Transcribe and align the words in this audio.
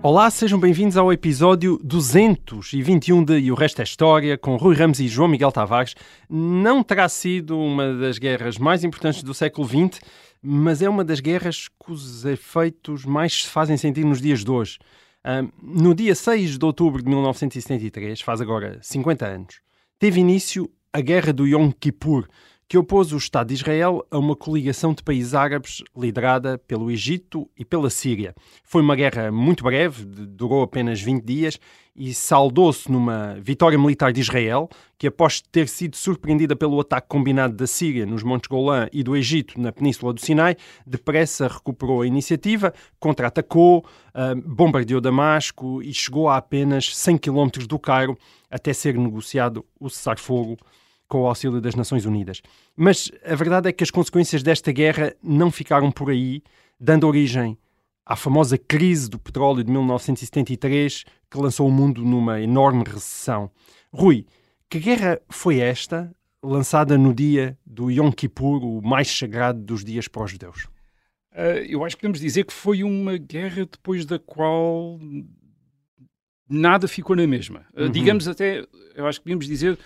Olá, 0.00 0.30
sejam 0.30 0.60
bem-vindos 0.60 0.96
ao 0.96 1.12
episódio 1.12 1.76
221 1.82 3.24
de 3.24 3.36
E 3.40 3.50
o 3.50 3.56
Resto 3.56 3.80
é 3.80 3.82
História, 3.82 4.38
com 4.38 4.54
Rui 4.54 4.76
Ramos 4.76 5.00
e 5.00 5.08
João 5.08 5.26
Miguel 5.26 5.50
Tavares. 5.50 5.96
Não 6.30 6.84
terá 6.84 7.08
sido 7.08 7.58
uma 7.58 7.92
das 7.94 8.16
guerras 8.16 8.58
mais 8.58 8.84
importantes 8.84 9.24
do 9.24 9.34
século 9.34 9.66
XX, 9.66 10.00
mas 10.40 10.82
é 10.82 10.88
uma 10.88 11.04
das 11.04 11.18
guerras 11.18 11.66
cujos 11.76 12.24
efeitos 12.24 13.04
mais 13.04 13.42
se 13.42 13.48
fazem 13.48 13.76
sentir 13.76 14.04
nos 14.04 14.20
dias 14.20 14.44
de 14.44 14.50
hoje. 14.50 14.78
No 15.60 15.92
dia 15.96 16.14
6 16.14 16.58
de 16.58 16.64
outubro 16.64 17.02
de 17.02 17.08
1973, 17.08 18.20
faz 18.20 18.40
agora 18.40 18.78
50 18.80 19.26
anos, 19.26 19.60
teve 19.98 20.20
início 20.20 20.70
a 20.92 21.00
Guerra 21.00 21.32
do 21.32 21.44
Yom 21.44 21.72
Kippur, 21.72 22.28
que 22.68 22.76
opôs 22.76 23.12
o 23.12 23.16
Estado 23.16 23.48
de 23.48 23.54
Israel 23.54 24.06
a 24.10 24.18
uma 24.18 24.36
coligação 24.36 24.92
de 24.92 25.02
países 25.02 25.34
árabes 25.34 25.82
liderada 25.96 26.58
pelo 26.58 26.90
Egito 26.90 27.48
e 27.56 27.64
pela 27.64 27.88
Síria. 27.88 28.34
Foi 28.62 28.82
uma 28.82 28.94
guerra 28.94 29.32
muito 29.32 29.64
breve, 29.64 30.04
durou 30.04 30.62
apenas 30.62 31.00
20 31.00 31.24
dias 31.24 31.58
e 31.96 32.12
saldou-se 32.12 32.92
numa 32.92 33.38
vitória 33.40 33.78
militar 33.78 34.12
de 34.12 34.20
Israel, 34.20 34.68
que 34.98 35.06
após 35.06 35.40
ter 35.40 35.66
sido 35.66 35.96
surpreendida 35.96 36.54
pelo 36.54 36.78
ataque 36.78 37.08
combinado 37.08 37.56
da 37.56 37.66
Síria 37.66 38.04
nos 38.04 38.22
Montes 38.22 38.48
Golã 38.48 38.86
e 38.92 39.02
do 39.02 39.16
Egito 39.16 39.58
na 39.58 39.72
Península 39.72 40.12
do 40.12 40.20
Sinai, 40.20 40.54
depressa 40.86 41.48
recuperou 41.48 42.02
a 42.02 42.06
iniciativa, 42.06 42.74
contra-atacou, 43.00 43.84
ah, 44.12 44.34
bombardeou 44.44 45.00
Damasco 45.00 45.82
e 45.82 45.92
chegou 45.94 46.28
a 46.28 46.36
apenas 46.36 46.94
100 46.94 47.16
quilómetros 47.16 47.66
do 47.66 47.78
Cairo 47.78 48.16
até 48.50 48.74
ser 48.74 48.96
negociado 48.96 49.64
o 49.80 49.88
cessar-fogo 49.88 50.58
com 51.08 51.22
o 51.22 51.26
auxílio 51.26 51.60
das 51.60 51.74
Nações 51.74 52.04
Unidas. 52.04 52.42
Mas 52.76 53.10
a 53.24 53.34
verdade 53.34 53.68
é 53.68 53.72
que 53.72 53.82
as 53.82 53.90
consequências 53.90 54.42
desta 54.42 54.70
guerra 54.70 55.14
não 55.22 55.50
ficaram 55.50 55.90
por 55.90 56.10
aí, 56.10 56.42
dando 56.78 57.06
origem 57.06 57.56
à 58.04 58.14
famosa 58.14 58.56
crise 58.56 59.08
do 59.08 59.18
petróleo 59.18 59.64
de 59.64 59.70
1973, 59.70 61.04
que 61.30 61.38
lançou 61.38 61.66
o 61.66 61.72
mundo 61.72 62.02
numa 62.02 62.40
enorme 62.40 62.84
recessão. 62.84 63.50
Rui, 63.92 64.26
que 64.68 64.78
guerra 64.78 65.20
foi 65.28 65.58
esta, 65.58 66.10
lançada 66.42 66.96
no 66.96 67.14
dia 67.14 67.58
do 67.66 67.90
Yom 67.90 68.12
Kippur, 68.12 68.62
o 68.64 68.80
mais 68.82 69.08
sagrado 69.08 69.60
dos 69.60 69.84
dias 69.84 70.08
para 70.08 70.24
os 70.24 70.30
judeus? 70.30 70.64
Uh, 71.32 71.64
eu 71.68 71.84
acho 71.84 71.96
que 71.96 72.00
podemos 72.00 72.20
dizer 72.20 72.44
que 72.44 72.52
foi 72.52 72.82
uma 72.82 73.16
guerra 73.16 73.66
depois 73.70 74.04
da 74.04 74.18
qual 74.18 74.98
nada 76.48 76.88
ficou 76.88 77.14
na 77.14 77.26
mesma. 77.26 77.66
Uh, 77.74 77.82
Uhum. 77.82 77.90
Digamos 77.90 78.26
até, 78.26 78.64
eu 78.94 79.06
acho 79.06 79.20
que 79.20 79.24
podemos 79.24 79.46
dizer 79.46 79.78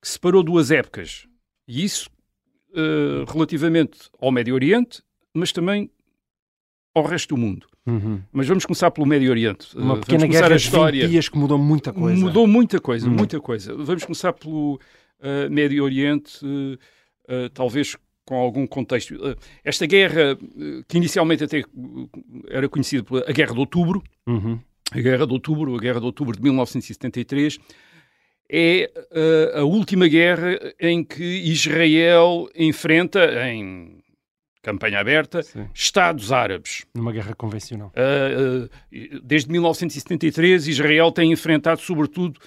que 0.00 0.08
separou 0.08 0.42
duas 0.42 0.70
épocas. 0.70 1.26
E 1.68 1.84
isso 1.84 2.08
uh, 2.72 3.30
relativamente 3.30 3.98
ao 4.20 4.30
Médio 4.32 4.54
Oriente, 4.54 5.02
mas 5.34 5.52
também 5.52 5.90
ao 6.94 7.04
resto 7.04 7.34
do 7.34 7.40
mundo. 7.40 7.66
Mas 8.32 8.46
vamos 8.46 8.64
começar 8.64 8.88
pelo 8.92 9.04
Médio 9.06 9.30
Oriente. 9.30 9.76
Uh, 9.76 9.80
Uma 9.80 9.88
vamos 9.94 10.06
pequena 10.06 10.26
guerra 10.28 10.46
a 10.46 10.48
de 10.50 10.54
20 10.54 10.64
história. 10.64 11.08
dias 11.08 11.28
que 11.28 11.36
mudou 11.36 11.58
muita 11.58 11.92
coisa. 11.92 12.20
Mudou 12.20 12.46
muita 12.46 12.80
coisa, 12.80 13.08
Hum. 13.08 13.14
muita 13.14 13.40
coisa. 13.40 13.74
Vamos 13.74 14.04
começar 14.04 14.32
pelo 14.32 14.74
uh, 15.20 15.50
Médio 15.50 15.82
Oriente, 15.82 16.38
uh, 16.44 16.74
uh, 16.74 17.50
talvez 17.52 17.96
com 18.24 18.36
algum 18.36 18.64
contexto. 18.64 19.14
Uh, 19.16 19.34
esta 19.64 19.86
guerra, 19.86 20.34
uh, 20.40 20.84
que 20.86 20.98
inicialmente 20.98 21.42
até 21.42 21.60
uh, 21.74 22.08
era 22.48 22.68
conhecida 22.68 23.02
pela 23.02 23.22
Guerra 23.32 23.54
de 23.54 23.58
Outubro, 23.60 24.02
Uhum. 24.28 24.60
a 24.92 25.00
Guerra 25.00 25.26
de 25.26 25.32
Outubro, 25.32 25.74
a 25.74 25.78
Guerra 25.80 25.98
de 25.98 26.06
Outubro 26.06 26.36
de 26.36 26.42
1973, 26.42 27.58
é 28.50 28.90
uh, 28.96 29.58
a 29.60 29.64
última 29.64 30.08
guerra 30.08 30.58
em 30.80 31.04
que 31.04 31.22
Israel 31.22 32.48
enfrenta, 32.54 33.48
em 33.48 33.98
campanha 34.60 34.98
aberta, 34.98 35.42
Sim. 35.42 35.68
Estados 35.72 36.32
árabes. 36.32 36.84
Numa 36.94 37.12
guerra 37.12 37.34
convencional. 37.34 37.92
Uh, 37.94 38.64
uh, 38.64 39.20
desde 39.22 39.50
1973, 39.50 40.66
Israel 40.66 41.12
tem 41.12 41.32
enfrentado, 41.32 41.80
sobretudo, 41.80 42.40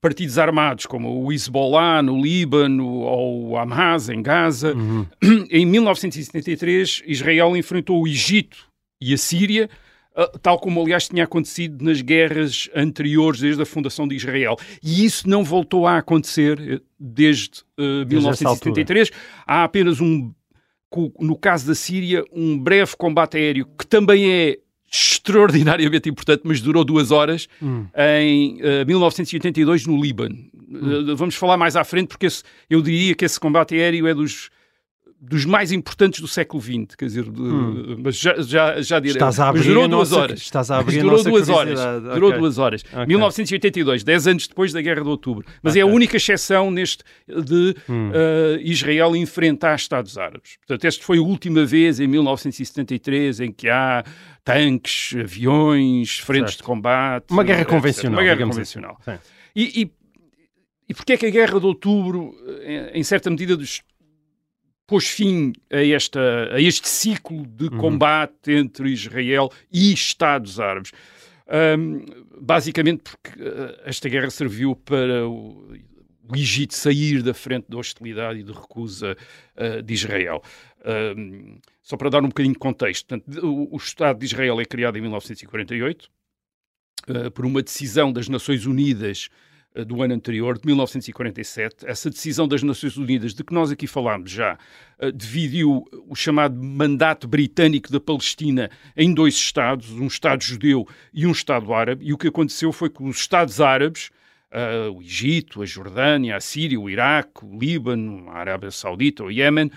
partidos 0.00 0.38
armados, 0.38 0.86
como 0.86 1.24
o 1.24 1.32
Hezbollah 1.32 2.00
no 2.00 2.22
Líbano 2.22 3.00
ou 3.00 3.48
o 3.48 3.58
Hamas 3.58 4.08
em 4.08 4.22
Gaza. 4.22 4.72
Uhum. 4.74 5.04
Em 5.50 5.66
1973, 5.66 7.02
Israel 7.04 7.56
enfrentou 7.56 8.00
o 8.00 8.06
Egito 8.06 8.68
e 9.00 9.12
a 9.12 9.18
Síria, 9.18 9.68
tal 10.42 10.58
como, 10.58 10.80
aliás, 10.80 11.08
tinha 11.08 11.24
acontecido 11.24 11.84
nas 11.84 12.00
guerras 12.00 12.68
anteriores, 12.74 13.40
desde 13.40 13.62
a 13.62 13.66
fundação 13.66 14.06
de 14.06 14.14
Israel. 14.14 14.56
E 14.82 15.04
isso 15.04 15.28
não 15.28 15.42
voltou 15.44 15.86
a 15.86 15.98
acontecer 15.98 16.58
eh, 16.60 16.80
desde, 16.98 17.60
uh, 17.78 18.04
Desde 18.04 18.28
essa 18.28 18.44
1973. 18.44 19.10
Há 19.46 19.64
apenas 19.64 20.00
um 20.00 20.32
no 21.20 21.36
caso 21.36 21.66
da 21.66 21.74
Síria, 21.74 22.22
um 22.32 22.56
breve 22.56 22.92
combate 22.96 23.36
aéreo 23.36 23.66
que 23.76 23.84
também 23.84 24.30
é 24.30 24.58
extraordinariamente 24.92 26.08
importante, 26.08 26.42
mas 26.44 26.60
durou 26.60 26.84
duas 26.84 27.10
horas, 27.10 27.48
Hum. 27.60 27.86
em 27.96 28.58
eh, 28.60 28.84
1982 28.84 29.86
no 29.86 30.00
Líbano. 30.00 30.36
Eh, 30.72 31.14
vamos 31.16 31.34
falar 31.34 31.56
mais 31.56 31.74
à 31.74 31.82
frente, 31.82 32.08
porque 32.08 32.26
esse- 32.26 32.42
eu 32.70 32.80
diria 32.80 33.14
que 33.14 33.24
esse 33.24 33.40
combate 33.40 33.74
aéreo 33.74 34.06
é 34.06 34.14
dos, 34.14 34.50
dos 35.26 35.44
mais 35.44 35.72
importantes 35.72 36.20
do 36.20 36.28
século 36.28 36.62
XX, 36.62 36.94
quer 36.96 37.06
dizer, 37.06 37.24
de- 37.24 37.96
mas 38.02 38.16
já, 38.16 38.34
já, 38.42 38.80
já 38.82 39.00
direi. 39.00 39.14
Hum. 39.14 39.28
Estás 39.28 39.40
a 39.40 39.46
mas 39.46 39.60
abrir 39.60 39.68
durou 39.68 39.84
a 39.84 39.86
duas 39.86 40.10
nossa- 40.10 40.22
horas. 40.22 40.40
estás 40.40 40.70
a 40.70 40.74
Mas 40.76 40.82
abrir 40.84 41.00
durou 41.02 41.22
duas 41.24 41.48
horas. 41.48 41.80
Durou 42.14 42.32
duas 42.38 42.58
horas. 42.58 42.82
Ok. 42.92 43.06
1982, 43.06 44.04
10 44.04 44.26
anos 44.26 44.46
depois 44.48 44.72
da 44.72 44.80
Guerra 44.82 45.02
de 45.02 45.08
Outubro. 45.08 45.44
Mas 45.62 45.76
é 45.76 45.80
a 45.80 45.86
única 45.86 46.16
exceção 46.16 46.70
neste 46.70 47.02
de 47.26 47.74
Hum. 47.88 48.10
eh, 48.12 48.60
Israel 48.62 49.16
enfrentar 49.16 49.74
Estados 49.76 50.18
Árabes. 50.18 50.56
Portanto, 50.58 50.84
esta 50.84 51.02
foi 51.04 51.18
a 51.18 51.22
última 51.22 51.64
vez 51.64 52.00
em 52.00 52.06
1973 52.06 53.40
em 53.40 53.50
que 53.52 53.68
há 53.68 54.04
tanques, 54.44 55.14
aviões, 55.18 56.18
frentes 56.18 56.52
Certo. 56.54 56.58
de 56.58 56.62
combate. 56.64 57.30
Uma 57.30 57.42
guerra 57.44 57.60
etc. 57.62 57.70
convencional. 57.70 58.12
Uma 58.18 58.22
guerra 58.22 58.34
digamos 58.36 58.56
convencional. 58.56 58.98
assim. 59.06 59.12
Sim. 59.12 59.18
E, 59.56 59.82
e, 59.82 59.90
e 60.90 60.94
porquê 60.94 61.14
é 61.14 61.16
que 61.16 61.26
a 61.26 61.30
Guerra 61.30 61.58
de 61.58 61.66
Outubro, 61.66 62.34
eh, 62.60 62.90
em 62.94 63.02
certa 63.02 63.30
medida, 63.30 63.56
dos- 63.56 63.80
pôs 64.86 65.08
fim 65.08 65.52
a, 65.72 65.84
esta, 65.84 66.52
a 66.52 66.60
este 66.60 66.88
ciclo 66.88 67.46
de 67.46 67.64
Uhum. 67.64 67.78
combate 67.78 68.52
entre 68.52 68.90
Israel 68.90 69.50
e 69.72 69.92
Estados 69.92 70.60
Árabes? 70.60 70.92
Ahm, 71.46 72.04
basicamente 72.40 73.02
porque 73.02 73.42
eh, 73.42 73.82
esta 73.84 74.08
guerra 74.08 74.30
serviu 74.30 74.74
para 74.74 75.26
o, 75.28 75.72
o 76.26 76.36
Egito 76.36 76.74
sair 76.74 77.22
da 77.22 77.34
frente 77.34 77.66
da 77.68 77.76
hostilidade 77.76 78.40
e 78.40 78.42
de 78.42 78.52
recusa 78.52 79.16
eh, 79.56 79.82
de 79.82 79.92
Israel. 79.94 80.42
Ahm, 80.84 81.58
só 81.82 81.96
para 81.96 82.08
dar 82.10 82.22
um 82.22 82.28
bocadinho 82.28 82.54
de 82.54 82.58
contexto, 82.58 83.06
portanto, 83.06 83.46
o, 83.46 83.74
o 83.74 83.76
Estado 83.76 84.18
de 84.18 84.24
Israel 84.24 84.58
é 84.60 84.64
criado 84.64 84.96
em 84.96 85.02
1948 85.02 86.10
eh, 87.08 87.30
por 87.30 87.44
uma 87.44 87.62
decisão 87.62 88.10
das 88.10 88.26
Nações 88.28 88.64
Unidas 88.64 89.28
do 89.82 90.02
ano 90.02 90.14
anterior, 90.14 90.56
de 90.56 90.66
1947. 90.66 91.86
Essa 91.86 92.08
decisão 92.08 92.46
das 92.46 92.62
Nações 92.62 92.96
Unidas, 92.96 93.34
de 93.34 93.42
que 93.42 93.52
nós 93.52 93.72
aqui 93.72 93.86
falámos 93.86 94.30
já, 94.30 94.56
eh, 94.98 95.10
dividiu 95.10 95.84
o 96.06 96.14
chamado 96.14 96.62
Mandato 96.62 97.26
Britânico 97.26 97.90
da 97.90 97.98
Palestina 97.98 98.70
em 98.96 99.12
dois 99.12 99.34
Estados, 99.34 99.90
um 99.90 100.06
Estado 100.06 100.44
judeu 100.44 100.86
e 101.12 101.26
um 101.26 101.32
Estado 101.32 101.74
árabe, 101.74 102.06
e 102.06 102.12
o 102.12 102.18
que 102.18 102.28
aconteceu 102.28 102.70
foi 102.72 102.88
que 102.88 103.02
os 103.02 103.16
Estados 103.16 103.60
árabes, 103.60 104.10
eh, 104.52 104.88
o 104.94 105.02
Egito, 105.02 105.60
a 105.60 105.66
Jordânia, 105.66 106.36
a 106.36 106.40
Síria, 106.40 106.78
o 106.78 106.88
Iraque, 106.88 107.44
o 107.44 107.58
Líbano, 107.58 108.30
a 108.30 108.38
Arábia 108.38 108.70
Saudita, 108.70 109.24
o 109.24 109.30
Iémen, 109.30 109.72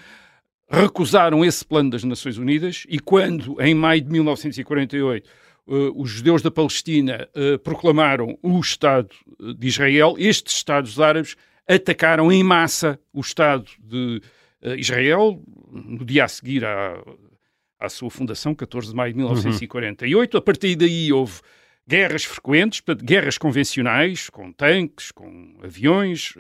recusaram 0.70 1.44
esse 1.44 1.66
plano 1.66 1.90
das 1.90 2.04
Nações 2.04 2.38
Unidas 2.38 2.86
e 2.90 3.00
quando, 3.00 3.60
em 3.62 3.74
maio 3.74 4.02
de 4.02 4.12
1948, 4.12 5.28
eh, 5.28 5.47
os 5.68 6.10
judeus 6.10 6.42
da 6.42 6.50
Palestina 6.50 7.28
eh, 7.36 7.58
proclamaram 7.58 8.40
o 8.42 8.60
Estado 8.60 9.10
eh, 9.40 9.54
de 9.54 9.68
Israel, 9.68 10.16
estes 10.18 10.56
Estados 10.56 11.00
árabes 11.00 11.36
atacaram 11.68 12.32
em 12.32 12.42
massa 12.42 12.98
o 13.12 13.20
Estado 13.20 13.66
de 13.78 14.22
eh, 14.62 14.78
Israel 14.78 15.44
no 15.70 16.06
dia 16.06 16.24
a 16.24 16.28
seguir 16.30 16.64
à, 16.64 17.04
à 17.78 17.90
sua 17.90 18.10
fundação, 18.10 18.56
14 18.56 18.90
de 18.90 18.96
maio 18.96 19.12
de 19.12 19.18
1948. 19.18 20.38
A 20.38 20.42
partir 20.42 20.78
daí 20.78 21.12
houve 21.12 21.42
guerras 21.86 22.24
frequentes, 22.24 22.80
portanto, 22.80 23.06
guerras 23.06 23.38
convencionais, 23.38 24.30
com 24.30 24.52
tanques, 24.54 25.12
com 25.12 25.58
aviões. 25.62 26.34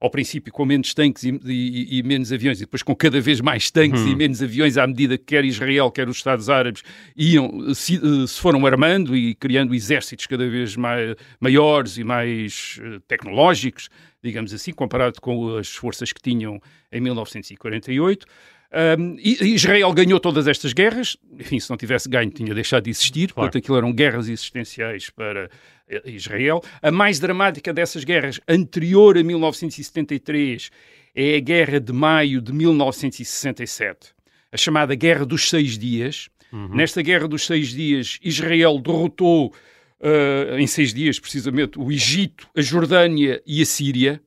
Ao 0.00 0.08
princípio 0.10 0.52
com 0.52 0.64
menos 0.64 0.94
tanques 0.94 1.24
e, 1.24 1.30
e- 1.44 1.98
e 1.98 2.02
menos 2.04 2.32
aviões, 2.32 2.58
e 2.58 2.60
depois 2.60 2.82
com 2.84 2.94
cada 2.94 3.20
vez 3.20 3.40
mais 3.40 3.68
tanques 3.70 4.00
e 4.12 4.14
menos 4.16 4.40
aviões, 4.42 4.76
à 4.78 4.86
medida 4.86 5.18
que 5.18 5.24
quer 5.24 5.44
Israel, 5.44 5.90
quer 5.90 6.08
os 6.08 6.16
Estados 6.18 6.48
Árabes 6.48 6.82
iam, 7.16 7.74
se, 7.74 7.96
eh, 7.96 8.26
se 8.26 8.40
foram 8.40 8.64
armando 8.64 9.16
e 9.16 9.34
criando 9.34 9.74
exércitos 9.74 10.26
cada 10.26 10.48
vez 10.48 10.76
mai- 10.76 11.16
maiores 11.40 11.98
e 11.98 12.04
mais 12.04 12.78
eh, 12.80 13.00
tecnológicos, 13.08 13.88
digamos 14.22 14.54
assim, 14.54 14.72
comparado 14.72 15.20
com 15.20 15.56
as 15.56 15.68
forças 15.68 16.12
que 16.12 16.20
tinham 16.22 16.60
em 16.92 17.00
1948. 17.00 18.24
Um, 18.70 19.16
Israel 19.18 19.90
ganhou 19.94 20.20
todas 20.20 20.46
estas 20.46 20.74
guerras, 20.74 21.16
enfim, 21.38 21.58
se 21.58 21.70
não 21.70 21.76
tivesse 21.78 22.06
ganho 22.06 22.30
tinha 22.30 22.54
deixado 22.54 22.84
de 22.84 22.90
existir, 22.90 23.32
Claro. 23.32 23.46
portanto 23.46 23.62
aquilo 23.62 23.78
eram 23.78 23.92
guerras 23.92 24.28
existenciais 24.28 25.08
para 25.08 25.48
eh, 25.88 26.02
Israel. 26.10 26.62
A 26.82 26.90
mais 26.90 27.18
dramática 27.18 27.72
dessas 27.72 28.04
guerras, 28.04 28.38
anterior 28.46 29.16
a 29.16 29.22
1973, 29.22 30.70
é 31.14 31.36
a 31.36 31.40
Guerra 31.40 31.80
de 31.80 31.92
Maio 31.94 32.42
de 32.42 32.52
1967, 32.52 34.14
a 34.52 34.56
chamada 34.56 34.94
Guerra 34.94 35.24
dos 35.24 35.48
Seis 35.48 35.78
Dias. 35.78 36.28
Nesta 36.50 37.02
Guerra 37.02 37.28
dos 37.28 37.44
Seis 37.46 37.68
Dias, 37.68 38.18
Israel 38.22 38.78
derrotou 38.80 39.52
eh, 40.00 40.56
em 40.58 40.66
seis 40.66 40.94
dias, 40.94 41.18
precisamente, 41.18 41.78
o 41.78 41.90
Egito, 41.92 42.48
a 42.56 42.62
Jordânia 42.62 43.42
e 43.46 43.60
a 43.60 43.66
Síria 43.66 44.22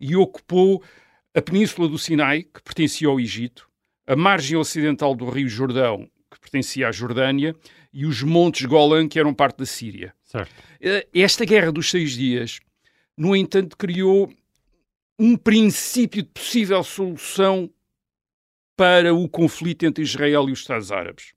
e 0.00 0.16
ocupou 0.16 0.82
a 1.34 1.40
Península 1.40 1.88
do 1.88 1.96
Sinai, 1.98 2.42
que 2.42 2.60
pertencia 2.62 3.06
ao 3.06 3.20
Egito, 3.20 3.68
a 4.10 4.16
margem 4.16 4.56
ocidental 4.56 5.14
do 5.14 5.30
Rio 5.30 5.48
Jordão, 5.48 6.04
que 6.28 6.40
pertencia 6.40 6.88
à 6.88 6.90
Jordânia, 6.90 7.54
e 7.92 8.04
os 8.04 8.24
Montes 8.24 8.66
Golã, 8.66 9.06
que 9.06 9.20
eram 9.20 9.32
parte 9.32 9.58
da 9.58 9.66
Síria. 9.66 10.12
Certo. 10.24 10.52
Eh, 10.80 11.06
Esta 11.14 11.44
guerra 11.44 11.70
dos 11.70 11.88
seis 11.88 12.10
dias, 12.10 12.58
no 13.16 13.36
entanto, 13.36 13.76
criou 13.76 14.28
um 15.16 15.36
princípio 15.36 16.24
de 16.24 16.28
possível 16.28 16.82
solução 16.82 17.70
para 18.76 19.14
o 19.14 19.28
conflito 19.28 19.86
entre 19.86 20.02
Israel 20.02 20.48
e 20.48 20.52
os 20.52 20.58
Estados 20.58 20.90
Árabes. 20.90 21.32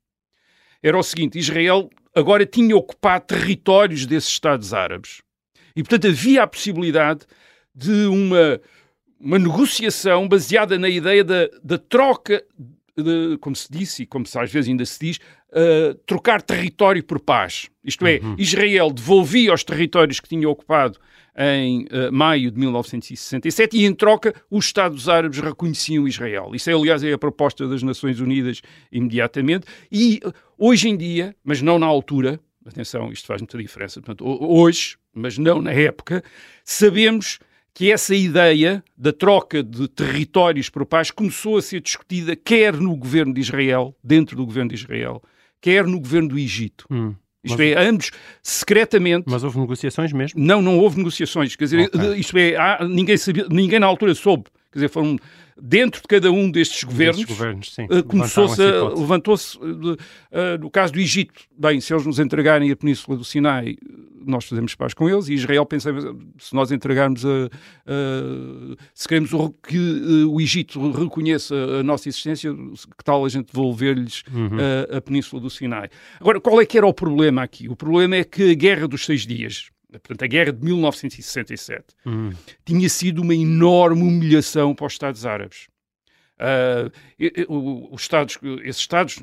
Era 0.82 0.98
o 0.98 1.04
seguinte: 1.04 1.38
Israel 1.38 1.92
agora 2.16 2.44
tinha 2.44 2.76
ocupado 2.76 3.28
territórios 3.28 4.08
desses 4.08 4.32
Estados 4.32 4.74
Árabes. 4.74 5.22
E, 5.76 5.84
portanto, 5.84 6.08
havia 6.08 6.42
a 6.42 6.48
possibilidade 6.48 7.28
de 7.76 8.08
uma, 8.08 8.60
uma 9.24 9.40
negociação 9.40 10.28
baseada 10.28 10.78
na 10.78 10.90
ideia 10.90 11.24
da, 11.24 11.50
da 11.64 11.78
troca, 11.78 12.44
de, 12.98 13.38
como 13.40 13.56
se 13.56 13.72
disse 13.72 14.04
e 14.04 14.06
como 14.06 14.26
se 14.26 14.38
às 14.38 14.52
vezes 14.52 14.70
ainda 14.70 14.86
se 14.86 15.00
diz, 15.00 15.18
uh, 15.50 15.96
trocar 16.06 16.42
território 16.42 17.04
por 17.04 17.20
paz. 17.20 17.70
Isto 17.84 18.06
é, 18.06 18.20
Israel 18.38 18.92
devolvia 18.92 19.54
os 19.54 19.64
territórios 19.64 20.20
que 20.20 20.28
tinha 20.30 20.48
ocupado 20.50 21.00
em 21.36 21.86
uh, 21.86 22.12
maio 22.12 22.52
de 22.52 22.60
1967 22.60 23.76
e, 23.78 23.86
em 23.86 23.94
troca, 23.96 24.36
os 24.52 24.66
Estados 24.66 25.10
Árabes 25.10 25.40
reconheciam 25.40 26.08
Israel. 26.08 26.52
Isso, 26.54 26.70
é, 26.70 26.74
aliás, 26.74 27.04
é 27.04 27.12
a 27.14 27.18
proposta 27.18 27.68
das 27.68 27.82
Nações 27.82 28.20
Unidas 28.20 28.62
imediatamente. 28.92 29.66
E 29.92 30.20
uh, 30.24 30.32
hoje 30.58 30.90
em 30.90 30.96
dia, 30.98 31.36
mas 31.44 31.62
não 31.62 31.80
na 31.80 31.88
altura, 31.88 32.40
atenção, 32.66 33.12
isto 33.12 33.26
faz 33.26 33.42
muita 33.42 33.58
diferença, 33.58 34.00
portanto, 34.02 34.24
ho- 34.28 34.60
hoje, 34.62 34.98
mas 35.14 35.38
não 35.38 35.62
na 35.62 35.72
época, 35.72 36.24
sabemos 36.64 37.40
que 37.74 37.92
essa 37.92 38.14
ideia 38.16 38.84
da 38.98 39.12
troca 39.12 39.64
de 39.64 39.88
territórios 39.88 40.70
por 40.70 40.86
paz 40.86 41.10
começou 41.10 41.58
a 41.58 41.62
ser 41.62 41.82
discutida 41.82 42.36
quer 42.36 42.74
no 42.74 42.96
governo 42.96 43.34
de 43.34 43.42
Israel, 43.42 43.96
dentro 44.04 44.36
do 44.36 44.46
governo 44.46 44.70
de 44.70 44.76
Israel, 44.76 45.22
quer 45.60 45.86
no 45.88 46.00
governo 46.00 46.30
do 46.30 46.38
Egito. 46.40 46.86
Hum. 46.92 47.16
Isto 47.44 47.58
Mas- 47.58 47.68
é, 47.68 47.78
ambos 47.88 48.12
secretamente 48.42 49.26
Mas 49.28 49.44
houve 49.44 49.60
negociações 49.60 50.14
mesmo? 50.14 50.40
não, 50.40 50.62
não 50.62 50.78
houve 50.80 50.98
negociações. 50.98 51.56
Quer 51.56 51.66
dizer, 51.66 51.90
Ok. 51.94 52.14
isto 52.16 52.38
é, 52.38 52.56
há- 52.56 52.88
ninguém, 52.88 53.18
sabia, 53.18 53.48
ninguém 53.50 53.80
na 53.80 53.88
altura 53.88 54.14
soube. 54.16 54.46
Quer 54.74 54.80
dizer, 54.80 54.90
foram 54.90 55.16
dentro 55.62 56.02
de 56.02 56.08
cada 56.08 56.32
um 56.32 56.50
destes 56.50 56.84
governos. 56.84 57.24
Governos, 57.26 57.76
eh, 57.78 58.02
Começou-se, 58.02 58.60
levantou-se, 59.00 59.58
eh, 59.58 59.98
eh, 60.32 60.58
no 60.58 60.70
caso 60.72 60.92
do 60.94 61.00
Egito, 61.00 61.42
bem, 61.56 61.80
se 61.80 61.94
eles 61.94 62.06
nos 62.06 62.18
entregarem 62.20 62.72
a 62.72 62.76
Península 62.76 63.16
do 63.16 63.24
Sinai, 63.24 63.76
nós 64.26 64.46
fazemos 64.46 64.74
paz 64.74 64.94
com 64.94 65.08
eles, 65.10 65.28
e 65.28 65.34
Israel 65.34 65.66
pensamos, 65.66 66.04
se 66.40 66.56
nós 66.56 66.72
entregarmos 66.72 67.24
a, 67.26 67.30
a- 67.86 68.76
se 68.94 69.08
queremos 69.08 69.32
que 69.68 69.78
o 70.28 70.40
Egito 70.40 70.92
reconheça 70.92 71.54
a 71.56 71.84
nossa 71.84 72.08
existência, 72.10 72.52
que 72.54 73.04
tal 73.04 73.26
a 73.26 73.30
gente 73.30 73.48
devolver-lhes 73.54 74.24
Uhum. 74.34 74.58
a, 74.92 74.98
a 74.98 75.02
Península 75.02 75.42
do 75.42 75.50
Sinai. 75.50 75.90
Agora, 76.20 76.40
qual 76.40 76.60
é 76.62 76.66
que 76.66 76.78
era 76.78 76.88
o 76.88 76.94
problema 76.94 77.44
aqui? 77.44 77.68
O 77.70 77.76
problema 77.76 78.16
é 78.16 78.24
que 78.24 78.52
a 78.52 78.54
Guerra 78.56 78.88
dos 78.88 79.06
Seis 79.06 79.26
Dias, 79.28 79.70
portanto, 80.00 80.24
a 80.24 80.28
Guerra 80.28 80.52
de 80.54 80.64
1967, 80.64 81.86
Hum. 82.06 82.32
tinha 82.66 82.90
sido 82.90 83.22
uma 83.22 83.36
enorme 83.36 84.02
humilhação 84.04 84.74
para 84.76 84.86
os 84.88 84.94
Estados 84.94 85.26
Árabes. 85.26 85.68
Ah, 86.40 86.90
e- 87.20 87.46
o- 87.48 87.94
os 87.94 88.02
Estados, 88.02 88.38
esses 88.64 88.82
Estados, 88.82 89.18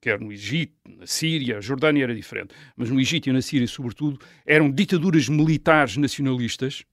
quer 0.00 0.18
no 0.18 0.32
Egito, 0.32 0.72
na 0.88 1.06
Síria, 1.06 1.58
a 1.58 1.60
Jordânia 1.60 2.02
era 2.04 2.14
diferente, 2.14 2.54
mas 2.76 2.90
no 2.90 2.98
Egito 3.00 3.28
e 3.28 3.32
na 3.32 3.42
Síria, 3.42 3.68
sobretudo, 3.68 4.18
eram 4.46 4.70
ditaduras 4.70 5.28
militares 5.28 5.96
nacionalistas 5.96 6.84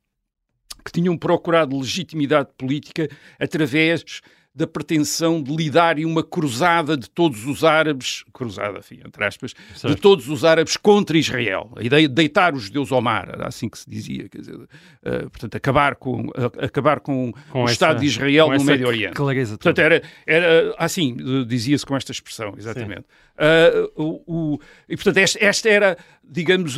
que 0.85 0.91
tinham 0.91 1.17
procurado 1.17 1.77
legitimidade 1.79 2.49
política 2.57 3.07
através 3.39 4.21
da 4.53 4.67
pretensão 4.67 5.41
de 5.41 5.55
lidarem 5.55 6.03
uma 6.03 6.21
cruzada 6.21 6.97
de 6.97 7.09
todos 7.09 7.45
os 7.45 7.63
árabes, 7.63 8.25
cruzada, 8.33 8.79
enfim, 8.79 8.99
entre 9.05 9.23
aspas, 9.23 9.53
de 9.53 9.79
Certo. 9.79 10.01
todos 10.01 10.27
os 10.27 10.43
árabes 10.43 10.75
contra 10.75 11.17
Israel. 11.17 11.71
A 11.77 11.81
ideia 11.83 12.05
de 12.07 12.13
deitar 12.13 12.53
os 12.53 12.63
judeus 12.63 12.91
ao 12.91 13.01
mar, 13.01 13.29
era 13.29 13.47
assim 13.47 13.69
que 13.69 13.79
se 13.79 13.89
dizia, 13.89 14.27
quer 14.27 14.39
dizer, 14.39 14.57
eh, 15.03 15.19
portanto, 15.21 15.55
acabar 15.55 15.95
com, 15.95 16.29
a- 16.35 16.65
acabar 16.65 16.99
com, 16.99 17.31
Com 17.49 17.61
o 17.61 17.63
essa- 17.63 17.71
Estado 17.73 17.99
de 18.01 18.07
Israel 18.07 18.49
no 18.51 18.63
Médio 18.65 18.87
Oriente. 18.87 19.13
Clareza 19.13 19.57
Portanto, 19.57 19.75
toda. 19.77 19.85
era, 19.85 20.01
era 20.27 20.75
assim, 20.77 21.15
dizia-se 21.47 21.85
com 21.85 21.95
esta 21.95 22.11
expressão, 22.11 22.53
exatamente. 22.57 23.05
Ah, 23.37 23.87
o, 23.95 24.21
o- 24.55 24.59
e, 24.89 24.95
portanto, 24.97 25.15
esta, 25.17 25.43
esta 25.43 25.69
era, 25.69 25.97
digamos, 26.23 26.75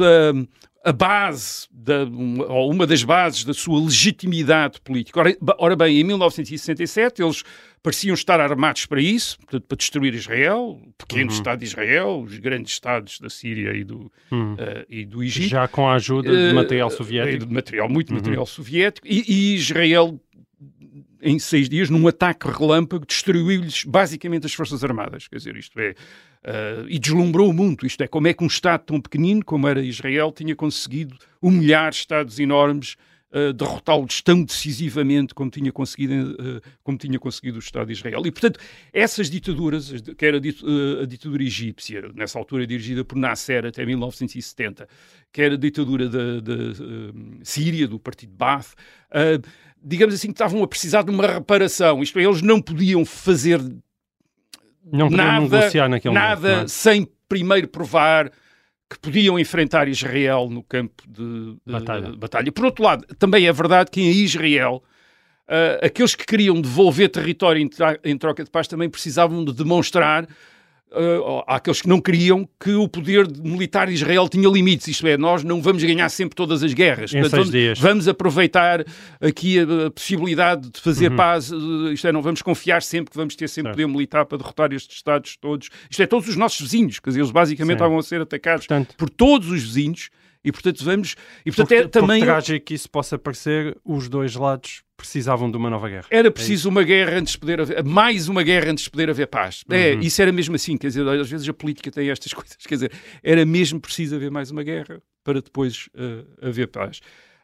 a, 0.83 0.91
base, 0.91 1.67
da, 1.71 2.03
uma, 2.03 2.45
ou 2.45 2.71
uma 2.71 2.85
das 2.85 3.03
bases 3.03 3.43
da 3.45 3.53
sua 3.53 3.79
legitimidade 3.81 4.81
política. 4.81 5.19
Ora, 5.19 5.37
ora 5.57 5.75
bem, 5.75 5.99
em 5.99 6.03
1967, 6.03 7.21
eles 7.21 7.43
pareciam 7.81 8.13
estar 8.13 8.39
armados 8.39 8.85
para 8.85 9.01
isso, 9.01 9.37
portanto, 9.39 9.65
para 9.67 9.77
destruir 9.77 10.13
Israel, 10.13 10.79
o 10.85 10.93
pequeno 10.97 11.31
Estado 11.31 11.59
de 11.59 11.65
Israel, 11.65 12.21
os 12.25 12.37
grandes 12.39 12.73
Estados 12.73 13.19
da 13.19 13.29
Síria 13.29 13.73
e 13.73 13.83
do, 13.83 14.11
Hum. 14.31 14.55
ah, 14.59 14.85
e 14.89 15.05
do 15.05 15.23
Egito. 15.23 15.49
Já 15.49 15.67
com 15.67 15.87
a 15.87 15.93
ajuda 15.95 16.29
de 16.31 16.49
Eh, 16.49 16.53
material 16.53 16.89
eh, 16.89 16.91
soviético. 16.91 17.45
De 17.45 17.53
material, 17.53 17.89
muito 17.89 18.13
material 18.13 18.45
soviético. 18.45 19.05
E, 19.07 19.23
e 19.27 19.55
Israel, 19.55 20.19
em 21.21 21.39
seis 21.39 21.67
dias, 21.69 21.89
num 21.89 22.07
ataque 22.07 22.47
relâmpago, 22.47 23.05
destruiu-lhes 23.05 23.83
basicamente 23.85 24.45
as 24.45 24.53
Forças 24.53 24.83
Armadas. 24.83 25.27
Quer 25.27 25.37
dizer, 25.37 25.55
isto 25.55 25.79
é. 25.79 25.93
Eh, 26.43 26.85
e 26.87 26.99
deslumbrou 26.99 27.49
o 27.49 27.53
mundo. 27.53 27.85
Isto 27.85 28.01
é, 28.03 28.07
como 28.07 28.27
é 28.27 28.33
que 28.33 28.43
um 28.43 28.47
Estado 28.47 28.81
tão 28.85 28.99
pequenino 29.01 29.43
como 29.45 29.67
era 29.67 29.81
Israel 29.81 30.31
tinha 30.31 30.55
conseguido 30.55 31.15
humilhar 31.41 31.91
Estados 31.91 32.39
enormes. 32.39 32.95
eh, 33.35 33.51
derrotá-los 33.51 34.21
tão 34.21 34.43
decisivamente 34.43 35.33
como 35.33 35.49
tinha, 35.49 35.71
conseguido, 35.71 36.37
eh, 36.39 36.61
como 36.83 36.99
tinha 36.99 37.17
conseguido 37.17 37.55
o 37.55 37.59
Estado 37.59 37.87
de 37.87 37.93
Israel. 37.93 38.21
E, 38.27 38.31
portanto, 38.31 38.59
essas 38.93 39.27
ditaduras, 39.27 39.91
as 39.91 40.03
de- 40.03 40.13
quer 40.13 40.35
a, 40.35 40.39
dit- 40.39 40.63
a 41.01 41.05
ditadura 41.07 41.41
egípcia, 41.41 42.11
nessa 42.13 42.37
altura 42.37 42.67
dirigida 42.67 43.03
por 43.03 43.17
Nasser 43.17 43.65
até 43.65 43.83
1970, 43.87 44.87
quer 45.31 45.51
a 45.53 45.55
ditadura 45.57 46.07
da, 46.07 46.39
da, 46.41 46.53
eh, 46.53 47.13
Síria, 47.43 47.87
do 47.87 47.97
partido 47.99 48.33
Baath, 48.35 48.75
eh, 49.11 49.39
digamos 49.83 50.13
assim 50.13 50.27
que 50.27 50.33
estavam 50.33 50.61
a 50.61 50.67
precisar 50.67 51.01
de 51.03 51.09
uma 51.09 51.25
reparação. 51.25 52.03
Isto 52.03 52.19
é, 52.19 52.23
eles 52.25 52.43
não 52.43 52.61
podiam 52.61 53.03
fazer 53.03 53.59
Não 54.91 55.09
nada, 55.09 55.41
negociar 55.41 55.87
naquele 55.87 56.13
nada 56.13 56.41
momento. 56.41 56.57
não 56.57 56.63
é? 56.65 56.67
sem 56.67 57.07
primeiro 57.27 57.67
provar 57.67 58.31
que 58.89 58.99
podiam 58.99 59.39
enfrentar 59.39 59.87
Israel 59.87 60.49
no 60.49 60.61
campo 60.61 61.03
de, 61.07 61.53
de 61.65 61.71
Batalha. 61.71 62.15
batalha. 62.15 62.51
Por 62.51 62.65
outro 62.65 62.83
lado, 62.83 63.05
também 63.17 63.47
é 63.47 63.51
verdade 63.51 63.89
que 63.89 64.01
em 64.01 64.11
Israel 64.11 64.83
ah, 65.47 65.85
aqueles 65.85 66.15
que 66.15 66.25
queriam 66.25 66.59
devolver 66.59 67.09
território 67.09 67.61
em, 67.61 67.69
em 68.03 68.17
troca 68.17 68.43
de 68.43 68.49
paz 68.49 68.67
também 68.67 68.89
precisavam 68.89 69.43
de 69.43 69.53
demonstrar 69.53 70.27
ah, 70.95 71.55
àqueles 71.55 71.81
que 71.81 71.87
não 71.89 71.99
queriam 71.99 72.47
que 72.59 72.71
o 72.73 72.87
poder 72.87 73.27
de- 73.27 73.41
militar 73.41 73.87
de 73.87 73.93
Israel 73.93 74.27
tinha 74.29 74.47
limites. 74.49 74.87
Isto 74.87 75.07
é, 75.07 75.17
nós 75.17 75.43
não 75.43 75.61
vamos 75.61 75.83
ganhar 75.83 76.07
sempre 76.09 76.35
todas 76.35 76.63
as 76.63 76.73
guerras. 76.73 77.11
Seis 77.11 77.29
vamos, 77.31 77.51
dias. 77.51 77.79
vamos 77.79 78.07
aproveitar 78.07 78.83
aqui 79.21 79.59
a, 79.59 79.87
a 79.87 79.91
possibilidade 79.91 80.69
de 80.69 80.79
fazer 80.79 81.11
paz. 81.15 81.51
eh, 81.51 81.93
Isto 81.93 82.07
é, 82.07 82.11
não 82.11 82.21
vamos 82.21 82.41
confiar 82.41 82.81
sempre 82.83 83.11
que 83.11 83.17
vamos 83.17 83.35
ter 83.35 83.47
sempre 83.47 83.71
Uhum. 83.71 83.75
Certo. 83.75 83.75
poder 83.87 83.87
militar 83.87 84.25
para 84.25 84.37
derrotar 84.37 84.73
estes 84.73 84.95
Estados 84.97 85.35
todos. 85.37 85.69
Isto 85.89 86.03
é, 86.03 86.07
todos 86.07 86.27
os 86.29 86.35
nossos 86.35 86.59
vizinhos, 86.61 86.99
quer 86.99 87.09
dizer, 87.09 87.19
eles 87.21 87.31
basicamente 87.31 87.69
Sim. 87.73 87.83
estavam 87.83 87.97
a 87.97 88.03
ser 88.03 88.21
atacados 88.21 88.67
Portanto, 88.67 88.95
por 88.97 89.09
todos 89.09 89.49
os 89.49 89.61
vizinhos 89.63 90.09
e, 90.43 90.51
portanto, 90.51 90.83
vamos. 90.83 91.15
E, 91.45 91.51
portanto, 91.51 91.67
por, 91.67 91.75
é, 91.75 91.81
por 91.83 91.89
também 91.89 92.21
trágico 92.21 92.65
que 92.65 92.73
isso 92.73 92.89
possa 92.89 93.17
parecer, 93.17 93.77
os 93.83 94.09
dois 94.09 94.35
lados 94.35 94.83
precisavam 94.97 95.49
de 95.49 95.57
uma 95.57 95.69
nova 95.69 95.89
guerra. 95.89 96.05
era 96.09 96.31
preciso 96.31 96.69
uma 96.69 96.83
guerra 96.83 97.17
antes 97.17 97.33
de 97.33 97.39
poder 97.39 97.61
haver, 97.61 97.83
mais 97.83 98.27
uma 98.27 98.43
guerra 98.43 98.71
antes 98.71 98.85
de 98.85 98.89
poder 98.89 99.09
haver 99.09 99.27
paz. 99.27 99.63
É, 99.69 99.93
Uhum. 99.93 99.99
isso 100.01 100.21
era 100.21 100.31
mesmo 100.31 100.55
assim, 100.55 100.77
quer 100.77 100.87
dizer, 100.87 101.07
às 101.07 101.29
vezes 101.29 101.47
a 101.47 101.53
política 101.53 101.91
tem 101.91 102.09
estas 102.09 102.31
coisas, 102.33 102.57
quer 102.57 102.75
dizer, 102.75 102.91
era 103.21 103.45
mesmo 103.45 103.79
preciso 103.79 104.15
haver 104.15 104.31
mais 104.31 104.51
uma 104.51 104.63
guerra 104.63 105.01
para 105.23 105.41
depois 105.41 105.89
eh, 105.95 106.23
haver 106.41 106.67
paz. 106.67 106.99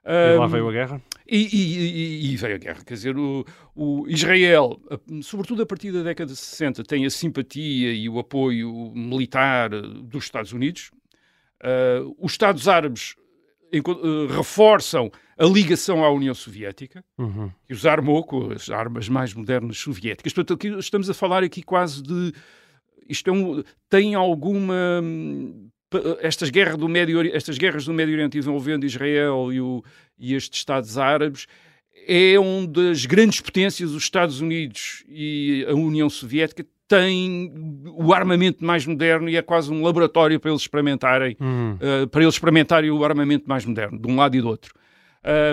E 0.05 0.37
lá 0.37 0.47
veio 0.47 0.67
a 0.67 0.71
guerra. 0.71 1.01
E, 1.27 1.37
e, 1.37 2.31
e, 2.31 2.35
veio 2.35 2.55
a 2.55 2.57
guerra. 2.57 2.83
Quer 2.83 2.93
dizer, 2.95 3.17
o, 3.17 3.45
o, 3.75 4.07
Israel, 4.07 4.81
sobretudo 5.21 5.61
a 5.61 5.65
partir 5.65 5.91
da 5.91 6.01
década 6.01 6.31
de 6.31 6.39
60, 6.39 6.83
tem 6.83 7.05
a 7.05 7.09
simpatia 7.09 7.93
e 7.93 8.09
o 8.09 8.17
apoio 8.17 8.91
militar 8.95 9.69
dos 9.69 10.23
Estados 10.23 10.51
Unidos. 10.51 10.89
Uh, 11.63 12.15
os 12.19 12.31
Estados 12.31 12.67
Árabes 12.67 13.15
uh, 13.73 14.27
reforçam 14.27 15.11
a 15.37 15.45
ligação 15.45 16.03
à 16.03 16.11
União 16.11 16.33
Soviética, 16.33 17.03
uhum. 17.17 17.51
que 17.65 17.73
os 17.73 17.85
armou 17.85 18.23
com 18.23 18.51
as 18.51 18.69
armas 18.69 19.07
mais 19.07 19.33
modernas 19.33 19.77
soviéticas. 19.77 20.33
Portanto, 20.33 20.53
aqui, 20.53 20.67
estamos 20.79 21.09
a 21.09 21.13
falar 21.13 21.43
aqui 21.43 21.61
quase 21.61 22.01
de. 22.01 22.33
Isto 23.07 23.29
é 23.29 23.33
um, 23.33 23.63
tem 23.89 24.13
alguma 24.15 25.01
estas 26.19 26.51
guerras 26.51 26.77
do 26.77 26.87
Médio 26.87 27.19
estas 27.35 27.57
guerras 27.57 27.85
do 27.85 27.93
Médio 27.93 28.13
Oriente 28.13 28.37
envolvendo 28.37 28.85
Israel 28.85 29.51
e, 29.51 29.59
o, 29.59 29.83
e 30.19 30.35
estes 30.35 30.59
Estados 30.59 30.97
árabes 30.97 31.47
é 32.07 32.39
uma 32.39 32.67
das 32.67 33.05
grandes 33.05 33.41
potências, 33.41 33.91
os 33.91 34.03
Estados 34.03 34.41
Unidos 34.41 35.03
e 35.07 35.65
a 35.67 35.73
União 35.73 36.09
Soviética 36.09 36.65
têm 36.89 37.53
o 37.95 38.11
armamento 38.13 38.65
mais 38.65 38.85
moderno 38.85 39.29
e 39.29 39.37
é 39.37 39.41
quase 39.43 39.71
um 39.71 39.83
laboratório 39.83 40.39
para 40.39 40.49
eles 40.49 40.63
experimentarem, 40.63 41.37
uh, 41.39 42.07
para 42.07 42.23
eles 42.23 42.33
experimentarem 42.33 42.89
o 42.89 43.05
armamento 43.05 43.47
mais 43.47 43.63
moderno, 43.63 43.99
de 43.99 44.07
um 44.11 44.15
lado 44.15 44.35
e 44.35 44.41
do 44.41 44.47
outro. 44.47 44.73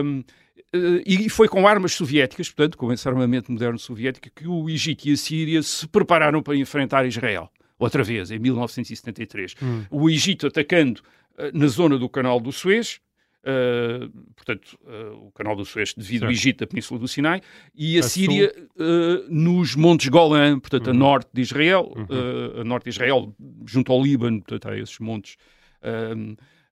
Um, 0.03 0.21
uh, 0.21 1.03
e 1.05 1.29
foi 1.29 1.47
com 1.47 1.69
armas 1.69 1.93
soviéticas, 1.93 2.49
portanto, 2.49 2.79
com 2.79 2.91
esse 2.91 3.07
armamento 3.07 3.53
moderno 3.53 3.79
soviético, 3.79 4.31
que 4.35 4.49
o 4.49 4.69
Egito 4.71 5.07
e 5.07 5.13
a 5.13 5.17
Síria 5.17 5.63
se 5.63 5.87
prepararam 5.87 6.43
para 6.43 6.57
enfrentar 6.57 7.05
Israel 7.05 7.51
outra 7.79 8.03
vez, 8.03 8.31
em 8.31 8.39
1973. 8.39 9.55
Hum. 9.63 9.85
O 9.91 10.09
Egito 10.09 10.47
atacando 10.47 11.03
uh, 11.39 11.51
na 11.53 11.67
zona 11.67 11.99
do 11.99 12.09
Canal 12.09 12.41
do 12.41 12.51
Suez, 12.51 12.99
Uh, 13.47 14.11
portanto, 14.35 14.77
uh, 14.83 15.29
o 15.29 15.31
canal 15.31 15.55
do 15.55 15.65
Suez 15.65 15.95
devido 15.95 16.25
ao 16.25 16.33
Egito, 16.33 16.65
a 16.65 16.67
Península 16.67 16.99
do 16.99 17.07
Sinai, 17.07 17.41
e 17.77 17.97
a, 17.97 18.01
a 18.01 18.03
Síria 18.03 18.53
uh, 18.75 19.25
nos 19.29 19.77
Montes 19.77 20.09
Golã, 20.09 20.59
portanto, 20.59 20.89
uhum. 20.89 20.93
a 20.93 20.97
norte 20.97 21.31
de 21.33 21.43
Israel, 21.43 21.93
uhum. 21.95 22.61
a 22.61 22.65
norte 22.65 22.85
de 22.85 22.91
Israel, 22.91 23.33
junto 23.65 23.93
ao 23.93 24.03
Líbano, 24.03 24.41
portanto, 24.43 24.69
a 24.69 24.77
esses 24.77 24.99
montes. 24.99 25.37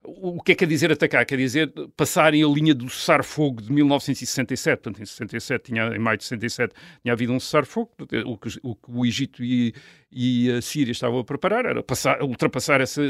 O 0.07 0.43
que 0.43 0.53
é 0.53 0.55
que 0.55 0.61
quer 0.61 0.69
dizer 0.69 0.93
atacar? 0.93 1.25
Quer 1.25 1.39
dizer 1.39 1.73
passarem 1.97 2.43
a 2.43 2.47
linha 2.47 2.75
do 2.75 2.89
cessar-fogo 2.91 3.63
de 3.63 3.73
1967. 3.73 4.83
Portanto, 4.83 5.03
em 5.03 5.07
67, 5.07 5.65
tinha, 5.65 5.87
em 5.89 5.99
maio 5.99 6.19
de 6.19 6.25
67, 6.25 6.75
tinha 7.03 7.13
havido 7.13 7.33
um 7.33 7.41
cessar-fogo. 7.41 7.91
O 8.27 8.37
que, 8.37 8.59
o 8.63 8.77
o 8.87 9.07
Egito 9.07 9.43
e, 9.43 9.75
e, 10.13 10.51
a 10.51 10.61
Síria 10.61 10.93
estavam 10.93 11.21
a 11.21 11.25
preparar 11.25 11.65
era 11.65 11.83
passar, 11.83 12.23
ultrapassar 12.23 12.81
essa, 12.81 13.03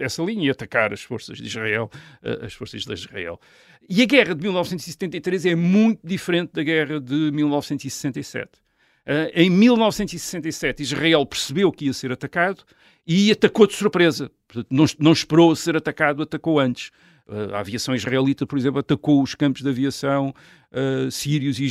essa 0.00 0.22
linha 0.22 0.48
e 0.48 0.50
atacar 0.50 0.92
as 0.92 1.02
forças 1.02 1.38
de 1.38 1.46
Israel, 1.46 1.90
as 2.42 2.52
forças 2.54 2.82
de 2.82 2.92
Israel. 2.92 3.40
E 3.88 4.02
a 4.02 4.06
guerra 4.06 4.34
de 4.34 4.42
1973 4.42 5.46
é 5.46 5.54
muito 5.54 6.00
diferente 6.04 6.52
da 6.52 6.62
guerra 6.62 7.00
de 7.00 7.30
1967. 7.30 8.66
Uh, 9.06 9.30
em 9.34 9.48
1967, 9.48 10.82
Israel 10.82 11.24
percebeu 11.24 11.70
que 11.70 11.84
ia 11.84 11.92
ser 11.92 12.10
atacado 12.10 12.64
e 13.06 13.30
atacou 13.30 13.66
de 13.66 13.74
surpresa. 13.74 14.30
Não, 14.70 14.84
não 14.98 15.12
esperou 15.12 15.54
ser 15.54 15.76
atacado, 15.76 16.22
atacou 16.22 16.58
antes. 16.58 16.90
Uh, 17.28 17.54
a 17.54 17.60
aviação 17.60 17.94
israelita, 17.94 18.46
por 18.46 18.58
exemplo, 18.58 18.78
atacou 18.78 19.22
os 19.22 19.34
campos 19.34 19.62
de 19.62 19.68
aviação 19.68 20.34
uh, 20.72 21.10
sírios 21.10 21.58
e 21.58 21.64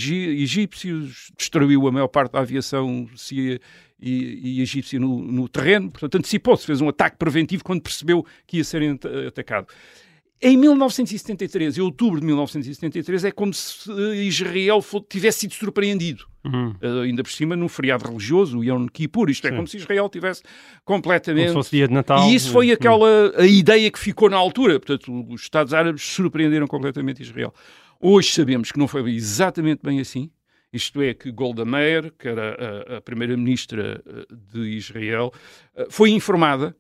egípcios, 0.44 1.32
destruiu 1.38 1.88
a 1.88 1.92
maior 1.92 2.08
parte 2.08 2.34
da 2.34 2.40
aviação 2.40 3.08
síria 3.16 3.60
e, 4.00 4.58
e 4.58 4.62
egípcia 4.62 5.00
no, 5.00 5.22
no 5.22 5.48
terreno. 5.48 5.90
Portanto, 5.90 6.18
antecipou-se, 6.18 6.66
fez 6.66 6.82
um 6.82 6.90
ataque 6.90 7.18
preventivo 7.18 7.64
quando 7.64 7.82
percebeu 7.82 8.26
que 8.46 8.58
ia 8.58 8.64
ser 8.64 9.00
atacado. 9.28 9.68
Em 10.42 10.58
1973, 10.58 11.78
em 11.78 11.82
outubro 11.82 12.20
de 12.20 12.26
1973, 12.26 13.26
é 13.26 13.32
como 13.32 13.54
se 13.54 13.90
Israel 14.28 14.84
tivesse 15.10 15.40
sido 15.40 15.54
surpreendido. 15.54 16.26
Uhum. 16.44 16.76
Uh, 16.82 17.00
ainda 17.04 17.24
por 17.24 17.32
cima, 17.32 17.56
num 17.56 17.70
feriado 17.70 18.06
religioso, 18.06 18.60
o 18.60 18.64
Yom 18.64 18.86
Kippur. 18.88 19.30
Isto 19.30 19.48
é 19.48 19.50
Sim. 19.50 19.56
como 19.56 19.68
se 19.68 19.78
Israel 19.78 20.10
tivesse 20.10 20.44
completamente. 20.84 21.48
Como 21.48 21.64
se 21.64 21.70
fosse 21.70 21.78
dia 21.78 21.88
de 21.88 21.94
Natal. 21.94 22.30
E 22.30 22.36
isso 22.36 22.52
foi 22.52 22.68
uhum. 22.68 22.74
aquela 22.74 23.34
a 23.38 23.46
ideia 23.46 23.90
que 23.90 23.98
ficou 23.98 24.30
na 24.30 24.38
altura. 24.38 24.80
Portanto, 24.80 25.26
os 25.30 25.42
Estados 25.42 25.74
Árabes 25.74 26.04
surpreenderam 26.04 26.68
completamente 26.68 27.24
Israel. 27.24 27.54
Hoje 28.00 28.32
sabemos 28.32 28.72
que 28.72 28.78
não 28.78 28.88
foi 28.88 29.10
exatamente 29.14 29.82
bem 29.84 30.00
assim. 30.00 30.30
Isto 30.72 31.02
é, 31.02 31.14
que 31.14 31.32
Golda 31.32 31.64
Meir, 31.64 32.12
que 32.20 32.28
era 32.28 32.84
a, 32.94 32.98
a 32.98 33.02
primeira-ministra 33.02 34.04
eh, 34.06 34.26
de 34.52 34.60
Israel, 34.72 35.32
eh, 35.74 35.88
foi 35.90 36.10
informada 36.10 36.76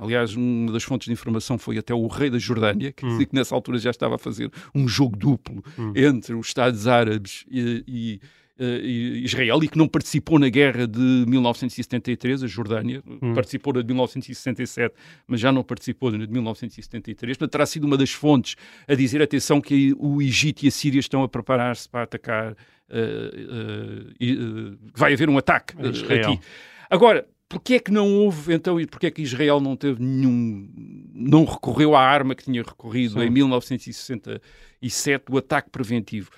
Aliás, 0.00 0.34
uma 0.34 0.72
das 0.72 0.82
fontes 0.82 1.06
de 1.06 1.12
informação 1.12 1.58
foi 1.58 1.76
até 1.76 1.92
o 1.92 2.06
rei 2.06 2.30
da 2.30 2.38
Jordânia, 2.38 2.90
que, 2.90 3.04
hum. 3.04 3.18
que 3.24 3.34
nessa 3.34 3.54
altura 3.54 3.78
já 3.78 3.90
estava 3.90 4.14
a 4.14 4.18
fazer 4.18 4.50
um 4.74 4.88
jogo 4.88 5.14
duplo 5.14 5.62
hum. 5.78 5.92
entre 5.94 6.34
os 6.34 6.46
Estados 6.46 6.86
Árabes 6.86 7.44
e, 7.50 7.84
e, 7.86 8.20
eh, 8.58 8.80
Israel 9.24 9.62
e 9.62 9.68
que 9.68 9.76
não 9.78 9.86
participou 9.86 10.38
na 10.38 10.48
guerra 10.48 10.86
de 10.86 10.98
1973, 10.98 12.44
a 12.44 12.46
Jordânia, 12.46 13.02
hum. 13.06 13.34
participou 13.34 13.74
na 13.74 13.80
de 13.80 13.86
1967, 13.88 14.94
mas 15.26 15.38
já 15.38 15.52
não 15.52 15.62
participou 15.62 16.10
na 16.10 16.24
de 16.24 16.32
1973. 16.32 17.36
Portanto, 17.36 17.52
terá 17.52 17.66
sido 17.66 17.84
uma 17.84 17.96
das 17.96 18.10
fontes 18.10 18.56
a 18.88 18.94
dizer, 18.94 19.20
atenção, 19.20 19.60
que 19.60 19.94
o 19.98 20.22
Egito 20.22 20.62
e 20.64 20.68
a 20.68 20.70
Síria 20.70 21.00
estão 21.00 21.22
a 21.22 21.28
preparar-se 21.28 21.88
para 21.88 22.04
atacar, 22.04 22.52
uh, 22.52 22.54
uh, 23.44 24.72
uh, 24.72 24.78
vai 24.94 25.12
haver 25.12 25.28
um 25.28 25.38
ataque 25.38 25.74
aqui. 25.78 26.40
Agora, 26.90 27.26
Porquê 27.50 27.74
é 27.74 27.80
que 27.80 27.90
não 27.90 28.08
houve, 28.14 28.54
então, 28.54 28.80
e 28.80 28.86
porquê 28.86 29.08
é 29.08 29.10
que 29.10 29.22
Israel 29.22 29.60
não 29.60 29.74
teve 29.74 30.00
nenhum, 30.00 30.70
não 31.12 31.44
recorreu 31.44 31.96
à 31.96 32.00
arma 32.00 32.32
que 32.32 32.44
tinha 32.44 32.62
recorrido 32.62 33.14
Sim. 33.14 33.26
em 33.26 33.30
1967, 33.30 35.24
o 35.28 35.36
ataque 35.36 35.68
preventivo? 35.68 36.30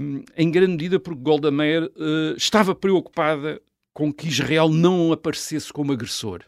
Um, 0.00 0.22
em 0.36 0.48
grande 0.48 0.70
medida 0.70 1.00
porque 1.00 1.20
Golda 1.20 1.50
Meir 1.50 1.82
uh, 1.82 2.36
estava 2.36 2.76
preocupada 2.76 3.60
com 3.92 4.12
que 4.12 4.28
Israel 4.28 4.68
não 4.68 5.10
aparecesse 5.10 5.72
como 5.72 5.90
agressor. 5.90 6.44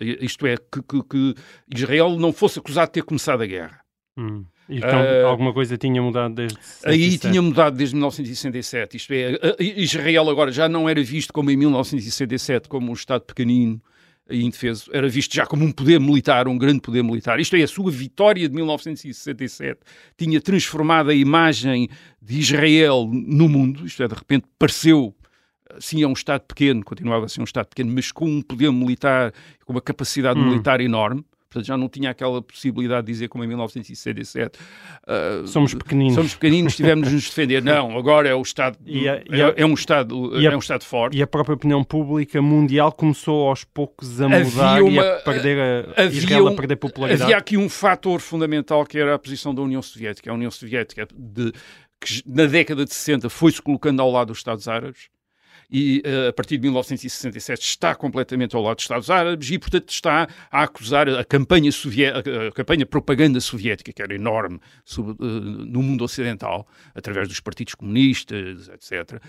Isto 0.00 0.46
é, 0.46 0.56
que, 0.56 0.80
que, 0.82 1.02
que 1.02 1.34
Israel 1.74 2.16
não 2.16 2.32
fosse 2.32 2.60
acusado 2.60 2.86
de 2.90 2.92
ter 2.92 3.02
começado 3.02 3.42
a 3.42 3.46
guerra. 3.46 3.84
Hum. 4.16 4.44
Então, 4.68 5.00
uh, 5.00 5.26
alguma 5.26 5.52
coisa 5.52 5.76
tinha 5.76 6.00
mudado 6.00 6.34
desde 6.34 6.56
67. 6.62 6.88
Aí 6.88 7.18
tinha 7.18 7.42
mudado 7.42 7.76
desde 7.76 7.94
1967. 7.94 8.96
Isto 8.96 9.12
é, 9.12 9.38
Israel 9.60 10.30
agora 10.30 10.52
já 10.52 10.68
não 10.68 10.88
era 10.88 11.02
visto 11.02 11.32
como 11.32 11.50
em 11.50 11.56
1967, 11.56 12.68
como 12.68 12.90
um 12.90 12.94
Estado 12.94 13.22
pequenino 13.22 13.80
e 14.30 14.44
indefeso, 14.44 14.88
era 14.92 15.08
visto 15.08 15.34
já 15.34 15.44
como 15.44 15.64
um 15.64 15.72
poder 15.72 15.98
militar, 15.98 16.48
um 16.48 16.56
grande 16.56 16.80
poder 16.80 17.02
militar. 17.02 17.40
Isto 17.40 17.56
é, 17.56 17.62
a 17.62 17.68
sua 17.68 17.90
vitória 17.90 18.48
de 18.48 18.54
1967 18.54 19.80
tinha 20.16 20.40
transformado 20.40 21.10
a 21.10 21.14
imagem 21.14 21.88
de 22.20 22.38
Israel 22.38 23.08
no 23.12 23.48
mundo, 23.48 23.84
isto 23.84 24.02
é, 24.02 24.08
de 24.08 24.14
repente 24.14 24.46
pareceu 24.58 25.14
sim, 25.80 26.02
é 26.02 26.06
um 26.06 26.12
Estado 26.12 26.42
pequeno, 26.42 26.84
continuava 26.84 27.26
a 27.26 27.28
ser 27.28 27.40
um 27.40 27.44
Estado 27.44 27.66
pequeno, 27.66 27.92
mas 27.94 28.12
com 28.12 28.26
um 28.26 28.42
poder 28.42 28.70
militar, 28.72 29.32
com 29.64 29.72
uma 29.72 29.80
capacidade 29.80 30.38
hum. 30.38 30.50
militar 30.50 30.80
enorme. 30.80 31.24
Portanto, 31.52 31.66
já 31.66 31.76
não 31.76 31.88
tinha 31.88 32.10
aquela 32.10 32.40
possibilidade 32.40 33.06
de 33.06 33.12
dizer, 33.12 33.28
como 33.28 33.44
em 33.44 33.46
1967, 33.46 34.58
uh, 34.58 35.46
somos 35.46 35.74
pequeninos, 35.74 36.14
somos 36.14 36.34
pequeninos, 36.34 36.74
tivemos 36.74 37.08
de 37.08 37.14
nos 37.14 37.24
defender. 37.24 37.60
Não, 37.62 37.96
agora 37.98 38.26
é 38.26 38.34
o 38.34 38.40
Estado, 38.40 38.78
a, 38.80 38.90
a, 38.90 39.50
é, 39.50 39.54
é, 39.58 39.66
um 39.66 39.74
Estado, 39.74 40.42
é 40.42 40.56
um 40.56 40.58
Estado 40.58 40.84
forte. 40.84 41.18
E 41.18 41.22
a 41.22 41.26
própria 41.26 41.54
opinião 41.54 41.84
pública 41.84 42.40
mundial 42.40 42.90
começou 42.90 43.48
aos 43.48 43.64
poucos 43.64 44.20
a 44.20 44.28
mudar 44.28 44.82
uma, 44.82 45.02
e 45.02 45.08
a 45.10 45.16
perder 45.16 45.92
a, 45.94 46.04
Israel 46.06 46.44
um, 46.44 46.48
a 46.48 46.54
perder 46.54 46.76
popularidade. 46.76 47.24
Havia 47.24 47.36
aqui 47.36 47.58
um 47.58 47.68
fator 47.68 48.18
fundamental 48.20 48.86
que 48.86 48.98
era 48.98 49.14
a 49.14 49.18
posição 49.18 49.54
da 49.54 49.60
União 49.60 49.82
Soviética. 49.82 50.30
A 50.30 50.34
União 50.34 50.50
Soviética, 50.50 51.06
de, 51.14 51.52
que 52.00 52.22
na 52.26 52.46
década 52.46 52.84
de 52.86 52.94
60 52.94 53.28
foi-se 53.28 53.60
colocando 53.60 54.00
ao 54.00 54.10
lado 54.10 54.28
dos 54.28 54.38
Estados 54.38 54.66
Árabes, 54.66 55.08
e 55.70 56.02
uh, 56.04 56.28
a 56.28 56.32
partir 56.32 56.56
de 56.56 56.62
1967 56.62 57.62
está 57.62 57.94
completamente 57.94 58.54
ao 58.54 58.62
lado 58.62 58.76
dos 58.76 58.84
Estados 58.84 59.10
Árabes 59.10 59.50
e, 59.50 59.58
portanto, 59.58 59.88
está 59.88 60.28
a 60.50 60.62
acusar 60.62 61.08
a 61.08 61.24
campanha, 61.24 61.70
soviética, 61.72 62.48
a 62.48 62.52
campanha 62.52 62.86
propaganda 62.86 63.40
soviética, 63.40 63.92
que 63.92 64.02
era 64.02 64.14
enorme 64.14 64.60
uh, 64.98 65.14
no 65.20 65.82
mundo 65.82 66.04
ocidental, 66.04 66.66
através 66.94 67.28
dos 67.28 67.40
partidos 67.40 67.74
comunistas, 67.74 68.68
etc., 68.68 69.20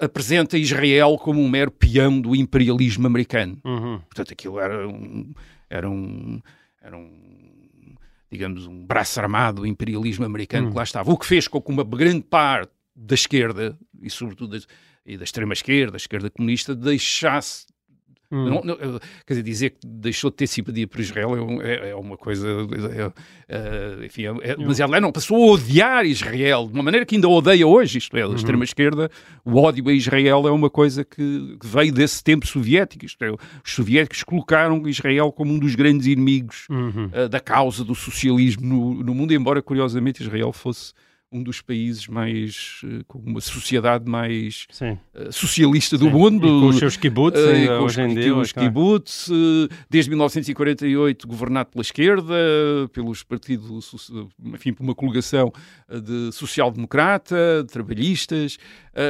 apresenta 0.00 0.56
Israel 0.58 1.16
como 1.18 1.40
um 1.40 1.48
mero 1.48 1.70
peão 1.70 2.20
do 2.20 2.34
imperialismo 2.34 3.06
americano. 3.06 3.58
Uhum. 3.64 3.98
Portanto, 4.00 4.32
aquilo 4.32 4.58
era 4.58 4.88
um. 4.88 5.32
Era 5.68 5.88
um, 5.88 6.40
era 6.82 6.96
um 6.96 7.32
digamos, 8.32 8.66
um 8.66 8.86
braço 8.86 9.20
armado 9.20 9.60
do 9.60 9.66
imperialismo 9.66 10.24
americano 10.24 10.70
que 10.70 10.76
lá 10.76 10.82
estava. 10.82 11.12
O 11.12 11.18
que 11.18 11.26
fez 11.26 11.46
com 11.46 11.60
que 11.60 11.70
uma 11.70 11.84
grande 11.84 12.22
parte 12.22 12.72
da 12.96 13.14
esquerda, 13.14 13.78
e 14.00 14.08
sobretudo 14.08 14.58
e 15.04 15.16
da 15.16 15.24
extrema-esquerda, 15.24 15.92
da 15.92 15.96
esquerda 15.96 16.30
comunista, 16.30 16.74
deixasse 16.74 17.66
Hum. 18.32 18.48
Não, 18.48 18.62
não, 18.64 18.76
quer 19.26 19.34
dizer, 19.34 19.42
dizer 19.42 19.70
que 19.70 19.86
deixou 19.86 20.30
de 20.30 20.36
ter 20.36 20.46
simpatia 20.46 20.88
por 20.88 21.00
Israel 21.00 21.36
é, 21.60 21.74
é, 21.74 21.90
é 21.90 21.94
uma 21.94 22.16
coisa. 22.16 22.48
É, 22.48 23.12
é, 23.54 24.06
enfim, 24.06 24.22
é, 24.40 24.56
demasiado 24.56 24.90
leve. 24.90 25.02
Não, 25.02 25.12
passou 25.12 25.36
a 25.36 25.52
odiar 25.52 26.06
Israel 26.06 26.66
de 26.66 26.72
uma 26.72 26.82
maneira 26.82 27.04
que 27.04 27.14
ainda 27.14 27.28
odeia 27.28 27.66
hoje. 27.66 27.98
Isto 27.98 28.16
é, 28.16 28.22
da 28.22 28.28
uhum. 28.28 28.34
extrema-esquerda, 28.34 29.10
o 29.44 29.60
ódio 29.60 29.86
a 29.86 29.92
Israel 29.92 30.48
é 30.48 30.50
uma 30.50 30.70
coisa 30.70 31.04
que, 31.04 31.58
que 31.60 31.66
veio 31.66 31.92
desse 31.92 32.24
tempo 32.24 32.46
soviético. 32.46 33.04
Isto 33.04 33.22
é, 33.22 33.30
os 33.30 33.38
soviéticos 33.66 34.22
colocaram 34.22 34.88
Israel 34.88 35.30
como 35.30 35.52
um 35.52 35.58
dos 35.58 35.74
grandes 35.74 36.06
inimigos 36.06 36.66
uhum. 36.70 37.10
uh, 37.12 37.28
da 37.28 37.38
causa 37.38 37.84
do 37.84 37.94
socialismo 37.94 38.66
no, 38.66 39.04
no 39.04 39.14
mundo, 39.14 39.34
embora 39.34 39.60
curiosamente 39.60 40.22
Israel 40.22 40.54
fosse 40.54 40.94
um 41.32 41.42
dos 41.42 41.62
países 41.62 42.06
mais 42.06 42.82
eh, 42.84 43.02
com 43.08 43.18
uma 43.18 43.40
sociedade 43.40 44.08
mais 44.08 44.66
uh, 44.80 45.32
socialista 45.32 45.96
do 45.96 46.04
Sim. 46.04 46.10
mundo. 46.10 46.46
E 46.46 46.60
com 46.60 46.66
os 46.66 46.78
seus 46.78 46.96
kibbutz, 46.96 47.40
uh, 47.40 47.78
com 47.78 47.84
os, 47.86 47.94
dia, 47.94 48.36
os 48.36 48.52
kibbutz, 48.52 49.28
uh, 49.28 49.68
desde 49.88 50.10
1948 50.10 51.26
governado 51.26 51.70
pela 51.70 51.82
esquerda, 51.82 52.34
pelos 52.92 53.22
partidos, 53.22 54.10
enfim, 54.44 54.72
por 54.72 54.82
uma 54.82 54.94
coligação 54.94 55.52
de 55.88 56.30
social-democrata, 56.32 57.64
de 57.66 57.72
trabalhistas, 57.72 58.58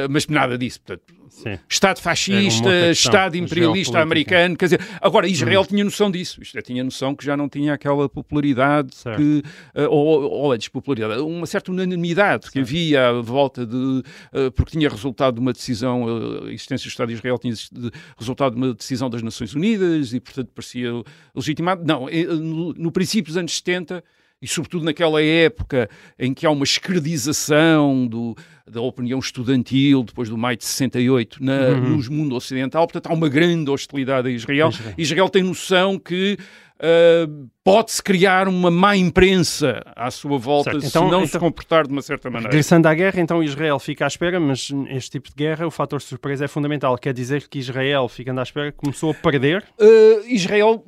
mas 0.09 0.27
nada 0.27 0.57
disso. 0.57 0.79
Portanto, 0.81 1.13
Sim. 1.33 1.57
Estado 1.67 1.99
fascista, 1.99 2.91
Estado 2.91 3.35
imperialista 3.35 3.99
americano. 3.99 4.55
Quer 4.55 4.65
dizer, 4.65 4.81
agora 5.01 5.27
Israel 5.27 5.61
hum. 5.61 5.65
tinha 5.65 5.83
noção 5.83 6.11
disso. 6.11 6.41
Isto 6.43 6.59
é, 6.59 6.61
tinha 6.61 6.83
noção 6.83 7.15
que 7.15 7.25
já 7.25 7.35
não 7.35 7.49
tinha 7.49 7.73
aquela 7.73 8.07
popularidade 8.07 8.95
certo. 8.95 9.17
que, 9.17 9.43
uh, 9.75 9.89
ou, 9.89 10.21
ou 10.21 10.51
a 10.51 10.57
despopularidade, 10.57 11.19
uma 11.21 11.47
certa 11.47 11.71
unanimidade 11.71 12.43
certo. 12.43 12.53
que 12.53 12.59
havia 12.59 13.09
à 13.09 13.21
volta 13.21 13.65
de. 13.65 13.75
Uh, 13.75 14.51
porque 14.55 14.77
tinha 14.77 14.87
resultado 14.87 15.35
de 15.35 15.41
uma 15.41 15.51
decisão, 15.51 16.03
uh, 16.03 16.45
a 16.45 16.53
existência 16.53 16.87
do 16.87 16.91
Estado 16.91 17.07
de 17.07 17.15
Israel 17.15 17.39
tinha 17.39 17.53
resultado 18.15 18.53
de 18.53 18.57
uma 18.61 18.73
decisão 18.73 19.09
das 19.09 19.23
Nações 19.23 19.55
Unidas 19.55 20.13
e, 20.13 20.19
portanto, 20.19 20.51
parecia 20.53 20.91
legitimado. 21.35 21.83
Não, 21.83 22.07
no, 22.39 22.73
no 22.73 22.91
princípio 22.91 23.31
dos 23.31 23.37
anos 23.37 23.57
70 23.57 24.03
e 24.43 24.47
sobretudo 24.47 24.83
naquela 24.83 25.23
época 25.23 25.89
em 26.19 26.33
que 26.33 26.45
há 26.45 26.51
uma 26.51 26.65
escredização 26.65 28.05
do, 28.05 28.35
da 28.69 28.81
opinião 28.81 29.17
estudantil 29.17 30.03
depois 30.03 30.27
do 30.27 30.37
maio 30.37 30.57
de 30.57 30.65
68 30.65 31.41
na, 31.41 31.53
uhum. 31.53 31.97
no 31.97 32.11
mundo 32.11 32.35
ocidental, 32.35 32.85
portanto 32.85 33.09
há 33.09 33.13
uma 33.13 33.29
grande 33.29 33.71
hostilidade 33.71 34.27
a 34.27 34.31
Israel. 34.31 34.67
Israel, 34.67 34.93
Israel 34.97 35.29
tem 35.29 35.43
noção 35.43 35.97
que 35.97 36.37
Uh, 36.83 37.47
pode-se 37.63 38.03
criar 38.03 38.45
uma 38.45 38.69
má 38.69 38.97
imprensa 38.97 39.81
à 39.95 40.11
sua 40.11 40.37
volta 40.37 40.71
certo. 40.71 40.81
se 40.81 40.87
então, 40.89 41.03
não 41.03 41.19
então, 41.19 41.27
se 41.27 41.39
comportar 41.39 41.87
de 41.87 41.93
uma 41.93 42.01
certa 42.01 42.29
maneira. 42.29 42.49
Regressando 42.49 42.87
à 42.89 42.93
guerra, 42.93 43.21
então 43.21 43.41
Israel 43.41 43.79
fica 43.79 44.03
à 44.03 44.07
espera, 44.07 44.37
mas 44.37 44.69
este 44.89 45.11
tipo 45.11 45.29
de 45.29 45.35
guerra, 45.35 45.65
o 45.65 45.71
fator 45.71 46.01
surpresa 46.01 46.43
é 46.43 46.47
fundamental. 46.47 46.97
Quer 46.97 47.13
dizer 47.13 47.47
que 47.47 47.57
Israel, 47.57 48.09
ficando 48.09 48.41
à 48.41 48.43
espera, 48.43 48.69
começou 48.73 49.11
a 49.11 49.13
perder? 49.13 49.63
Uh, 49.79 50.27
Israel 50.27 50.83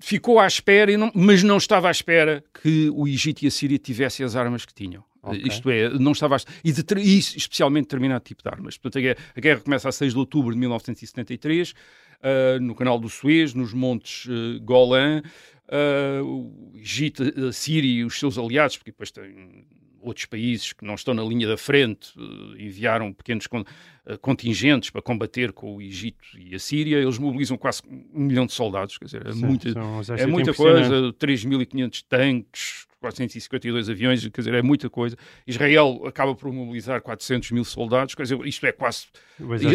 ficou 0.00 0.38
à 0.38 0.46
espera, 0.46 0.96
não, 0.96 1.10
mas 1.14 1.42
não 1.42 1.56
estava 1.56 1.88
à 1.88 1.90
espera 1.90 2.44
que 2.62 2.90
o 2.94 3.08
Egito 3.08 3.44
e 3.44 3.48
a 3.48 3.50
Síria 3.50 3.78
tivessem 3.78 4.24
as 4.24 4.36
armas 4.36 4.64
que 4.64 4.74
tinham. 4.74 5.04
Okay. 5.22 5.42
Isto 5.44 5.70
é, 5.70 5.90
não 5.90 6.12
estava. 6.12 6.36
E, 6.62 6.72
de, 6.72 6.84
e 6.98 7.18
especialmente 7.18 7.84
determinado 7.84 8.22
tipo 8.24 8.42
de 8.42 8.48
armas. 8.48 8.78
Portanto, 8.78 8.98
a 8.98 9.00
guerra, 9.00 9.16
a 9.36 9.40
guerra 9.40 9.60
começa 9.60 9.88
a 9.88 9.92
6 9.92 10.12
de 10.12 10.18
outubro 10.18 10.52
de 10.52 10.58
1973, 10.58 11.70
uh, 11.72 12.60
no 12.60 12.74
canal 12.74 12.98
do 12.98 13.08
Suez, 13.08 13.52
nos 13.52 13.72
montes 13.72 14.26
uh, 14.26 14.60
Golan. 14.62 15.22
Uh, 15.68 16.24
o 16.24 16.72
Egito, 16.76 17.24
a 17.48 17.52
Síria 17.52 17.90
e 17.90 18.04
os 18.04 18.16
seus 18.16 18.38
aliados, 18.38 18.76
porque 18.76 18.92
depois 18.92 19.10
tem 19.10 19.66
outros 20.06 20.26
países 20.26 20.72
que 20.72 20.84
não 20.84 20.94
estão 20.94 21.12
na 21.12 21.22
linha 21.22 21.48
da 21.48 21.56
frente 21.56 22.12
uh, 22.16 22.56
enviaram 22.58 23.12
pequenos 23.12 23.46
uh, 23.46 24.18
contingentes 24.20 24.90
para 24.90 25.02
combater 25.02 25.52
com 25.52 25.76
o 25.76 25.82
Egito 25.82 26.26
e 26.38 26.54
a 26.54 26.58
Síria. 26.58 26.98
Eles 26.98 27.18
mobilizam 27.18 27.56
quase 27.58 27.82
um 28.14 28.24
milhão 28.24 28.46
de 28.46 28.52
soldados, 28.52 28.98
quer 28.98 29.06
dizer, 29.06 29.26
é 29.26 29.32
Sim, 29.32 29.44
muita, 29.44 29.68
é 30.16 30.26
muita 30.26 30.54
coisa, 30.54 31.12
3.500 31.14 32.04
tanques, 32.08 32.86
452 33.06 33.88
aviões, 33.88 34.28
quer 34.28 34.40
dizer, 34.40 34.54
é 34.54 34.62
muita 34.62 34.90
coisa. 34.90 35.16
Israel 35.46 36.02
acaba 36.06 36.34
por 36.34 36.52
mobilizar 36.52 37.00
400 37.00 37.52
mil 37.52 37.64
soldados, 37.64 38.14
quer 38.14 38.22
dizer, 38.22 38.38
isto 38.46 38.66
é 38.66 38.72
quase... 38.72 39.06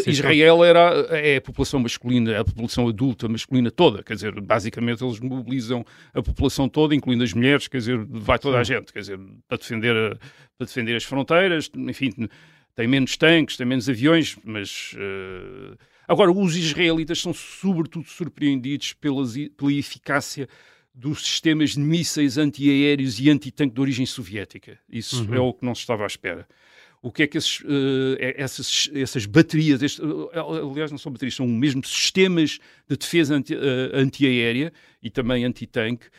Israel 0.07 0.63
era, 0.63 1.07
é 1.11 1.37
a 1.37 1.41
população 1.41 1.79
masculina, 1.79 2.39
a 2.39 2.43
população 2.43 2.87
adulta 2.87 3.29
masculina 3.29 3.71
toda, 3.71 4.03
quer 4.03 4.15
dizer, 4.15 4.39
basicamente 4.41 5.03
eles 5.03 5.19
mobilizam 5.19 5.85
a 6.13 6.21
população 6.21 6.67
toda, 6.67 6.95
incluindo 6.95 7.23
as 7.23 7.33
mulheres, 7.33 7.67
quer 7.67 7.77
dizer, 7.77 7.97
vai 8.05 8.39
toda 8.39 8.59
a 8.59 8.63
gente, 8.63 8.91
quer 8.91 8.99
dizer, 8.99 9.19
para 9.47 9.57
defender, 9.57 9.95
a, 9.95 10.15
para 10.57 10.65
defender 10.65 10.95
as 10.95 11.03
fronteiras, 11.03 11.69
enfim, 11.75 12.11
tem 12.75 12.87
menos 12.87 13.15
tanques, 13.17 13.55
tem 13.57 13.65
menos 13.65 13.87
aviões, 13.87 14.37
mas... 14.43 14.93
Uh... 14.95 15.77
Agora, 16.07 16.29
os 16.29 16.57
israelitas 16.57 17.21
são 17.21 17.33
sobretudo 17.33 18.05
surpreendidos 18.05 18.91
pelas, 18.91 19.33
pela 19.55 19.71
eficácia 19.71 20.49
dos 20.93 21.21
sistemas 21.21 21.71
de 21.71 21.79
mísseis 21.79 22.37
antiaéreos 22.37 23.19
e 23.19 23.29
antitanque 23.29 23.73
de 23.73 23.81
origem 23.81 24.05
soviética. 24.05 24.77
Isso 24.89 25.23
uhum. 25.25 25.35
é 25.35 25.39
o 25.39 25.53
que 25.53 25.65
não 25.65 25.73
se 25.73 25.81
estava 25.81 26.03
à 26.03 26.07
espera. 26.07 26.47
O 27.01 27.11
que 27.11 27.23
é 27.23 27.27
que 27.27 27.37
esses, 27.37 27.61
uh, 27.61 28.17
essas, 28.19 28.89
essas 28.93 29.25
baterias, 29.25 29.81
este, 29.81 30.01
uh, 30.03 30.29
aliás, 30.71 30.91
não 30.91 30.99
são 30.99 31.11
baterias, 31.11 31.35
são 31.35 31.47
mesmo 31.47 31.83
sistemas 31.83 32.59
de 32.87 32.95
defesa 32.95 33.35
anti, 33.35 33.55
uh, 33.55 33.59
antiaérea 33.93 34.71
e 35.01 35.09
também 35.09 35.43
antitanque, 35.43 36.05
uh, 36.05 36.09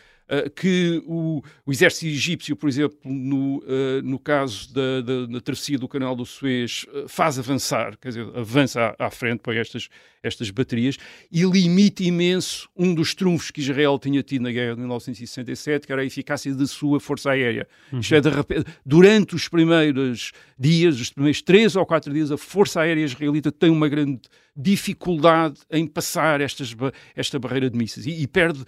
que 0.56 1.02
o, 1.06 1.42
o, 1.66 1.72
exército 1.72 2.06
egípcio, 2.06 2.56
por 2.56 2.68
exemplo, 2.68 2.98
no, 3.04 3.58
uh, 3.58 4.02
no 4.02 4.18
caso 4.18 4.72
da, 4.72 5.00
da, 5.02 5.26
da, 5.26 5.40
travessia 5.40 5.78
do 5.78 5.86
canal 5.86 6.16
do 6.16 6.24
Suez, 6.24 6.86
uh, 6.88 7.06
faz 7.06 7.38
avançar, 7.38 7.98
quer 7.98 8.08
dizer, 8.08 8.26
avança 8.34 8.94
à, 8.98 9.06
à, 9.06 9.10
frente 9.10 9.40
para 9.40 9.54
estas, 9.54 9.88
estas 10.22 10.50
baterias 10.50 10.96
e 11.30 11.42
limita 11.42 12.02
imenso 12.02 12.68
um 12.74 12.94
dos 12.94 13.14
trunfos 13.14 13.50
que 13.50 13.60
Israel 13.60 13.98
tinha 13.98 14.22
tido 14.22 14.42
na 14.42 14.50
guerra 14.50 14.74
de 14.74 14.80
1967, 14.80 15.86
que 15.86 15.92
era 15.92 16.00
a 16.00 16.04
eficácia 16.04 16.54
da 16.54 16.66
sua 16.66 16.98
força 16.98 17.30
aérea. 17.30 17.68
Uhum. 17.92 18.00
Isto 18.00 18.14
é, 18.14 18.20
de 18.20 18.30
repente, 18.30 18.64
durante 18.86 19.34
os 19.34 19.48
primeiros 19.48 20.32
dias, 20.58 20.98
os 20.98 21.10
primeiros 21.10 21.42
três 21.42 21.76
ou 21.76 21.84
quatro 21.84 22.12
dias, 22.12 22.32
a 22.32 22.38
força 22.38 22.80
aérea 22.80 23.04
israelita 23.04 23.52
tem 23.52 23.68
uma 23.68 23.88
grande 23.88 24.20
dificuldade 24.56 25.60
em 25.70 25.86
passar 25.86 26.40
estas, 26.40 26.74
esta 27.16 27.38
barreira 27.38 27.70
de 27.70 27.76
mísseis 27.76 28.06
e, 28.06 28.22
e 28.22 28.26
perde 28.26 28.64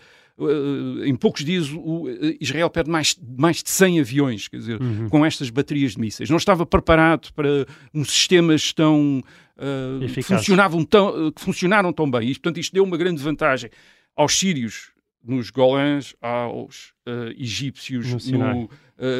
em 1.04 1.14
poucos 1.14 1.44
dias 1.44 1.70
o, 1.70 2.06
uh, 2.06 2.36
Israel 2.40 2.68
perde 2.68 2.90
mais, 2.90 3.16
mais 3.38 3.62
de 3.62 3.70
100 3.70 4.00
aviões, 4.00 4.48
quer 4.48 4.56
dizer, 4.56 4.82
uhum. 4.82 5.08
com 5.08 5.24
estas 5.24 5.48
baterias 5.48 5.92
de 5.92 6.00
mísseis. 6.00 6.28
Não 6.28 6.36
estava 6.36 6.66
preparado 6.66 7.32
para 7.32 7.66
um 7.94 8.04
sistemas 8.04 8.72
tão 8.72 9.22
uh, 9.56 10.06
que, 10.12 10.22
funcionavam 10.22 10.84
tão, 10.84 11.30
que 11.30 11.40
funcionaram 11.40 11.92
tão 11.92 12.10
bem. 12.10 12.30
E, 12.30 12.34
portanto, 12.34 12.58
isto 12.58 12.72
deu 12.72 12.82
uma 12.82 12.96
grande 12.96 13.22
vantagem 13.22 13.70
aos 14.16 14.36
sírios 14.36 14.92
nos 15.24 15.50
Golãs, 15.50 16.14
aos 16.20 16.92
egípcios 17.38 18.12
no 18.12 18.20
Sinai. 18.20 18.54
No, 18.54 18.68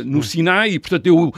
no 0.05 0.17
uhum. 0.17 0.23
Sinai 0.23 0.73
e, 0.73 0.79
portanto, 0.79 1.03
deu 1.03 1.33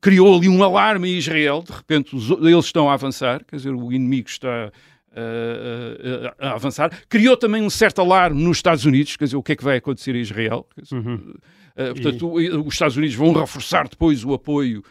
criou 0.00 0.36
ali 0.36 0.48
um 0.48 0.62
alarme 0.62 1.10
em 1.10 1.18
Israel, 1.18 1.62
de 1.62 1.72
repente 1.72 2.14
eles 2.14 2.64
estão 2.64 2.90
a 2.90 2.94
avançar, 2.94 3.44
quer 3.44 3.56
dizer, 3.56 3.74
o 3.74 3.92
inimigo 3.92 4.28
está 4.28 4.72
uh, 5.12 6.34
a 6.38 6.52
avançar. 6.52 6.90
Criou 7.08 7.36
também 7.36 7.62
um 7.62 7.70
certo 7.70 8.00
alarme 8.00 8.42
nos 8.42 8.58
Estados 8.58 8.84
Unidos, 8.84 9.16
quer 9.16 9.24
dizer, 9.24 9.36
o 9.36 9.42
que 9.42 9.52
é 9.52 9.56
que 9.56 9.64
vai 9.64 9.76
acontecer 9.76 10.14
em 10.14 10.20
Israel. 10.20 10.66
Uhum. 10.92 11.14
uh, 11.14 11.94
portanto, 11.94 12.40
e... 12.40 12.50
os 12.50 12.74
Estados 12.74 12.96
Unidos 12.96 13.16
vão 13.16 13.32
reforçar 13.32 13.88
depois 13.88 14.24
o 14.24 14.34
apoio 14.34 14.82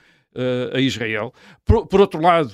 a 0.71 0.79
Israel. 0.79 1.33
Por, 1.65 1.87
por 1.87 1.99
outro 1.99 2.21
lado, 2.21 2.53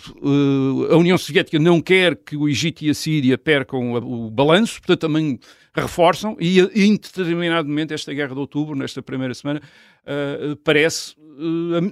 a 0.89 0.95
União 0.95 1.17
Soviética 1.17 1.59
não 1.59 1.81
quer 1.81 2.15
que 2.15 2.35
o 2.35 2.47
Egito 2.47 2.83
e 2.83 2.89
a 2.89 2.93
Síria 2.93 3.37
percam 3.37 3.93
o 3.93 4.31
balanço, 4.31 4.79
portanto 4.79 5.01
também 5.01 5.37
reforçam, 5.81 6.35
e, 6.39 6.59
e 6.59 6.87
indeterminadamente 6.87 7.93
esta 7.93 8.13
guerra 8.13 8.33
de 8.33 8.39
outubro, 8.39 8.75
nesta 8.75 9.01
primeira 9.01 9.33
semana, 9.33 9.61
uh, 10.03 10.55
parece 10.57 11.15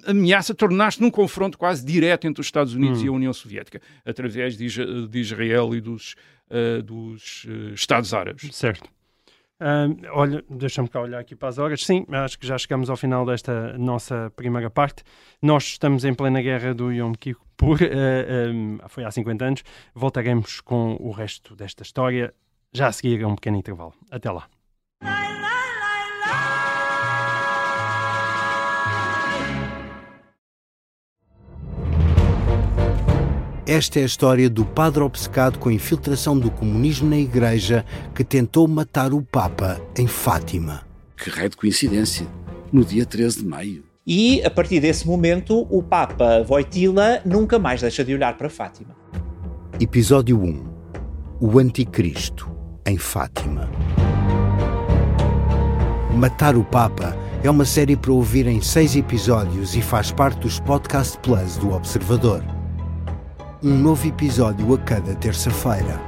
ameaça 0.08 0.54
tornar-se 0.54 1.02
num 1.02 1.12
confronto 1.12 1.58
quase 1.58 1.86
direto 1.86 2.26
entre 2.26 2.40
os 2.40 2.48
Estados 2.48 2.74
Unidos 2.74 3.02
hum. 3.02 3.06
e 3.06 3.08
a 3.10 3.12
União 3.12 3.34
Soviética, 3.34 3.82
através 4.06 4.56
de, 4.56 5.08
de 5.08 5.20
Israel 5.20 5.76
e 5.76 5.82
dos, 5.82 6.16
dos 6.86 7.46
Estados 7.74 8.14
Árabes. 8.14 8.56
Certo. 8.56 8.90
Uh, 9.64 9.96
olha, 10.12 10.44
deixa-me 10.50 10.90
cá 10.90 11.00
olhar 11.00 11.20
aqui 11.20 11.36
para 11.36 11.48
as 11.48 11.58
horas. 11.58 11.86
Sim, 11.86 12.06
acho 12.10 12.38
que 12.38 12.46
já 12.46 12.58
chegamos 12.58 12.90
ao 12.90 12.98
final 12.98 13.26
desta 13.26 13.78
nossa 13.78 14.30
primeira 14.36 14.70
parte. 14.70 15.04
Nós 15.42 15.64
estamos 15.64 16.04
em 16.04 16.14
plena 16.14 16.42
guerra 16.42 16.74
do 16.74 16.92
Yom 16.92 17.14
Kippur, 17.14 17.80
uh, 17.82 18.90
foi 18.90 19.06
há 19.06 19.12
50 19.12 19.46
anos. 19.46 19.64
Voltaremos 19.96 20.60
com 20.60 20.98
o 21.00 21.12
resto 21.12 21.56
desta 21.56 21.84
história 21.84 22.34
já 22.74 22.88
a 22.88 22.92
seguir 22.92 23.24
a 23.24 23.28
um 23.28 23.36
pequeno 23.36 23.58
intervalo. 23.58 23.94
Até 24.10 24.32
lá. 24.32 24.48
Esta 33.66 34.00
é 34.00 34.04
a 34.04 34.06
história 34.06 34.50
do 34.50 34.66
padre 34.66 35.02
obcecado 35.02 35.58
com 35.58 35.70
a 35.70 35.74
infiltração 35.74 36.38
do 36.38 36.52
comunismo 36.52 37.10
na 37.10 37.18
Igreja 37.18 37.86
que 38.14 38.22
tentou 38.22 38.68
matar 38.68 39.14
o 39.14 39.22
Papa 39.22 39.82
em 39.98 40.06
Fátima. 40.06 40.82
Que 41.16 41.30
raio 41.30 41.50
de 41.50 41.56
coincidência! 41.56 42.28
No 42.74 42.84
dia 42.84 43.06
13 43.06 43.40
de 43.40 43.46
maio. 43.46 43.84
E, 44.06 44.44
a 44.44 44.50
partir 44.52 44.82
desse 44.82 45.08
momento, 45.08 45.66
o 45.70 45.82
Papa 45.82 46.44
Voitila 46.44 47.22
nunca 47.24 47.58
mais 47.58 47.80
deixa 47.80 48.04
de 48.04 48.14
olhar 48.14 48.38
para 48.38 48.50
Fátima. 48.50 48.94
Episódio 49.80 50.38
1 50.42 50.66
O 51.40 51.58
Anticristo, 51.58 52.53
em 52.86 52.98
Fátima. 52.98 53.70
Matar 56.16 56.56
o 56.56 56.64
Papa 56.64 57.18
é 57.44 57.50
uma 57.50 57.66
série 57.66 57.98
para 57.98 58.12
ouvir 58.12 58.48
em 58.48 58.62
seis 58.62 58.96
episódios 58.96 59.76
e 59.76 59.82
faz 59.82 60.12
parte 60.12 60.40
dos 60.40 60.60
Podcast 60.60 61.18
Plus 61.20 61.58
do 61.58 61.74
Observador. 61.74 62.44
Um 63.62 63.78
novo 63.78 64.08
episódio 64.08 64.74
a 64.74 64.78
cada 64.78 65.16
terça-feira. 65.16 66.00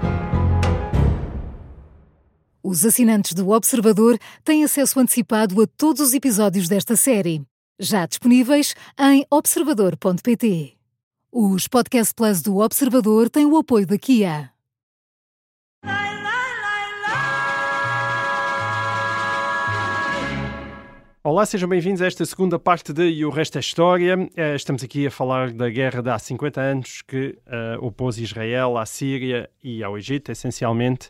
Os 2.63 2.85
assinantes 2.85 3.33
do 3.33 3.49
Observador 3.49 4.17
têm 4.43 4.63
acesso 4.63 4.99
antecipado 4.99 5.61
a 5.61 5.67
todos 5.67 6.01
os 6.01 6.13
episódios 6.13 6.67
desta 6.67 6.95
série, 6.95 7.43
já 7.79 8.05
disponíveis 8.05 8.73
em 8.99 9.25
observador.pt. 9.29 10.73
Os 11.31 11.67
Podcast 11.67 12.13
Plus 12.15 12.41
do 12.41 12.57
Observador 12.57 13.29
têm 13.29 13.45
o 13.45 13.57
apoio 13.57 13.85
da 13.85 13.97
Kia. 13.97 14.54
Olá, 21.27 21.43
sejam 21.43 21.67
bem-vindos 21.67 22.03
a 22.03 22.05
esta 22.05 22.23
segunda 22.23 22.59
parte 22.59 22.93
de 22.93 23.01
E 23.09 23.25
o 23.25 23.31
Resto 23.31 23.57
é 23.57 23.59
História. 23.59 24.15
Eh, 24.35 24.55
Estamos 24.55 24.83
aqui 24.83 25.07
a 25.07 25.09
falar 25.09 25.51
da 25.51 25.67
guerra 25.71 25.99
de 26.03 26.11
há 26.11 26.19
50 26.19 26.61
anos 26.61 27.01
que 27.01 27.35
uh, 27.47 27.83
opôs 27.83 28.19
Israel 28.19 28.77
à 28.77 28.85
Síria 28.85 29.49
e 29.63 29.83
ao 29.83 29.97
Egito, 29.97 30.31
essencialmente 30.31 31.09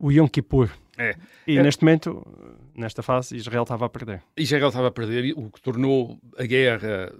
o 0.00 0.10
Yom 0.10 0.26
Kippur. 0.26 0.68
É. 0.98 1.14
E 1.46 1.56
É. 1.58 1.62
neste 1.62 1.84
momento, 1.84 2.26
nesta 2.74 3.04
fase, 3.04 3.36
Israel 3.36 3.62
estava 3.62 3.86
a 3.86 3.88
perder. 3.88 4.20
Israel 4.36 4.66
estava 4.66 4.88
a 4.88 4.90
perder, 4.90 5.32
o 5.36 5.48
que 5.48 5.62
tornou 5.62 6.18
a 6.36 6.42
guerra 6.42 7.14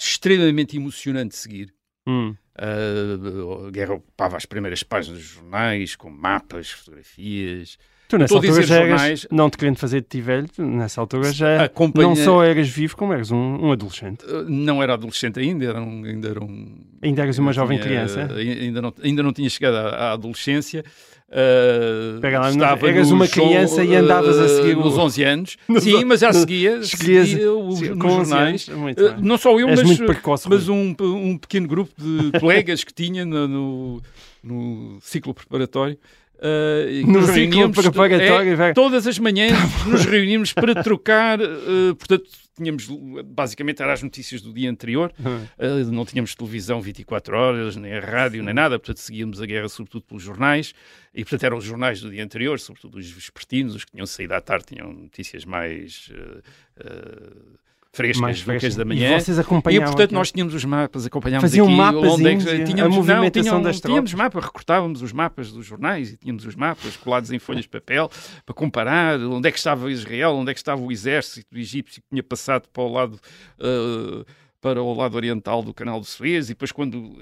extremamente 0.00 0.78
emocionante 0.78 1.32
de 1.32 1.36
seguir. 1.36 1.74
Hum. 2.08 2.34
Uh, 2.58 3.66
a 3.66 3.70
guerra 3.70 3.96
ocupava 3.96 4.38
as 4.38 4.46
primeiras 4.46 4.82
páginas 4.82 5.18
dos 5.18 5.28
jornais, 5.28 5.94
com 5.94 6.08
mapas, 6.08 6.70
fotografias. 6.70 7.76
Tu 8.08 8.18
nessa 8.18 8.34
altura 8.36 8.62
já 8.62 8.76
eras, 8.76 8.88
jornais- 8.88 9.26
não 9.32 9.50
te 9.50 9.56
querendo 9.58 9.76
fazer 9.78 10.00
de 10.00 10.06
ti 10.08 10.20
velho, 10.20 10.46
nessa 10.58 11.00
altura 11.00 11.32
já 11.32 11.64
Acompanha- 11.64 12.08
não 12.08 12.16
só 12.16 12.44
eras 12.44 12.68
vivo, 12.68 12.96
como 12.96 13.12
eras 13.12 13.30
um, 13.32 13.36
um 13.66 13.72
adolescente. 13.72 14.24
Uh, 14.24 14.44
não 14.48 14.80
era 14.82 14.94
adolescente 14.94 15.40
ainda, 15.40 15.64
era 15.64 15.80
um, 15.82 16.04
ainda 16.04 16.28
era 16.28 16.44
um. 16.44 16.68
Ainda 17.02 17.22
eras 17.22 17.38
uma 17.38 17.52
jovem 17.52 17.78
tinha- 17.78 17.88
criança. 17.88 18.28
Ainda 18.36 18.80
não, 18.80 18.94
ainda 19.02 19.22
não 19.22 19.32
tinha 19.32 19.48
chegado 19.50 19.74
à, 19.74 19.88
à 19.88 20.12
adolescência. 20.12 20.84
Uh, 21.28 22.20
Pega 22.20 22.38
lá, 22.38 22.50
estava 22.50 22.88
eras 22.88 23.10
uma 23.10 23.26
jogo, 23.26 23.48
criança 23.48 23.82
e 23.84 23.96
andavas 23.96 24.38
a 24.38 24.48
seguir 24.48 24.76
nos 24.76 24.96
11 24.96 25.24
anos. 25.24 25.56
Nos 25.68 25.82
Sim, 25.82 26.04
mas 26.04 26.20
já 26.20 26.32
seguia, 26.32 26.76
escolhias- 26.76 27.28
seguia 27.28 27.52
os, 27.52 27.78
Sim, 27.80 27.88
nos 27.90 27.98
com 27.98 28.08
11 28.08 28.30
jornais. 28.30 28.68
Uh, 28.68 28.74
não 29.20 29.36
só 29.36 29.58
eu, 29.58 29.68
És 29.68 29.82
mas, 29.82 29.98
precoce, 29.98 30.48
mas 30.48 30.68
um, 30.68 30.94
um 31.00 31.36
pequeno 31.36 31.66
grupo 31.66 31.90
de 31.98 32.30
colegas 32.38 32.84
que 32.84 32.94
tinha 32.94 33.24
no, 33.26 33.48
no, 33.48 34.02
no 34.44 34.98
ciclo 35.00 35.34
preparatório. 35.34 35.98
Uh, 36.38 37.06
nos 37.06 37.30
preparatório, 37.70 38.62
é, 38.62 38.72
todas 38.72 39.06
as 39.06 39.18
manhãs 39.18 39.52
nos 39.86 40.04
reuníamos 40.04 40.52
para 40.52 40.82
trocar, 40.82 41.40
uh, 41.40 41.94
portanto, 41.96 42.24
tínhamos, 42.56 42.88
basicamente, 43.26 43.82
eram 43.82 43.92
as 43.92 44.02
notícias 44.02 44.40
do 44.40 44.52
dia 44.52 44.70
anterior, 44.70 45.12
Uh, 45.58 45.90
não 45.90 46.04
tínhamos 46.04 46.34
televisão 46.34 46.80
24 46.80 47.36
horas, 47.36 47.76
nem 47.76 47.92
a 47.92 48.00
rádio, 48.00 48.42
nem 48.42 48.54
nada, 48.54 48.78
portanto 48.78 48.98
seguíamos 48.98 49.40
a 49.40 49.46
guerra 49.46 49.68
sobretudo 49.68 50.04
pelos 50.04 50.22
jornais, 50.22 50.74
e 51.14 51.22
portanto 51.24 51.44
eram 51.44 51.56
os 51.56 51.64
jornais 51.64 52.00
do 52.00 52.10
dia 52.10 52.22
anterior, 52.22 52.58
sobretudo 52.58 52.98
os 52.98 53.10
vespertinos, 53.10 53.74
os 53.74 53.84
que 53.84 53.92
tinham 53.92 54.06
saído 54.06 54.34
à 54.34 54.40
tarde, 54.40 54.66
tinham 54.66 54.92
notícias 54.92 55.44
mais 55.44 56.10
uh, 56.12 57.58
frescas, 57.96 58.20
Mais 58.20 58.40
frescas. 58.40 58.70
as 58.72 58.76
da 58.76 58.82
E 58.82 58.86
manhã. 58.86 59.18
vocês 59.18 59.38
acompanhavam 59.38 59.84
E 59.84 59.86
portanto 59.86 60.04
aquilo? 60.04 60.18
nós 60.20 60.32
tínhamos 60.32 60.54
os 60.54 60.64
mapas, 60.64 61.06
acompanhámos 61.06 61.42
Faziam 61.42 61.66
aqui 61.66 61.76
mapazinhos 61.76 62.14
onde 62.14 62.28
é 62.28 62.36
que, 62.36 62.42
e 62.44 62.62
a 62.62 62.64
tínhamos, 62.66 62.94
não, 62.96 63.02
movimentação 63.02 63.42
tínhamos, 63.42 63.64
das 63.66 63.80
tínhamos 63.80 64.14
mapas, 64.14 64.44
recortávamos 64.44 65.02
os 65.02 65.12
mapas 65.12 65.50
dos 65.52 65.64
jornais 65.66 66.12
e 66.12 66.16
tínhamos 66.16 66.44
os 66.44 66.54
mapas 66.54 66.96
colados 66.96 67.30
em 67.32 67.38
folhas 67.38 67.62
de 67.62 67.68
papel 67.70 68.10
para 68.44 68.54
comparar 68.54 69.18
onde 69.20 69.48
é 69.48 69.52
que 69.52 69.58
estava 69.58 69.90
Israel, 69.90 70.32
onde 70.34 70.50
é 70.50 70.54
que 70.54 70.60
estava 70.60 70.80
o 70.82 70.92
exército 70.92 71.56
egípcio 71.56 72.02
que 72.02 72.08
tinha 72.10 72.22
passado 72.22 72.68
para 72.72 72.82
o 72.82 72.92
lado 72.92 73.14
uh, 73.60 74.24
para 74.66 74.82
o 74.82 74.92
lado 74.94 75.14
oriental 75.14 75.62
do 75.62 75.72
canal 75.72 76.00
de 76.00 76.06
Suez 76.08 76.46
e 76.46 76.48
depois 76.48 76.72
quando, 76.72 77.14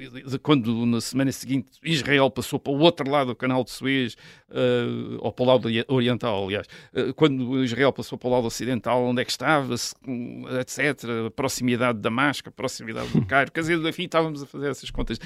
quando 0.43 0.87
na 0.87 0.99
semana 0.99 1.31
seguinte 1.31 1.69
Israel 1.83 2.31
passou 2.31 2.59
para 2.59 2.73
o 2.73 2.79
outro 2.79 3.11
lado 3.11 3.27
do 3.29 3.37
canal 3.37 3.63
de 3.63 3.71
Suez 3.71 4.15
uh, 4.49 5.19
ou 5.19 5.31
para 5.31 5.43
o 5.43 5.47
lado 5.47 5.67
ori- 5.67 5.85
oriental, 5.89 6.43
aliás 6.43 6.67
uh, 6.95 7.13
quando 7.13 7.63
Israel 7.63 7.93
passou 7.93 8.17
para 8.17 8.29
o 8.29 8.33
lado 8.33 8.47
ocidental 8.47 9.05
onde 9.05 9.21
é 9.21 9.25
que 9.27 9.31
estava, 9.31 9.75
etc 9.75 11.05
a 11.27 11.31
proximidade 11.31 11.99
de 11.99 12.03
Damasco, 12.03 12.49
a 12.49 12.53
proximidade 12.53 13.09
do 13.09 13.25
Cairo 13.27 13.53
quer 13.53 13.61
dizer, 13.61 13.79
enfim, 13.87 14.05
estávamos 14.05 14.43
a 14.43 14.47
fazer 14.47 14.71
essas 14.71 14.91
contas 14.91 15.19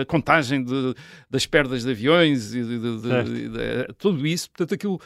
a 0.00 0.04
contagem 0.06 0.64
de, 0.64 0.94
das 1.30 1.44
perdas 1.44 1.84
de 1.84 1.90
aviões 1.90 2.54
e 2.54 2.62
de, 2.64 2.78
de- 2.78 3.48
de- 3.50 3.94
tudo 3.98 4.26
isso, 4.26 4.48
portanto 4.50 4.72
aquilo 4.74 5.00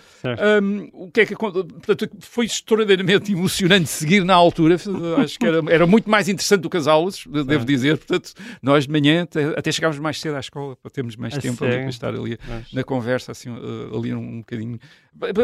um, 0.62 0.88
o 0.92 1.10
que 1.10 1.22
é 1.22 1.26
que 1.26 1.34
portanto, 1.34 2.08
foi 2.20 2.46
extraordinariamente 2.46 3.32
emocionante 3.32 3.88
seguir 3.88 4.24
na 4.24 4.34
altura. 4.34 4.76
Acho 5.18 5.38
que 5.38 5.46
era, 5.46 5.60
era 5.68 5.86
muito 5.86 6.08
mais 6.10 6.28
interessante 6.28 6.51
do 6.60 6.68
que 6.70 6.76
as 6.76 6.86
aulas, 6.86 7.24
devo 7.46 7.64
dizer. 7.64 7.96
Portanto, 7.98 8.34
nós 8.62 8.84
de 8.86 8.90
manhã 8.92 9.26
até, 9.56 9.72
chegámos 9.72 9.98
mais 9.98 10.20
cedo 10.20 10.36
à 10.36 10.40
escola 10.40 10.76
para 10.76 10.90
termos 10.90 11.16
mais 11.16 11.36
tempo 11.38 11.58
sério? 11.58 11.80
para 11.80 11.88
estar 11.90 12.08
ali 12.14 12.38
Mas- 12.48 12.72
na 12.72 12.84
conversa, 12.84 13.32
assim, 13.32 13.50
uh, 13.50 13.96
ali 13.96 14.12
um 14.14 14.38
bocadinho. 14.38 14.78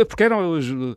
Porque 0.09 0.23
eram 0.23 0.53
os. 0.53 0.71
uh, 0.71 0.97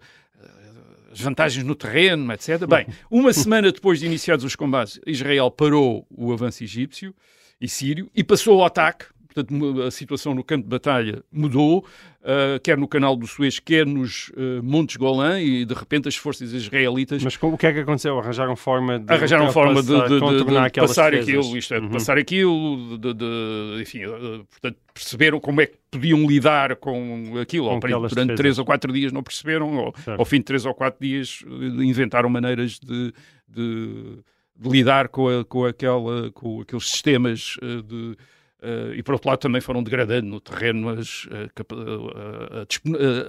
As 1.11 1.19
vantagens 1.19 1.65
no 1.65 1.75
terreno, 1.75 2.31
etc. 2.31 2.65
Bem, 2.65 2.87
uma 3.11 3.33
semana 3.33 3.69
depois 3.71 3.99
de 3.99 4.05
iniciados 4.05 4.45
os 4.45 4.55
combates, 4.55 4.97
Israel 5.05 5.51
parou 5.51 6.05
o 6.09 6.31
avanço 6.31 6.63
egípcio 6.63 7.13
e 7.59 7.67
sírio 7.67 8.09
e 8.15 8.23
passou 8.23 8.59
ao 8.61 8.65
ataque. 8.65 9.05
Portanto, 9.33 9.81
a 9.83 9.91
situação 9.91 10.33
no 10.33 10.43
campo 10.43 10.63
de 10.63 10.69
batalha 10.69 11.23
mudou, 11.31 11.85
uh, 12.23 12.59
quer 12.63 12.77
no 12.77 12.87
canal 12.87 13.15
do 13.15 13.27
Suez, 13.27 13.59
quer 13.59 13.85
nos 13.85 14.29
uh, 14.29 14.61
Montes 14.63 14.95
Golã, 14.95 15.39
e 15.41 15.65
de 15.65 15.73
repente 15.73 16.07
as 16.07 16.15
forças 16.15 16.53
israelitas 16.53 17.23
Mas 17.23 17.35
o 17.41 17.57
que 17.57 17.65
é 17.67 17.73
que 17.73 17.79
aconteceu? 17.79 18.17
Arranjaram 18.19 18.55
forma 18.55 18.99
de 18.99 19.11
arranjaram 19.13 19.51
forma 19.51 19.81
de, 19.81 19.87
de- 19.87 20.19
de- 20.19 20.69
de 20.71 20.71
passar 20.79 21.11
defesas. 21.11 21.29
aquilo, 21.45 21.57
isto 21.57 21.73
é, 21.73 21.79
de 21.79 21.85
Uhum. 21.85 21.91
passar 21.91 22.17
aquilo, 22.17 22.97
de, 22.97 23.13
de- 23.13 23.81
enfim, 23.81 24.05
uh, 24.05 24.45
portanto, 24.49 24.77
perceberam 24.93 25.39
como 25.39 25.61
é 25.61 25.65
que 25.67 25.77
podiam 25.89 26.25
lidar 26.27 26.75
com 26.77 27.33
aquilo. 27.41 27.67
Com 27.69 27.79
período- 27.79 28.01
durante 28.07 28.15
defesas. 28.27 28.37
três 28.37 28.59
ou 28.59 28.65
quatro 28.65 28.91
dias 28.93 29.11
não 29.11 29.23
perceberam, 29.23 29.75
ou, 29.77 29.95
ao 30.17 30.25
fim 30.25 30.37
de 30.37 30.43
três 30.43 30.65
ou 30.65 30.73
quatro 30.73 30.99
dias 31.05 31.43
inventaram 31.79 32.29
maneiras 32.29 32.79
de, 32.79 33.13
de- 33.47 34.19
de 34.59 34.69
lidar 34.69 35.07
com, 35.07 35.27
a- 35.27 35.43
com, 35.43 35.65
aquela, 35.65 36.29
com 36.31 36.61
aqueles 36.61 36.87
sistemas 36.89 37.57
de. 37.87 38.15
Uh, 38.61 38.93
e 38.93 39.01
por 39.03 39.13
outro 39.13 39.29
lado 39.29 39.39
também 39.39 39.61
foram 39.61 39.83
degradando 39.83 40.27
no 40.27 40.39
terreno 40.39 40.89
as, 40.89 41.27
capa- 41.55 41.75
uh, 41.75 42.67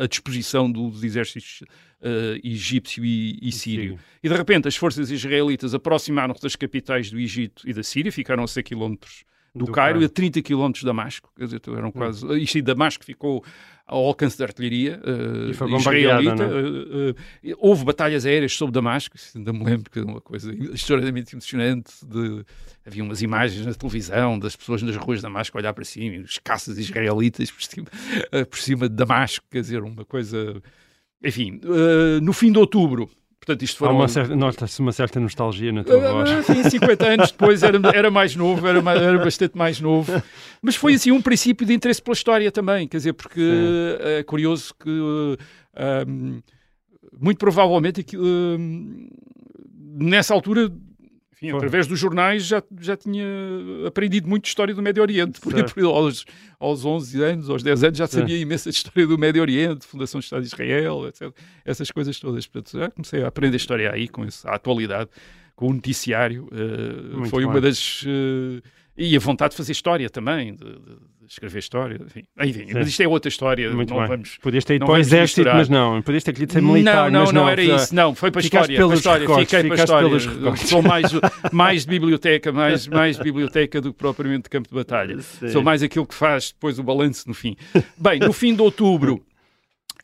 a, 0.00 0.04
a- 0.04 0.06
disposição 0.06 0.70
dos 0.70 1.02
exércitos 1.02 1.62
uh, 2.00 2.38
egípcio 2.44 3.04
e, 3.04 3.38
e 3.42 3.52
sírio. 3.52 3.82
Sírio. 3.82 3.98
E 4.22 4.28
de 4.28 4.34
repente 4.34 4.68
as 4.68 4.76
forças 4.76 5.10
israelitas 5.10 5.74
aproximaram-se 5.74 6.42
das 6.42 6.56
capitais 6.56 7.10
do 7.10 7.18
Egito 7.18 7.62
e 7.68 7.72
da 7.72 7.82
Síria, 7.82 8.12
ficaram 8.12 8.44
a 8.44 8.46
100 8.48 8.62
km 8.62 8.94
do, 9.54 9.66
Do 9.66 9.72
Cairo 9.72 9.98
Cairo. 9.98 10.06
a 10.06 10.08
30 10.08 10.42
km 10.42 10.72
de 10.72 10.84
Damasco. 10.84 11.30
Quer 11.36 11.44
dizer, 11.44 11.60
eram 11.76 11.92
quase. 11.92 12.26
Isto 12.38 12.58
e 12.58 12.62
Damasco 12.62 13.04
ficou 13.04 13.44
ao 13.86 14.06
alcance 14.06 14.38
da 14.38 14.44
artilharia 14.44 15.00
uh, 15.04 15.50
E 15.50 15.54
foi 15.54 15.70
israelita. 15.74 16.46
Uh, 16.46 17.10
uh, 17.10 17.56
houve 17.58 17.84
batalhas 17.84 18.24
aéreas 18.24 18.54
sobre 18.54 18.72
Damasco, 18.72 19.16
isso 19.16 19.36
ainda 19.36 19.52
me 19.52 19.64
lembro 19.64 19.90
que 19.90 19.98
é 19.98 20.02
uma 20.02 20.20
coisa 20.20 20.52
extraordinariamente 20.72 21.34
emocionante. 21.34 21.92
De, 22.04 22.44
havia 22.86 23.04
umas 23.04 23.20
imagens 23.20 23.66
na 23.66 23.74
televisão 23.74 24.38
das 24.38 24.56
pessoas 24.56 24.82
nas 24.82 24.96
ruas 24.96 25.18
de 25.18 25.22
Damasco 25.22 25.56
a 25.56 25.60
olhar 25.60 25.74
para 25.74 25.84
cima, 25.84 26.24
os 26.24 26.38
caças 26.38 26.78
israelitas 26.78 27.50
por 27.50 27.62
cima, 27.62 27.86
por 28.48 28.58
cima 28.58 28.88
de 28.88 28.94
Damasco, 28.94 29.44
quer 29.50 29.60
dizer, 29.60 29.82
uma 29.82 30.04
coisa. 30.04 30.62
Enfim, 31.24 31.60
no 32.20 32.32
fim 32.32 32.50
de 32.50 32.58
outubro, 32.58 33.08
portanto, 33.44 33.62
isto 33.62 33.76
Há 33.76 33.88
foram. 33.88 33.96
uma 33.96 34.06
certa, 34.08 34.36
nota-se 34.36 34.80
uma 34.80 34.92
certa 34.92 35.18
nostalgia 35.18 35.72
na 35.72 35.82
tua 35.82 35.98
voz. 35.98 36.30
Ah, 36.30 36.42
Sim, 36.44 36.62
50 36.70 37.06
anos 37.06 37.30
depois 37.32 37.62
era, 37.64 37.76
era 37.92 38.10
mais 38.10 38.36
novo, 38.36 38.64
era, 38.66 38.80
ma- 38.80 38.94
era 38.94 39.18
bastante 39.18 39.58
mais 39.58 39.80
novo. 39.80 40.22
Mas 40.62 40.76
foi 40.76 40.94
assim 40.94 41.10
um 41.10 41.20
princípio 41.20 41.66
de 41.66 41.74
interesse 41.74 42.00
pela 42.00 42.14
história 42.14 42.52
também, 42.52 42.86
quer 42.86 42.98
dizer, 42.98 43.12
porque 43.14 43.42
é 44.00 44.22
curioso 44.22 44.72
que 44.80 45.36
ah, 45.74 46.04
hum, 46.06 46.40
muito 47.20 47.38
provavelmente 47.38 48.06
hum, 48.16 49.08
nessa 49.98 50.32
altura. 50.32 50.70
Enfim, 51.42 51.50
Foi. 51.50 51.56
através 51.58 51.88
dos 51.88 51.98
jornais 51.98 52.44
já, 52.46 52.62
já 52.80 52.96
tinha 52.96 53.26
aprendido 53.86 54.28
muito 54.28 54.44
de 54.44 54.48
história 54.50 54.72
do 54.72 54.80
Médio 54.80 55.02
Oriente, 55.02 55.40
por- 55.40 55.52
aos, 55.84 56.24
aos 56.60 56.84
11 56.84 57.20
anos, 57.20 57.50
aos 57.50 57.62
10 57.64 57.82
anos 57.82 57.98
já 57.98 58.06
sabia 58.06 58.38
imensa 58.38 58.70
de 58.70 58.76
história 58.76 59.06
do 59.06 59.18
Médio 59.18 59.42
Oriente, 59.42 59.84
Fundação 59.84 60.20
do 60.20 60.22
Estado 60.24 60.42
de 60.42 60.46
Israel, 60.46 61.08
etc. 61.08 61.32
Essas 61.64 61.90
coisas 61.90 62.18
todas. 62.20 62.46
Portanto, 62.46 62.78
já 62.78 62.90
comecei 62.90 63.24
a 63.24 63.26
aprender 63.26 63.56
história 63.56 63.90
aí, 63.92 64.06
com 64.08 64.24
essa 64.24 64.48
atualidade, 64.50 65.10
com 65.56 65.66
o 65.68 65.72
noticiário. 65.74 66.48
Muito 67.12 67.28
foi 67.30 67.42
bem. 67.42 67.50
uma 67.52 67.60
das. 67.60 68.04
eh, 68.06 68.62
E 68.96 69.16
a 69.16 69.18
vontade 69.18 69.52
de 69.52 69.56
fazer 69.56 69.72
história 69.72 70.10
também, 70.10 70.54
de, 70.54 70.64
de- 70.64 70.98
escrever 71.26 71.60
história. 71.60 71.98
Enfim, 72.04 72.24
enfim 72.44 72.66
mas 72.74 72.88
isto 72.88 73.02
é 73.02 73.08
outra 73.08 73.28
história. 73.30 73.70
Muito 73.72 73.88
não 73.94 74.00
bem. 74.00 74.08
vamos. 74.08 74.36
Podias 74.36 74.64
ter 74.66 74.74
ido 74.74 74.84
para 74.84 74.94
o 74.94 74.98
exército, 74.98 75.40
misturar. 75.40 75.56
mas 75.56 75.68
não. 75.70 76.02
Podias 76.02 76.22
ter 76.24 76.32
querido 76.34 76.52
ser 76.52 76.60
militar, 76.60 77.10
não, 77.10 77.24
não, 77.24 77.32
não, 77.32 77.42
não. 77.44 77.48
era 77.48 77.62
isso. 77.62 77.94
Não, 77.94 78.14
foi 78.14 78.30
para 78.30 78.40
a 78.40 78.44
história. 78.44 78.66
Para 78.66 78.76
pelos 78.76 78.98
história. 78.98 79.20
recortes, 79.26 79.50
Fiquei 79.50 79.68
para 79.70 79.80
a 79.80 79.84
história. 79.84 80.08
pelos. 80.08 80.60
Sou 80.68 80.82
mais, 80.82 81.06
mais 81.50 81.82
de 81.82 81.88
biblioteca, 81.88 82.52
mais, 82.52 82.86
mais 82.86 83.18
biblioteca 83.18 83.80
do 83.80 83.92
que 83.94 83.98
propriamente 83.98 84.42
de 84.42 84.50
campo 84.50 84.68
de 84.68 84.74
batalha. 84.74 85.18
Sim. 85.22 85.48
Sou 85.48 85.62
mais 85.62 85.82
aquilo 85.82 86.06
que 86.06 86.14
faz 86.14 86.52
depois 86.52 86.78
o 86.78 86.82
balanço 86.82 87.26
no 87.26 87.32
fim. 87.34 87.56
Bem, 87.96 88.18
no 88.20 88.32
fim 88.34 88.54
de 88.54 88.60
outubro. 88.60 89.24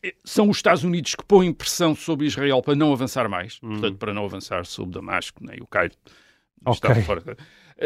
eh, 0.01 0.15
São 0.25 0.49
os 0.49 0.57
Estados 0.57 0.83
Unidos 0.83 1.13
que 1.13 1.23
põem 1.25 1.53
pressão 1.53 1.93
sobre 1.93 2.25
Israel 2.25 2.59
para 2.63 2.73
não 2.73 2.91
avançar 2.91 3.29
mais, 3.29 3.59
portanto, 3.59 3.97
para 3.97 4.15
não 4.15 4.25
avançar 4.25 4.65
sobre 4.65 4.95
Damasco, 4.95 5.45
nem 5.45 5.61
o 5.61 5.67
Cairo. 5.67 5.93
Ok. 6.65 6.89
Está 6.89 6.95
fora. 7.03 7.37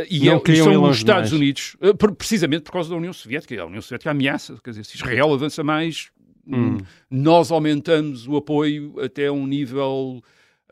E, 0.10 0.26
Não 0.26 0.38
é- 0.38 0.52
e 0.52 0.56
são 0.58 0.84
os 0.84 0.98
Estados 0.98 1.30
demais. 1.30 1.32
Unidos, 1.34 1.78
eh, 1.82 1.94
precisamente 2.18 2.64
por 2.64 2.72
causa 2.72 2.90
da 2.90 2.96
União 2.96 3.14
Soviética. 3.14 3.62
A 3.62 3.66
União 3.66 3.82
Soviética 3.82 4.10
ameaça, 4.12 4.58
quer 4.64 4.72
dizer, 4.72 4.86
se 4.86 4.96
Israel 4.96 5.32
avança 5.34 5.64
mais, 5.64 6.10
Hum. 6.48 6.78
nós 7.10 7.52
aumentamos 7.52 8.28
o 8.28 8.36
apoio 8.36 8.96
até 9.00 9.32
um 9.32 9.46
nível. 9.48 10.22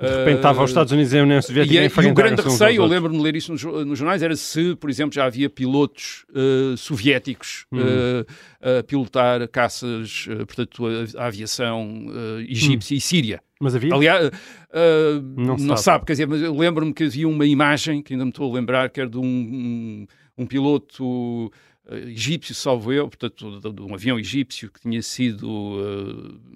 De 0.02 0.18
repente 0.18 0.36
estava 0.38 0.64
os 0.64 0.70
Estados 0.72 0.92
Unidos 0.92 1.14
e 1.14 1.20
a 1.20 1.24
União 1.24 1.42
Soviética 1.42 1.74
E, 1.74 1.78
é- 1.78 1.82
e 1.82 1.84
o 1.84 1.88
enfrentarem-se 1.88 2.36
grande 2.36 2.42
aos 2.42 2.60
receio, 2.60 2.82
eu 2.82 2.86
lembro-me 2.88 3.18
de 3.18 3.24
ler 3.24 3.36
isso 3.36 3.52
nos, 3.52 3.64
nos 3.64 4.00
jornais, 4.00 4.22
era 4.24 4.36
se, 4.36 4.76
por 4.76 4.90
exemplo, 4.90 5.14
já 5.14 5.26
havia 5.26 5.50
pilotos 5.50 6.26
eh, 6.36 6.76
soviéticos 6.78 7.66
Hum. 7.72 7.80
eh, 8.62 8.80
a 8.80 8.84
pilotar 8.84 9.48
caças, 9.50 10.26
eh, 10.30 10.36
portanto, 10.46 10.84
a, 10.88 11.24
a 11.24 11.28
aviação 11.28 12.06
egípcia 12.48 12.96
e 12.96 13.02
síria. 13.02 13.42
Mas 13.60 13.76
havia? 13.76 13.94
Aliás, 13.94 14.32
Não 15.38 15.56
não, 15.58 15.58
sabe. 15.78 15.82
sabe. 15.82 16.06
quer 16.06 16.14
dizer, 16.14 16.28
mas 16.28 16.42
eu 16.42 16.56
lembro-me 16.58 16.94
que 16.94 17.04
havia 17.04 17.28
uma 17.28 17.46
imagem, 17.46 18.02
que 18.02 18.14
ainda 18.14 18.26
me 18.26 18.32
estou 18.32 18.52
a 18.52 18.56
lembrar, 18.56 18.90
que 18.90 19.00
era 19.00 19.10
de 19.10 19.18
um, 19.18 19.24
um, 19.24 20.08
um 20.40 20.46
piloto 20.46 21.52
egípcio, 22.08 22.54
salvo 22.56 22.92
eu, 22.92 23.08
portanto, 23.08 23.60
de, 23.74 23.82
um 23.82 23.94
avião 23.94 24.20
egípcio 24.20 24.72
que 24.72 24.80
tinha 24.82 25.02
sido 25.02 25.78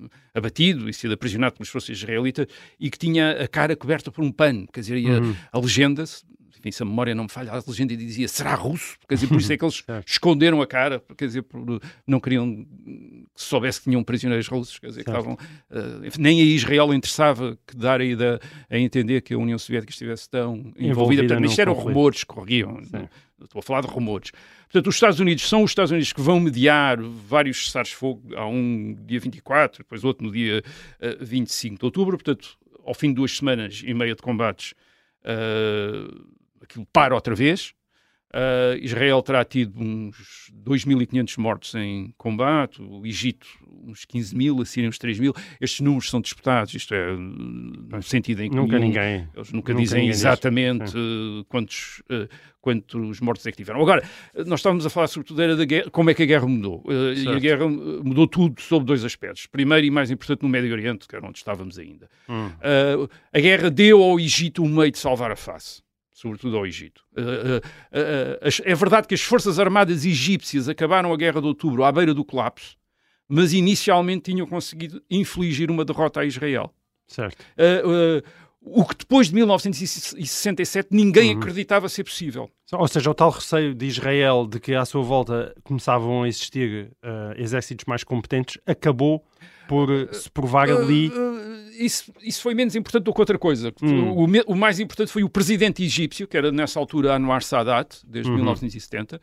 eh, 0.04 0.10
abatido 0.34 0.90
e 0.90 0.94
sido 0.94 1.14
aprisionado 1.14 1.56
pelas 1.56 1.70
forças 1.70 1.98
israelitas 1.98 2.48
e 2.80 2.90
que 2.90 2.98
tinha 2.98 3.32
a 3.44 3.48
cara 3.48 3.76
coberta 3.76 4.12
por 4.12 4.24
um 4.24 4.32
pano, 4.32 4.68
quer 4.72 4.82
dizer, 4.82 4.98
e 4.98 5.08
a, 5.08 5.20
Uhum. 5.20 5.36
a 5.52 5.60
legenda, 5.60 6.04
enfim, 6.66 6.72
se 6.72 6.82
a 6.82 6.86
memória 6.86 7.14
não 7.14 7.26
me 7.26 7.30
falha, 7.30 7.52
a 7.52 7.64
legenda 7.68 7.96
dizia 7.96 8.28
será 8.28 8.56
russo, 8.56 8.98
quer 9.08 9.14
dizer, 9.16 9.28
por 9.28 9.38
isso 9.40 9.54
é 9.54 9.58
que 9.58 9.64
eles 9.64 9.84
esconderam 10.08 10.62
a 10.62 10.66
cara, 10.68 11.00
quer 11.16 11.26
dizer, 11.28 11.44
por- 11.44 11.80
não 12.08 12.20
queriam 12.20 12.52
que 12.56 13.26
se 13.36 13.46
soubesse 13.46 13.80
que 13.80 13.90
tinham 13.90 14.04
prisioneiros 14.04 14.48
russos, 14.48 14.80
quer 14.80 14.88
dizer, 14.88 15.04
que 15.04 15.10
estavam, 15.10 15.38
enfim, 16.04 16.22
nem 16.22 16.42
a 16.42 16.46
Israel 16.46 16.92
interessava 16.94 17.56
que 17.68 17.76
dar 17.78 18.02
a 18.02 18.06
ideia 18.06 18.40
a 18.70 18.78
entender 18.80 19.22
que 19.22 19.34
a 19.34 19.38
União 19.38 19.60
Soviética 19.60 19.92
estivesse 19.92 20.28
tão 20.30 20.56
envolvida, 20.78 20.88
Envolvida. 20.90 21.24
Portanto, 21.28 21.46
isto 21.50 21.62
eram 21.62 21.76
conflito. 21.76 21.94
rumores 21.96 22.20
que 22.24 22.26
corriam, 22.26 22.84
Sim. 22.84 23.08
estou 23.44 23.60
a 23.60 23.62
falar 23.62 23.82
de 23.82 23.88
rumores. 23.88 24.32
Portanto, 24.64 24.88
os 24.88 24.96
Estados 24.96 25.20
Unidos 25.20 25.48
são 25.48 25.64
os 25.64 25.72
Estados 25.72 25.92
Unidos 25.92 26.12
que 26.12 26.22
vão 26.22 26.40
mediar 26.40 26.98
vários 27.02 27.66
cessares-fogo, 27.68 28.36
há 28.36 28.48
um 28.48 28.96
dia 29.06 29.20
24, 29.20 29.84
depois 29.84 30.04
outro 30.04 30.26
no 30.26 30.32
dia 30.34 30.64
eh, 31.00 31.18
25 31.22 31.78
de 31.80 31.86
outubro, 31.86 32.18
portanto, 32.18 32.58
ao 32.84 32.94
fim 32.94 33.10
de 33.10 33.16
duas 33.16 33.36
semanas 33.38 33.82
e 33.86 33.94
meia 33.94 34.16
de 34.16 34.22
combates, 34.22 34.74
eh, 35.24 36.08
aquilo 36.66 36.86
para 36.92 37.16
outra 37.16 37.34
vez. 37.34 37.74
Eh, 38.38 38.80
Israel 38.82 39.22
terá 39.22 39.46
tido 39.46 39.80
uns 39.80 40.52
2.500 40.68 41.38
mortos 41.38 41.74
em 41.76 42.14
combate, 42.18 42.82
o 42.82 43.06
Egito 43.06 43.48
uns 43.88 44.04
15 44.04 44.36
mil, 44.36 44.62
a 44.62 44.66
Síria 44.66 44.90
uns 44.90 44.98
3 44.98 45.20
mil. 45.20 45.34
Estes 45.62 45.80
números 45.80 46.10
são 46.10 46.20
disputados, 46.20 46.74
isto 46.74 46.94
é, 46.94 47.16
no 47.16 48.02
sentido 48.04 48.42
em 48.44 48.50
que 48.50 48.56
Nunca 48.56 48.78
nenhum- 48.78 48.90
ninguém. 48.90 49.28
eles 49.34 49.54
nunca, 49.54 49.72
Nunca 49.72 49.76
dizem 49.76 50.00
ninguém 50.02 50.12
diz. 50.12 50.20
exatamente 50.20 50.94
eh, 50.98 51.46
quantos, 51.48 52.04
eh, 52.10 52.28
quantos 52.60 53.22
mortos 53.22 53.46
é 53.46 53.52
que 53.52 53.58
tiveram. 53.58 53.80
Agora, 53.82 54.04
nós 54.46 54.60
estávamos 54.60 54.86
a 54.86 54.90
falar 54.90 55.08
sobretudo 55.08 55.42
era 55.42 55.56
da 55.56 55.64
guerra, 55.64 55.90
como 55.92 56.10
é 56.10 56.14
que 56.14 56.24
a 56.24 56.26
guerra 56.26 56.48
mudou. 56.48 56.84
Eh, 56.90 57.14
e 57.20 57.28
a 57.30 57.40
guerra 57.40 57.70
mudou 57.70 58.28
tudo 58.28 58.60
sob 58.60 58.86
dois 58.86 59.06
aspectos. 59.06 59.46
Primeiro 59.46 59.86
e 59.86 59.92
mais 59.92 60.12
importante 60.12 60.42
no 60.44 60.50
Médio 60.50 60.74
Oriente, 60.74 61.08
que 61.08 61.16
era 61.16 61.26
onde 61.26 61.38
estávamos 61.38 61.78
ainda. 61.80 62.10
Hum. 62.28 62.50
A 63.32 63.40
guerra 63.40 63.70
deu 63.72 64.04
ao 64.04 64.20
Egito 64.20 64.62
um 64.62 64.68
meio 64.68 64.92
de 64.92 64.98
salvar 64.98 65.32
a 65.32 65.38
face. 65.38 65.85
Sobretudo 66.16 66.56
ao 66.56 66.66
Egito. 66.66 67.04
Eh, 67.18 67.62
eh, 67.92 68.40
eh, 68.42 68.72
é 68.72 68.74
verdade 68.74 69.06
que 69.06 69.14
as 69.14 69.22
Forças 69.22 69.60
Armadas 69.60 70.06
egípcias 70.06 70.70
acabaram 70.70 71.12
a 71.12 71.18
Guerra 71.18 71.42
de 71.42 71.48
Outubro 71.48 71.84
à 71.84 71.92
beira 71.92 72.14
do 72.14 72.24
colapso, 72.24 72.78
mas 73.28 73.52
inicialmente 73.52 74.32
tinham 74.32 74.48
conseguido 74.48 75.04
infligir 75.12 75.70
uma 75.70 75.84
derrota 75.84 76.22
a 76.22 76.26
Israel. 76.26 76.74
Certo. 77.06 77.42
Uh, 77.58 78.22
uh, 78.22 78.24
o 78.62 78.86
que 78.86 78.96
depois 78.96 79.28
de 79.28 79.36
1967 79.36 80.88
ninguém 80.92 81.34
Uhum. 81.34 81.40
acreditava 81.40 81.90
ser 81.90 82.06
possível. 82.06 82.50
Ou 82.72 82.88
seja, 82.88 83.12
o 83.12 83.14
tal 83.14 83.30
receio 83.30 83.76
de 83.76 83.86
Israel 83.86 84.48
de 84.48 84.58
que 84.60 84.74
à 84.74 84.86
sua 84.86 85.04
volta 85.04 85.54
começavam 85.64 86.24
a 86.24 86.28
existir 86.28 86.92
eh, 87.04 87.36
exércitos 87.38 87.86
mais 87.86 88.04
competentes 88.04 88.58
acabou 88.66 89.24
por 89.68 89.92
eh, 89.92 90.08
se 90.14 90.30
provar 90.30 90.70
ali. 90.70 91.10
Uh, 91.10 91.12
uh, 91.14 91.56
isso, 91.78 92.14
isso 92.22 92.42
foi 92.42 92.54
menos 92.54 92.76
importante 92.76 93.04
do 93.04 93.14
que 93.14 93.20
outra 93.20 93.38
coisa. 93.38 93.74
Hum. 93.82 94.12
O, 94.12 94.54
o 94.54 94.56
mais 94.56 94.80
importante 94.80 95.12
foi 95.12 95.24
o 95.24 95.30
presidente 95.30 95.84
egípcio, 95.84 96.28
que 96.28 96.38
era 96.38 96.52
nessa 96.52 96.80
altura 96.80 97.16
Anwar 97.16 97.44
Sadat, 97.44 97.98
desde 98.08 98.30
Uhum. 98.30 98.38
1970, 98.38 99.20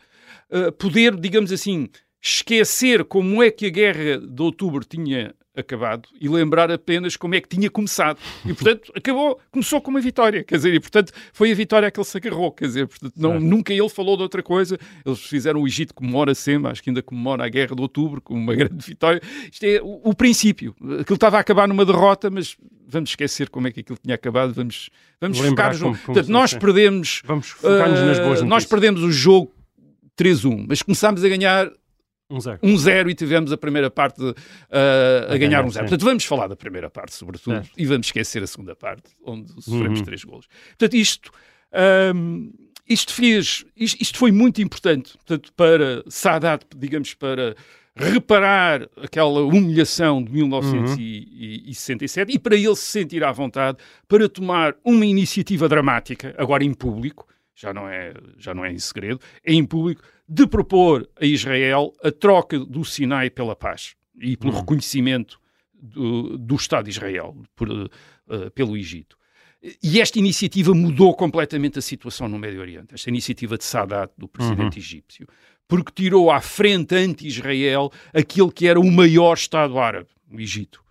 uh, 0.50 0.72
poder, 0.72 1.16
digamos 1.16 1.50
assim, 1.52 1.88
esquecer 2.22 3.04
como 3.04 3.42
é 3.42 3.50
que 3.50 3.66
a 3.66 3.70
guerra 3.70 4.18
de 4.18 4.42
outubro 4.42 4.84
tinha 4.84 5.34
acabado 5.54 6.08
e 6.18 6.28
lembrar 6.28 6.70
apenas 6.70 7.16
como 7.16 7.34
é 7.34 7.40
que 7.40 7.48
tinha 7.48 7.68
começado. 7.68 8.18
E, 8.44 8.54
portanto, 8.54 8.90
acabou, 8.96 9.38
começou 9.50 9.82
com 9.82 9.90
uma 9.90 10.00
vitória, 10.00 10.42
quer 10.42 10.56
dizer, 10.56 10.72
e, 10.72 10.80
portanto, 10.80 11.12
foi 11.32 11.50
a 11.50 11.54
vitória 11.54 11.90
que 11.90 12.00
ele 12.00 12.06
se 12.06 12.16
agarrou, 12.16 12.52
quer 12.52 12.66
dizer, 12.66 12.86
portanto, 12.86 13.12
não, 13.16 13.38
nunca 13.38 13.72
ele 13.72 13.88
falou 13.88 14.16
de 14.16 14.22
outra 14.22 14.42
coisa. 14.42 14.78
Eles 15.04 15.20
fizeram 15.20 15.60
o 15.60 15.66
Egito 15.66 15.92
comemora 15.92 16.34
sempre, 16.34 16.70
acho 16.70 16.82
que 16.82 16.90
ainda 16.90 17.02
comemora 17.02 17.44
a 17.44 17.48
guerra 17.48 17.74
de 17.74 17.82
outubro 17.82 18.20
como 18.22 18.40
uma 18.40 18.54
grande 18.56 18.86
vitória. 18.86 19.20
Isto 19.50 19.64
é 19.64 19.80
o, 19.82 20.00
o 20.04 20.14
princípio. 20.14 20.74
Aquilo 21.00 21.16
estava 21.16 21.36
a 21.36 21.40
acabar 21.40 21.68
numa 21.68 21.84
derrota, 21.84 22.30
mas 22.30 22.56
vamos 22.86 23.10
esquecer 23.10 23.50
como 23.50 23.68
é 23.68 23.72
que 23.72 23.80
aquilo 23.80 23.98
tinha 24.02 24.14
acabado, 24.14 24.54
vamos, 24.54 24.90
vamos 25.20 25.38
focar-nos 25.38 25.80
no... 25.80 25.96
Portanto, 25.98 26.28
nós 26.28 26.54
perdemos... 26.54 27.22
Vamos 27.24 27.48
focar-nos 27.48 28.00
nas 28.00 28.18
boas 28.18 28.22
Uh, 28.22 28.44
notícias. 28.44 28.48
nós 28.48 28.64
perdemos 28.64 29.02
o 29.02 29.10
jogo 29.10 29.52
3-1, 30.16 30.66
mas 30.68 30.82
começámos 30.82 31.24
a 31.24 31.28
ganhar 31.28 31.70
Um 32.32 32.40
zero. 32.40 32.58
1-0 32.62 33.10
e 33.10 33.14
tivemos 33.14 33.52
a 33.52 33.56
primeira 33.56 33.90
parte 33.90 34.22
uh, 34.22 34.34
a, 35.28 35.34
A 35.34 35.38
ganhar 35.38 35.62
ganhar, 35.62 35.64
1-0. 35.64 35.72
sim. 35.72 35.78
Portanto, 35.80 36.04
vamos 36.04 36.24
falar 36.24 36.46
da 36.48 36.56
primeira 36.56 36.90
parte, 36.90 37.14
sobretudo, 37.14 37.54
Certo. 37.56 37.70
e 37.76 37.86
vamos 37.86 38.06
esquecer 38.06 38.42
a 38.42 38.46
segunda 38.46 38.74
parte, 38.74 39.04
onde 39.24 39.52
sofremos 39.62 39.98
Uhum. 40.00 40.04
três 40.04 40.24
golos. 40.24 40.46
Portanto, 40.70 40.94
isto, 40.94 41.30
um, 42.14 42.50
isto 42.88 43.12
fez, 43.12 43.64
isto, 43.76 44.00
isto 44.02 44.18
foi 44.18 44.32
muito 44.32 44.60
importante, 44.62 45.12
portanto, 45.18 45.52
para 45.54 46.02
Sadat, 46.08 46.64
digamos, 46.76 47.14
para 47.14 47.54
reparar 47.94 48.88
aquela 49.02 49.42
humilhação 49.42 50.22
de 50.24 50.32
1967 50.32 52.32
e 52.34 52.38
para 52.38 52.54
ele 52.56 52.76
se 52.76 52.84
sentir 52.86 53.24
à 53.24 53.32
vontade 53.32 53.78
para 54.08 54.28
tomar 54.28 54.74
uma 54.84 55.04
iniciativa 55.04 55.68
dramática, 55.68 56.34
agora 56.38 56.64
em 56.64 56.72
público, 56.72 57.26
já 57.54 57.72
não 57.72 57.88
é, 57.88 58.14
já 58.36 58.54
não 58.54 58.64
é 58.64 58.72
em 58.72 58.78
segredo, 58.78 59.20
é 59.44 59.52
em 59.52 59.64
público, 59.64 60.02
de 60.28 60.46
propor 60.46 61.08
a 61.20 61.26
Israel 61.26 61.92
a 62.02 62.10
troca 62.10 62.58
do 62.58 62.84
Sinai 62.84 63.30
pela 63.30 63.54
paz 63.54 63.94
e 64.20 64.36
pelo 64.36 64.52
reconhecimento 64.52 65.40
do, 65.74 66.38
do 66.38 66.54
Estado 66.54 66.84
de 66.84 66.90
Israel 66.90 67.36
por, 67.54 67.68
eh, 67.70 68.50
pelo 68.50 68.76
Egito. 68.76 69.16
E 69.82 70.00
esta 70.00 70.18
iniciativa 70.18 70.74
mudou 70.74 71.14
completamente 71.14 71.78
a 71.78 71.82
situação 71.82 72.28
no 72.28 72.38
Médio 72.38 72.60
Oriente. 72.60 72.94
Esta 72.94 73.10
iniciativa 73.10 73.56
de 73.56 73.64
Sadat, 73.64 74.12
do 74.18 74.26
presidente 74.26 74.78
egípcio, 74.78 75.26
porque 75.68 75.92
tirou 75.92 76.30
à 76.30 76.40
frente 76.40 76.94
anti-Israel 76.96 77.90
aquele 78.12 78.50
que 78.50 78.66
era 78.66 78.80
o 78.80 78.90
maior 78.90 79.34
Estado 79.34 79.78
árabe, 79.78 80.08
o 80.30 80.40
Egito, 80.40 80.81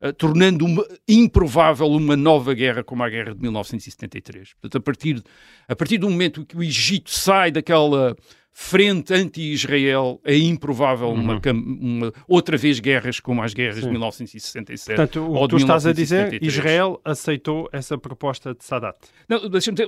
eh, 0.00 0.12
tornando 0.12 0.64
uma, 0.64 0.86
improvável 1.08 1.86
uma 1.88 2.16
nova 2.16 2.54
guerra 2.54 2.82
como 2.84 3.02
a 3.02 3.08
guerra 3.08 3.34
de 3.34 3.40
1973. 3.42 4.54
Portanto, 4.54 4.76
a 4.76 4.80
partir, 4.80 5.22
a 5.68 5.76
partir 5.76 5.98
do 5.98 6.08
momento 6.10 6.44
que 6.44 6.56
o 6.56 6.62
Egito 6.62 7.10
sai 7.10 7.50
daquela 7.50 8.16
frente 8.58 9.12
anti-Israel, 9.12 10.18
é 10.24 10.34
improvável 10.34 11.10
uma, 11.10 11.38
cam- 11.38 11.52
uma- 11.62 12.10
outra 12.26 12.56
vez 12.56 12.80
guerras 12.80 13.20
como 13.20 13.42
as 13.42 13.52
guerras 13.52 13.76
de 13.76 13.82
Sim. 13.82 13.90
1967. 13.90 14.96
Portanto, 14.96 15.30
o 15.30 15.42
que 15.42 15.48
tu 15.48 15.56
de 15.56 15.62
estás 15.62 15.86
a 15.86 15.92
dizer, 15.92 16.30
1973. 16.30 16.54
Israel 16.54 17.00
aceitou 17.04 17.68
essa 17.70 17.98
proposta 17.98 18.54
de 18.54 18.64
Sadat. 18.64 18.96
Não, 19.28 19.46
dizer, 19.50 19.86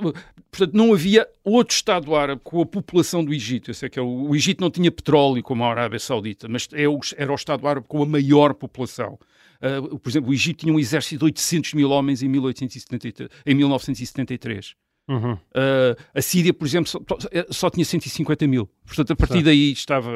portanto, 0.51 0.73
não 0.73 0.93
havia 0.93 1.27
outro 1.43 1.73
Estado 1.75 2.15
árabe 2.15 2.41
com 2.43 2.61
a 2.61 2.65
população 2.65 3.25
do 3.25 3.33
Egito. 3.33 3.71
Eu 3.71 3.73
sei 3.73 3.89
que 3.89 3.97
é 3.97 4.03
o, 4.03 4.29
o 4.29 4.35
Egito 4.35 4.61
não 4.61 4.69
tinha 4.69 4.91
petróleo 4.91 5.41
como 5.41 5.63
a 5.63 5.71
Arábia 5.71 5.97
Saudita, 5.97 6.47
mas 6.47 6.67
é 6.73 6.83
era 7.17 7.31
o 7.31 7.35
Estado 7.35 7.67
árabe 7.67 7.87
com 7.89 8.03
a 8.03 8.05
maior 8.05 8.53
população. 8.53 9.17
Ah, 9.61 9.81
por 9.81 10.09
exemplo, 10.09 10.29
o 10.29 10.33
Egito 10.33 10.59
tinha 10.59 10.73
um 10.73 10.79
exército 10.79 11.19
de 11.19 11.25
800 11.25 11.73
mil 11.73 11.89
homens 11.89 12.23
em, 12.23 12.29
1873, 12.29 13.29
em 13.45 13.55
1973. 13.55 14.75
Uhum. 15.09 15.33
Uh, 15.33 15.97
a 16.13 16.21
Síria, 16.21 16.53
por 16.53 16.67
exemplo, 16.67 16.87
só, 16.87 16.99
só, 17.49 17.69
tinha 17.71 17.83
150 17.83 18.45
mil. 18.45 18.69
Portanto, 18.85 19.13
a 19.13 19.15
partir 19.15 19.33
certo. 19.33 19.45
daí 19.45 19.71
estava. 19.71 20.11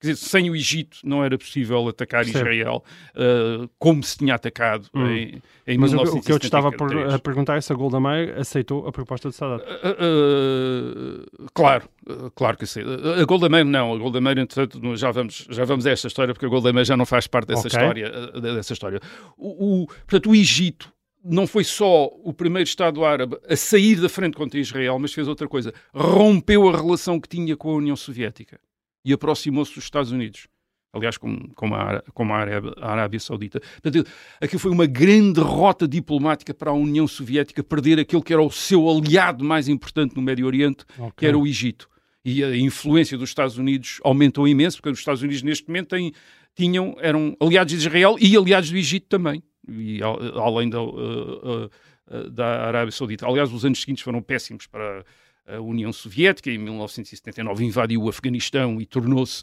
Quer 0.00 0.08
dizer, 0.08 0.16
sem 0.16 0.50
o 0.50 0.56
Egito 0.56 0.98
não 1.04 1.24
era 1.24 1.38
possível 1.38 1.86
atacar 1.86 2.24
certo. 2.24 2.36
Israel 2.36 2.82
uh, 3.14 3.70
como 3.78 4.02
se 4.02 4.18
tinha 4.18 4.34
atacado 4.34 4.88
hum. 4.92 5.06
em, 5.06 5.42
em 5.68 5.78
Mas 5.78 5.94
o 5.94 6.20
que 6.20 6.32
eu 6.32 6.38
te 6.38 6.46
estava 6.46 6.68
a 6.68 7.18
perguntar 7.20 7.58
é 7.58 7.60
se 7.60 7.72
a 7.72 7.76
Golda 7.76 8.00
Meir 8.00 8.36
aceitou 8.36 8.88
a 8.88 8.92
proposta 8.92 9.28
de 9.28 9.36
Sadat. 9.36 9.64
Uh, 9.64 11.24
claro, 11.54 11.88
claro 12.34 12.56
que 12.56 12.66
sim. 12.66 12.80
A 13.20 13.24
Golda 13.24 13.48
Meir 13.48 13.64
não. 13.64 13.94
A 13.94 13.98
Golda 13.98 14.20
Meir, 14.20 14.38
entretanto, 14.38 14.96
já 14.96 15.12
vamos, 15.12 15.46
já 15.48 15.64
vamos 15.64 15.86
a 15.86 15.92
esta 15.92 16.08
história, 16.08 16.34
porque 16.34 16.46
a 16.46 16.48
Golda 16.48 16.72
Meir 16.72 16.84
já 16.84 16.96
não 16.96 17.06
faz 17.06 17.28
parte 17.28 17.46
dessa 17.46 17.68
okay. 17.68 17.78
história. 17.78 18.10
Dessa 18.40 18.72
história. 18.72 19.00
O, 19.36 19.82
o, 19.82 19.86
portanto, 19.86 20.30
o 20.30 20.34
Egito 20.34 20.92
não 21.24 21.46
foi 21.46 21.64
só 21.64 22.06
o 22.24 22.32
primeiro 22.32 22.68
Estado 22.68 23.04
árabe 23.04 23.36
a 23.48 23.56
sair 23.56 23.96
da 23.96 24.08
frente 24.08 24.36
contra 24.36 24.58
Israel, 24.58 24.98
mas 24.98 25.12
fez 25.12 25.28
outra 25.28 25.48
coisa. 25.48 25.72
Rompeu 25.92 26.68
a 26.68 26.76
relação 26.76 27.20
que 27.20 27.28
tinha 27.28 27.56
com 27.56 27.70
a 27.70 27.74
União 27.74 27.96
Soviética 27.96 28.60
e 29.04 29.12
aproximou-se 29.12 29.74
dos 29.74 29.84
Estados 29.84 30.12
Unidos. 30.12 30.48
Aliás, 30.92 31.18
como, 31.18 31.52
como, 31.54 31.74
a, 31.74 32.02
como 32.14 32.32
a, 32.32 32.38
Arábia, 32.38 32.72
a 32.78 32.92
Arábia 32.92 33.20
Saudita. 33.20 33.60
Portanto, 33.82 34.08
aquilo 34.40 34.58
foi 34.58 34.70
uma 34.70 34.86
grande 34.86 35.34
derrota 35.34 35.86
diplomática 35.86 36.54
para 36.54 36.70
a 36.70 36.74
União 36.74 37.06
Soviética 37.06 37.62
perder 37.62 38.00
aquele 38.00 38.22
que 38.22 38.32
era 38.32 38.42
o 38.42 38.50
seu 38.50 38.88
aliado 38.88 39.44
mais 39.44 39.68
importante 39.68 40.16
no 40.16 40.22
Médio 40.22 40.46
Oriente, 40.46 40.84
okay. 40.96 41.12
que 41.16 41.26
era 41.26 41.38
o 41.38 41.46
Egito. 41.46 41.88
E 42.24 42.42
a 42.42 42.56
influência 42.56 43.18
dos 43.18 43.28
Estados 43.28 43.58
Unidos 43.58 44.00
aumentou 44.02 44.48
imenso, 44.48 44.78
porque 44.78 44.90
os 44.90 44.98
Estados 44.98 45.22
Unidos 45.22 45.42
neste 45.42 45.68
momento 45.68 45.88
têm, 45.88 46.12
tinham, 46.54 46.96
eram 47.00 47.36
aliados 47.38 47.72
de 47.72 47.78
Israel 47.78 48.16
e 48.18 48.36
aliados 48.36 48.70
do 48.70 48.76
Egito 48.76 49.06
também 49.08 49.42
e 49.68 50.00
além 50.02 50.70
da, 50.70 50.82
uh, 50.82 51.66
uh, 51.66 52.30
da 52.30 52.66
Arábia 52.66 52.92
Saudita. 52.92 53.26
Aliás, 53.26 53.52
os 53.52 53.64
anos 53.64 53.80
seguintes 53.80 54.02
foram 54.02 54.22
péssimos 54.22 54.66
para 54.66 55.04
a 55.46 55.60
União 55.60 55.92
Soviética. 55.92 56.50
Em 56.50 56.58
1979 56.58 57.64
invadiu 57.64 58.02
o 58.02 58.08
Afeganistão 58.08 58.80
e 58.80 58.86
tornou-se 58.86 59.42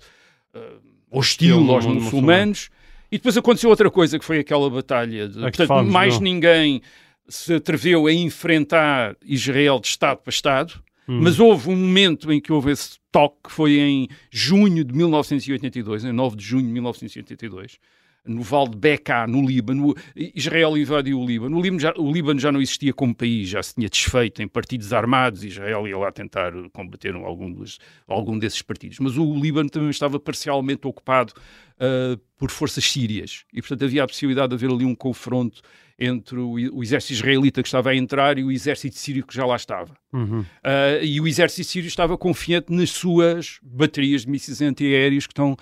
uh, 0.53 0.81
hostil 1.11 1.71
aos 1.71 1.85
muçulmanos. 1.85 2.69
E 3.11 3.17
depois 3.17 3.37
aconteceu 3.37 3.69
outra 3.69 3.89
coisa, 3.89 4.17
que 4.19 4.25
foi 4.25 4.39
aquela 4.39 4.69
batalha. 4.69 5.27
De, 5.27 5.39
portanto, 5.39 5.67
falamos, 5.67 5.91
mais 5.91 6.15
não. 6.15 6.21
ninguém 6.21 6.81
se 7.27 7.53
atreveu 7.53 8.07
a 8.07 8.13
enfrentar 8.13 9.15
Israel 9.23 9.79
de 9.79 9.87
Estado 9.87 10.17
para 10.17 10.31
Estado. 10.31 10.83
Hum. 11.07 11.19
Mas 11.21 11.39
houve 11.39 11.69
um 11.69 11.75
momento 11.75 12.31
em 12.31 12.41
que 12.41 12.51
houve 12.51 12.71
esse 12.71 12.97
toque, 13.11 13.37
que 13.43 13.51
foi 13.51 13.79
em 13.79 14.07
junho 14.31 14.83
de 14.83 14.93
1982, 14.93 16.03
em 16.03 16.11
9 16.11 16.35
de 16.35 16.43
junho 16.43 16.65
de 16.65 16.73
1982, 16.73 17.77
no 18.25 18.41
Val 18.41 18.67
de 18.67 18.77
Bekaa, 18.77 19.27
no 19.27 19.45
Líbano. 19.45 19.95
Israel 20.15 20.77
invadiu 20.77 21.19
o 21.19 21.25
Líbano. 21.25 21.57
O 21.57 21.61
Líbano, 21.61 21.79
já, 21.79 21.93
o 21.97 22.11
Líbano 22.11 22.39
já 22.39 22.51
não 22.51 22.61
existia 22.61 22.93
como 22.93 23.13
país, 23.13 23.49
já 23.49 23.61
se 23.61 23.75
tinha 23.75 23.89
desfeito 23.89 24.41
em 24.41 24.47
partidos 24.47 24.91
armados. 24.93 25.43
Israel 25.43 25.87
ia 25.87 25.97
lá 25.97 26.11
tentar 26.11 26.51
combater 26.73 27.15
algum, 27.15 27.51
dos, 27.51 27.79
algum 28.07 28.37
desses 28.37 28.61
partidos. 28.61 28.99
Mas 28.99 29.17
o 29.17 29.33
Líbano 29.39 29.69
também 29.69 29.89
estava 29.89 30.19
parcialmente 30.19 30.87
ocupado 30.87 31.33
uh, 31.75 32.17
por 32.37 32.49
forças 32.49 32.83
sírias. 32.83 33.45
E, 33.53 33.61
portanto, 33.61 33.85
havia 33.85 34.03
a 34.03 34.07
possibilidade 34.07 34.49
de 34.49 34.55
haver 34.55 34.73
ali 34.73 34.85
um 34.85 34.95
confronto 34.95 35.61
entre 35.97 36.37
o, 36.37 36.51
o, 36.51 36.83
exército 36.83 37.13
israelita 37.13 37.61
que 37.61 37.67
estava 37.67 37.91
a 37.91 37.95
entrar 37.95 38.37
e 38.37 38.43
o 38.43 38.51
exército 38.51 38.97
sírio 38.97 39.25
que 39.25 39.33
já 39.33 39.45
lá 39.45 39.55
estava. 39.55 39.95
Uhum. 40.11 40.41
Uh, 40.41 41.03
e 41.03 41.21
o 41.21 41.27
exército 41.27 41.69
sírio 41.69 41.87
estava 41.87 42.17
confiante 42.17 42.71
nas 42.71 42.89
suas 42.89 43.59
baterias 43.61 44.23
de 44.23 44.29
mísseis 44.29 44.61
antiaéreos 44.61 45.25
que 45.25 45.31
estão 45.31 45.55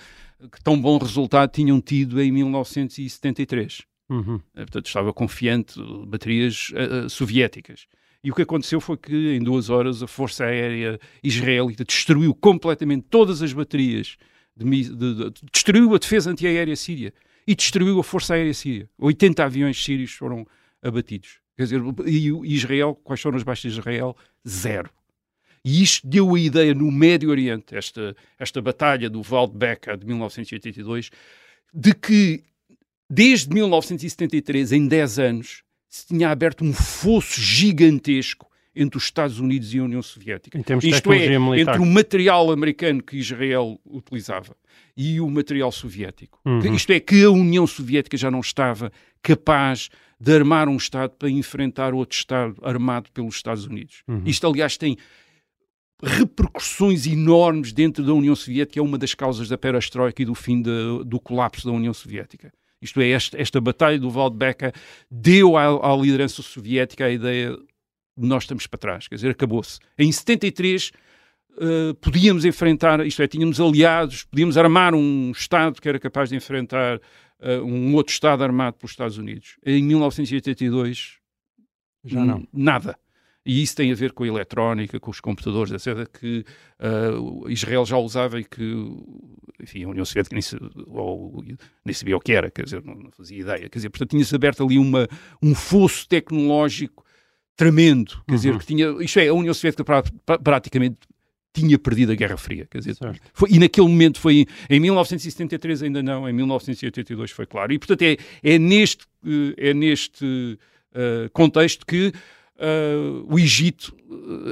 que 0.51 0.63
tão 0.63 0.79
bom 0.79 0.97
resultado 0.97 1.51
tinham 1.51 1.79
tido 1.81 2.21
em 2.21 2.31
1973. 2.31 3.81
Uhum. 4.09 4.39
Eh, 4.55 4.61
portanto, 4.61 4.85
estava 4.85 5.13
confiante 5.13 5.79
baterias 6.07 6.71
uh, 6.71 7.09
soviéticas. 7.09 7.87
E 8.23 8.31
o 8.31 8.35
que 8.35 8.41
aconteceu 8.41 8.79
foi 8.79 8.95
que, 8.95 9.35
em 9.35 9.43
duas 9.43 9.69
horas, 9.69 10.01
a 10.01 10.07
Força 10.07 10.45
Aérea 10.45 10.99
Israelita 11.21 11.83
destruiu 11.83 12.33
completamente 12.33 13.05
todas 13.09 13.41
as 13.41 13.51
baterias, 13.51 14.17
de, 14.55 14.65
de, 14.65 15.15
de, 15.15 15.31
destruiu 15.51 15.93
a 15.93 15.97
defesa 15.97 16.31
antiaérea 16.31 16.75
síria 16.75 17.13
e 17.45 17.55
destruiu 17.55 17.99
a 17.99 18.03
Força 18.03 18.35
Aérea 18.35 18.53
Síria. 18.53 18.89
80 18.97 19.43
aviões 19.43 19.83
sírios 19.83 20.13
foram 20.13 20.47
abatidos. 20.81 21.39
Quer 21.57 21.63
dizer, 21.63 21.81
e 22.05 22.53
Israel, 22.53 22.95
quais 23.03 23.21
foram 23.21 23.37
as 23.37 23.43
baixas 23.43 23.73
de 23.73 23.79
Israel? 23.79 24.15
Zero. 24.47 24.89
E 25.65 25.81
isto 25.81 26.05
deu 26.05 26.35
a 26.35 26.39
ideia 26.39 26.73
no 26.73 26.91
Médio 26.91 27.29
Oriente, 27.29 27.75
esta, 27.75 28.15
esta 28.37 28.61
batalha 28.61 29.09
do 29.09 29.21
Val 29.21 29.47
de 29.47 29.57
Beca 29.57 29.95
de 29.95 30.05
1982, 30.05 31.09
de 31.73 31.93
que 31.93 32.43
desde 33.09 33.53
1973, 33.53 34.71
em 34.73 34.87
10 34.87 35.19
anos, 35.19 35.63
se 35.87 36.07
tinha 36.07 36.29
aberto 36.29 36.63
um 36.63 36.73
fosso 36.73 37.39
gigantesco 37.39 38.47
entre 38.75 38.97
os 38.97 39.03
Estados 39.03 39.39
Unidos 39.39 39.73
e 39.73 39.79
a 39.79 39.83
União 39.83 40.01
Soviética. 40.01 40.57
Isto 40.81 41.13
é, 41.13 41.39
militar. 41.39 41.75
entre 41.75 41.81
o 41.81 41.85
material 41.85 42.51
americano 42.51 43.03
que 43.03 43.17
Israel 43.17 43.79
utilizava 43.85 44.55
e 44.97 45.21
o 45.21 45.29
material 45.29 45.71
soviético. 45.71 46.39
Uhum. 46.43 46.73
Isto 46.73 46.91
é, 46.91 46.99
que 46.99 47.23
a 47.23 47.29
União 47.29 47.67
Soviética 47.67 48.17
já 48.17 48.31
não 48.31 48.39
estava 48.39 48.91
capaz 49.21 49.89
de 50.19 50.33
armar 50.33 50.67
um 50.67 50.77
Estado 50.77 51.11
para 51.11 51.29
enfrentar 51.29 51.93
outro 51.93 52.17
Estado 52.17 52.55
armado 52.63 53.11
pelos 53.11 53.35
Estados 53.35 53.65
Unidos. 53.65 54.01
Uhum. 54.07 54.23
Isto, 54.25 54.47
aliás, 54.47 54.77
tem 54.77 54.97
repercussões 56.03 57.07
enormes 57.07 57.71
dentro 57.71 58.03
da 58.03 58.13
União 58.13 58.35
Soviética, 58.35 58.79
é 58.79 58.83
uma 58.83 58.97
das 58.97 59.13
causas 59.13 59.47
da 59.47 59.57
perestroika 59.57 60.21
e 60.21 60.25
do 60.25 60.35
fim 60.35 60.61
de, 60.61 61.03
do 61.05 61.19
colapso 61.19 61.65
da 61.65 61.71
União 61.71 61.93
Soviética. 61.93 62.51
Isto 62.81 62.99
é, 62.99 63.11
esta, 63.11 63.41
esta 63.41 63.61
batalha 63.61 63.97
do 63.97 64.09
Waldbecker 64.09 64.73
deu 65.09 65.55
à, 65.55 65.93
à, 65.93 65.95
liderança 65.95 66.41
soviética 66.41 67.05
a 67.05 67.09
ideia 67.09 67.51
de 68.17 68.27
nós 68.27 68.43
estamos 68.43 68.67
para 68.67 68.77
trás, 68.77 69.07
quer 69.07 69.15
dizer, 69.15 69.29
acabou-se. 69.29 69.79
Em 69.97 70.11
73 70.11 70.91
uh, 71.51 71.95
podíamos 71.95 72.43
enfrentar, 72.43 73.05
isto 73.05 73.21
é, 73.21 73.27
tínhamos 73.27 73.61
aliados, 73.61 74.25
podíamos 74.25 74.57
armar 74.57 74.93
um 74.93 75.31
Estado 75.31 75.81
que 75.81 75.87
era 75.87 75.97
capaz 75.97 76.29
de 76.29 76.35
enfrentar 76.35 76.97
uh, 76.97 77.63
um 77.63 77.95
outro 77.95 78.11
Estado 78.11 78.43
armado 78.43 78.75
pelos 78.77 78.91
Estados 78.91 79.17
Unidos. 79.17 79.57
Em 79.65 79.81
1982, 79.81 81.19
já 82.03 82.25
não. 82.25 82.45
Nada. 82.51 82.97
E 83.45 83.61
isso 83.61 83.75
tem 83.75 83.91
a 83.91 83.95
ver 83.95 84.13
com 84.13 84.23
a 84.23 84.27
eletrónica, 84.27 84.99
com 84.99 85.11
os 85.11 85.19
computadores, 85.19 85.73
etc., 85.73 86.07
que 86.07 86.45
uh, 86.79 87.49
Israel 87.49 87.85
já 87.85 87.97
usava 87.97 88.39
e 88.39 88.45
que, 88.45 88.63
enfim, 89.61 89.83
a 89.83 89.89
União 89.89 90.05
Soviética 90.05 90.33
nem, 90.33 90.41
se, 90.41 90.57
ou, 90.87 91.43
nem 91.83 91.93
sabia 91.93 92.15
o 92.15 92.21
que 92.21 92.31
era, 92.31 92.49
quer 92.49 92.63
dizer, 92.63 92.81
não, 92.83 92.95
não 92.95 93.11
fazia 93.11 93.39
ideia. 93.39 93.69
Quer 93.69 93.79
dizer, 93.79 93.89
portanto, 93.89 94.11
tinha-se 94.11 94.33
aberto 94.33 94.63
ali 94.63 94.77
uma, 94.77 95.09
um 95.41 95.53
fosso 95.53 96.07
tecnológico 96.07 97.03
tremendo, 97.55 98.11
quer 98.25 98.31
uhum. 98.31 98.35
dizer, 98.35 98.57
que 98.57 98.65
tinha, 98.65 98.87
isto 99.01 99.19
é, 99.19 99.27
a 99.27 99.33
União 99.33 99.53
Soviética 99.53 99.83
pra, 99.83 100.03
pra, 100.25 100.39
praticamente 100.39 100.97
tinha 101.53 101.77
perdido 101.77 102.11
a 102.11 102.15
Guerra 102.15 102.35
Fria, 102.35 102.65
quer 102.65 102.79
dizer, 102.79 102.95
foi, 103.33 103.51
e 103.51 103.59
naquele 103.59 103.87
momento 103.87 104.19
foi, 104.19 104.47
em 104.69 104.79
1973 104.79 105.83
ainda 105.83 106.01
não, 106.01 106.27
em 106.27 106.33
1982 106.33 107.29
foi 107.29 107.45
claro, 107.45 107.71
e 107.71 107.77
portanto 107.77 108.01
é, 108.01 108.17
é 108.41 108.57
neste, 108.57 109.05
é 109.57 109.71
neste 109.71 110.25
uh, 110.25 111.29
contexto 111.31 111.85
que 111.85 112.11
uh, 112.57 113.25
o 113.27 113.39
Egito, 113.39 113.95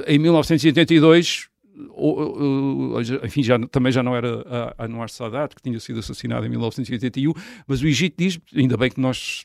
eh, 0.06 0.16
em 0.16 0.20
1982, 0.20 1.50
enfim, 3.24 3.44
já, 3.44 3.60
também 3.68 3.92
já 3.92 4.04
não 4.04 4.16
era 4.16 4.74
a 4.78 4.86
Anwar 4.86 5.10
Sadat, 5.10 5.56
que 5.56 5.62
tinha 5.62 5.80
sido 5.80 6.00
assassinado 6.00 6.46
em 6.46 6.50
1981, 6.50 7.34
mas 7.68 7.82
o 7.82 7.88
Egito 7.88 8.16
diz, 8.18 8.40
ainda 8.56 8.78
bem 8.78 8.90
que 8.90 9.00
nós 9.00 9.44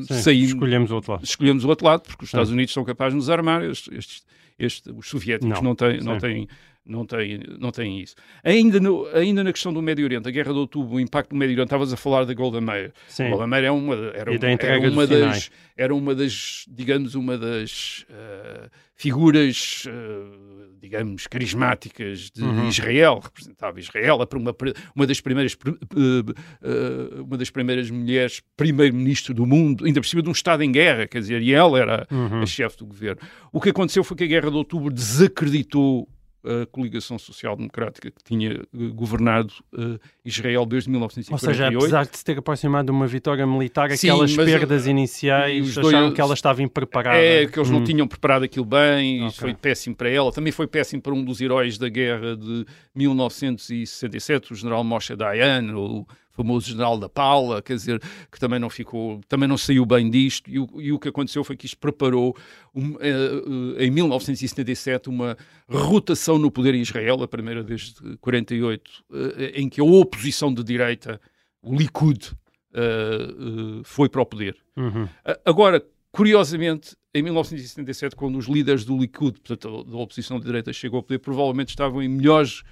Sim, 0.00 0.14
saímos, 0.14 0.50
escolhemos 0.50 0.90
o 0.90 0.94
outro 0.94 1.12
lado. 1.12 1.24
Escolhemos 1.24 1.64
o 1.64 1.68
outro 1.68 1.86
lado, 1.86 2.02
porque 2.02 2.24
os 2.24 2.28
Estados 2.28 2.50
Unidos 2.50 2.72
são 2.72 2.84
capazes 2.84 3.12
de 3.12 3.16
nos 3.18 3.30
armar, 3.30 3.62
estes, 3.62 3.92
estes, 3.92 4.22
estes 4.58 4.92
os 4.96 5.08
soviéticos 5.08 5.54
não, 5.54 5.62
não 5.62 5.74
têm, 5.74 6.00
não 6.00 6.18
têm 6.18 6.48
não 6.88 7.04
tem, 7.04 7.40
não 7.60 7.70
tem 7.70 8.00
isso. 8.00 8.14
Ainda, 8.42 8.80
no, 8.80 9.06
ainda 9.14 9.44
na 9.44 9.52
questão 9.52 9.72
do 9.72 9.82
Médio 9.82 10.04
Oriente, 10.04 10.26
a 10.26 10.30
Guerra 10.30 10.52
de 10.52 10.58
Outubro, 10.58 10.96
o 10.96 11.00
impacto 11.00 11.30
do 11.30 11.36
Médio 11.36 11.52
Oriente, 11.54 11.66
estavas 11.66 11.92
a 11.92 11.96
falar 11.96 12.24
da 12.24 12.32
Golda 12.32 12.60
Meir. 12.60 12.92
Sim. 13.06 13.28
Golda 13.28 13.46
Meir 13.46 13.64
é 13.64 13.70
uma, 13.70 13.94
era, 13.94 14.30
uma, 14.30 14.58
era 14.62 14.90
uma 14.90 15.06
das, 15.06 15.50
era 15.76 15.94
uma 15.94 16.14
das, 16.14 16.64
digamos, 16.66 17.14
uma 17.14 17.36
das 17.36 18.06
uh, 18.08 18.70
figuras, 18.96 19.84
uh, 19.86 20.78
digamos, 20.80 21.26
carismáticas 21.26 22.30
de 22.30 22.42
uhum. 22.42 22.68
Israel, 22.68 23.20
representava 23.22 23.78
Israel, 23.78 24.16
uma, 24.34 24.56
uma 24.96 25.06
das 25.06 25.20
primeiras 25.20 25.52
uh, 25.54 27.22
uma 27.22 27.36
das 27.36 27.50
primeiras 27.50 27.90
mulheres 27.90 28.40
primeiro-ministro 28.56 29.34
do 29.34 29.44
mundo, 29.44 29.84
ainda 29.84 30.00
por 30.00 30.06
cima 30.06 30.22
de 30.22 30.28
um 30.30 30.32
Estado 30.32 30.62
em 30.62 30.72
guerra, 30.72 31.06
quer 31.06 31.18
dizer, 31.18 31.42
e 31.42 31.52
ela 31.52 31.78
era 31.78 32.06
uhum. 32.10 32.40
a 32.40 32.46
chefe 32.46 32.78
do 32.78 32.86
governo. 32.86 33.20
O 33.52 33.60
que 33.60 33.68
aconteceu 33.68 34.02
foi 34.02 34.16
que 34.16 34.24
a 34.24 34.26
Guerra 34.26 34.50
de 34.50 34.56
Outubro 34.56 34.90
desacreditou 34.90 36.08
a 36.48 36.66
coligação 36.66 37.18
social-democrática 37.18 38.10
que 38.10 38.24
tinha 38.24 38.52
eh, 38.52 38.88
governado 38.94 39.52
uh, 39.74 39.98
Israel 40.24 40.64
desde 40.64 40.90
1948. 40.90 41.32
Ou 41.32 41.38
seja, 41.38 41.68
apesar 41.68 42.10
de 42.10 42.16
se 42.16 42.24
ter 42.24 42.38
aproximado 42.38 42.86
de 42.86 42.92
uma 42.92 43.06
vitória 43.06 43.46
militar, 43.46 43.90
Sim, 43.90 44.10
aquelas 44.10 44.34
perdas 44.34 44.86
uh, 44.86 44.90
iniciais 44.90 45.76
acharam 45.76 46.00
dois, 46.00 46.14
que 46.14 46.20
ela 46.20 46.34
estava 46.34 46.62
impreparada. 46.62 47.18
É, 47.18 47.46
que 47.46 47.58
eles 47.58 47.70
hum. 47.70 47.74
não 47.74 47.84
tinham 47.84 48.08
preparado 48.08 48.44
aquilo 48.44 48.64
bem, 48.64 49.18
okay. 49.18 49.28
isso 49.28 49.40
foi 49.40 49.54
péssimo 49.54 49.94
para 49.94 50.08
ela. 50.08 50.32
Também 50.32 50.52
foi 50.52 50.66
péssimo 50.66 51.02
para 51.02 51.12
um 51.12 51.24
dos 51.24 51.40
heróis 51.40 51.76
da 51.76 51.88
guerra 51.88 52.36
de 52.36 52.64
1967, 52.94 54.52
o 54.52 54.56
general 54.56 54.82
Moshe 54.82 55.14
Dayan, 55.14 55.76
o 55.76 56.06
famoso 56.38 56.68
general 56.68 56.96
da 56.96 57.08
Paula, 57.08 57.60
quer 57.60 57.74
dizer, 57.74 58.00
que 58.30 58.38
também 58.38 58.60
não 58.60 58.70
ficou, 58.70 59.20
também 59.28 59.48
não 59.48 59.58
saiu 59.58 59.84
bem 59.84 60.08
disto, 60.08 60.48
e 60.48 60.60
o, 60.60 60.68
e 60.76 60.92
o 60.92 60.98
que 60.98 61.08
aconteceu 61.08 61.42
foi 61.42 61.56
que 61.56 61.66
isto 61.66 61.76
preparou, 61.78 62.36
um, 62.72 62.92
uh, 62.92 63.80
em 63.80 63.90
1977, 63.90 65.08
uma 65.08 65.36
rotação 65.68 66.38
no 66.38 66.48
poder 66.48 66.76
em 66.76 66.80
Israel, 66.80 67.20
a 67.24 67.28
primeira 67.28 67.64
desde 67.64 68.16
48, 68.18 68.88
uh, 68.88 69.14
em 69.52 69.68
que 69.68 69.80
a 69.80 69.84
oposição 69.84 70.54
de 70.54 70.62
direita, 70.62 71.20
o 71.60 71.74
Likud, 71.74 72.30
uh, 72.72 73.82
foi 73.82 74.08
para 74.08 74.22
o 74.22 74.26
poder. 74.26 74.56
Uhum. 74.76 75.08
agora, 75.44 75.84
curiosamente, 76.12 76.96
em 77.12 77.20
1977, 77.20 78.14
quando 78.14 78.38
os 78.38 78.46
líderes 78.46 78.84
do 78.84 78.96
Likud, 78.96 79.40
portanto, 79.40 79.82
da 79.82 79.96
oposição 79.96 80.38
de 80.38 80.46
direita, 80.46 80.72
chegou 80.72 80.98
ao 80.98 81.02
poder, 81.02 81.18
provavelmente 81.18 81.70
estavam 81.70 82.00
em 82.00 82.08
melhores 82.08 82.62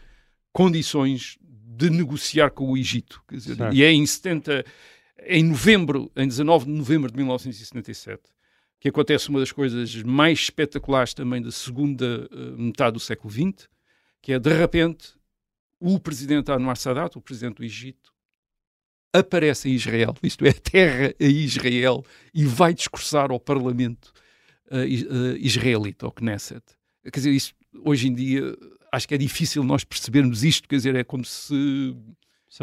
condições 0.53 1.37
de 1.77 1.91
negociar 1.91 2.51
com 2.51 2.73
o 2.73 2.77
Egito. 2.77 3.23
Dizer, 3.31 3.57
e 3.73 3.85
é 3.85 3.93
em 3.93 4.07
70, 4.07 4.65
em 5.27 5.45
novembro, 5.45 6.11
em 6.17 6.27
19 6.27 6.65
de 6.65 6.71
novembro 6.71 7.11
de 7.11 7.17
1977, 7.17 8.23
que 8.81 8.89
acontece 8.89 9.29
uma 9.29 9.41
das 9.41 9.53
coisas 9.53 10.03
mais 10.03 10.39
espetaculares 10.39 11.13
também 11.13 11.43
da 11.43 11.51
segunda 11.51 12.29
uh, 12.33 12.59
metade 12.59 12.95
do 12.95 13.01
século 13.01 13.31
XX, 13.31 13.69
que 14.23 14.33
é, 14.33 14.39
de 14.39 14.53
repente, 14.53 15.15
o 15.79 16.01
presidente 16.01 16.51
Anwar 16.51 16.77
Sadat, 16.77 17.17
o 17.17 17.21
presidente 17.21 17.57
do 17.57 17.65
Egito, 17.65 18.13
aparece 19.13 19.69
em 19.69 19.75
Israel, 19.75 20.15
isto 20.23 20.47
é, 20.47 20.53
terra 20.53 21.15
a 21.21 21.25
Israel, 21.25 22.05
e 22.33 22.47
vai 22.47 22.73
discursar 22.73 23.31
ao 23.31 23.39
parlamento 23.39 24.13
uh, 24.71 24.77
uh, 24.77 25.37
israelita, 25.37 26.07
ao 26.07 26.13
Knesset. 26.13 26.65
Quer 27.05 27.11
dizer, 27.21 27.31
isso 27.33 27.55
hoje 27.85 28.09
em 28.09 28.15
dia 28.15 28.57
acho 28.93 29.09
que 29.09 29.15
é 29.15 29.19
difícil 29.19 29.63
nós 29.63 29.85
percebermos 29.85 30.45
isto, 30.45 30.69
quer 30.69 30.77
dizer, 30.77 30.95
é 30.95 31.05
como 31.05 31.25
se. 31.25 31.95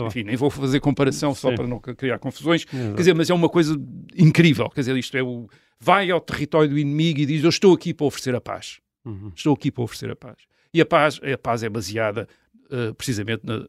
Enfim, 0.07 0.23
nem 0.23 0.35
vou 0.35 0.49
fazer 0.49 0.79
comparação 0.79 1.35
só 1.35 1.53
para 1.53 1.67
não 1.67 1.79
criar 1.79 2.17
confusões, 2.17 2.65
quer 2.65 2.95
dizer, 2.95 3.13
mas 3.13 3.29
é 3.29 3.33
uma 3.33 3.49
coisa 3.49 3.79
incrível, 4.17 4.67
quer 4.69 4.81
dizer, 4.81 4.97
isto 4.97 5.15
é 5.15 5.21
o. 5.21 5.47
Vai 5.79 6.09
ao 6.09 6.21
território 6.21 6.69
do 6.69 6.77
inimigo 6.77 7.19
e 7.19 7.25
diz: 7.25 7.43
Eu 7.43 7.49
estou 7.49 7.73
aqui 7.73 7.93
para 7.93 8.05
oferecer 8.05 8.33
a 8.33 8.41
paz. 8.41 8.79
Uhum. 9.05 9.31
Estou 9.35 9.53
aqui 9.53 9.69
para 9.69 9.83
oferecer 9.83 10.09
a 10.09 10.15
paz. 10.15 10.37
E 10.73 10.81
a 10.81 10.85
paz, 10.85 11.19
a 11.21 11.37
paz 11.37 11.61
é 11.61 11.69
baseada 11.69 12.27
uh, 12.71 12.93
precisamente 12.95 13.45
na. 13.45 13.67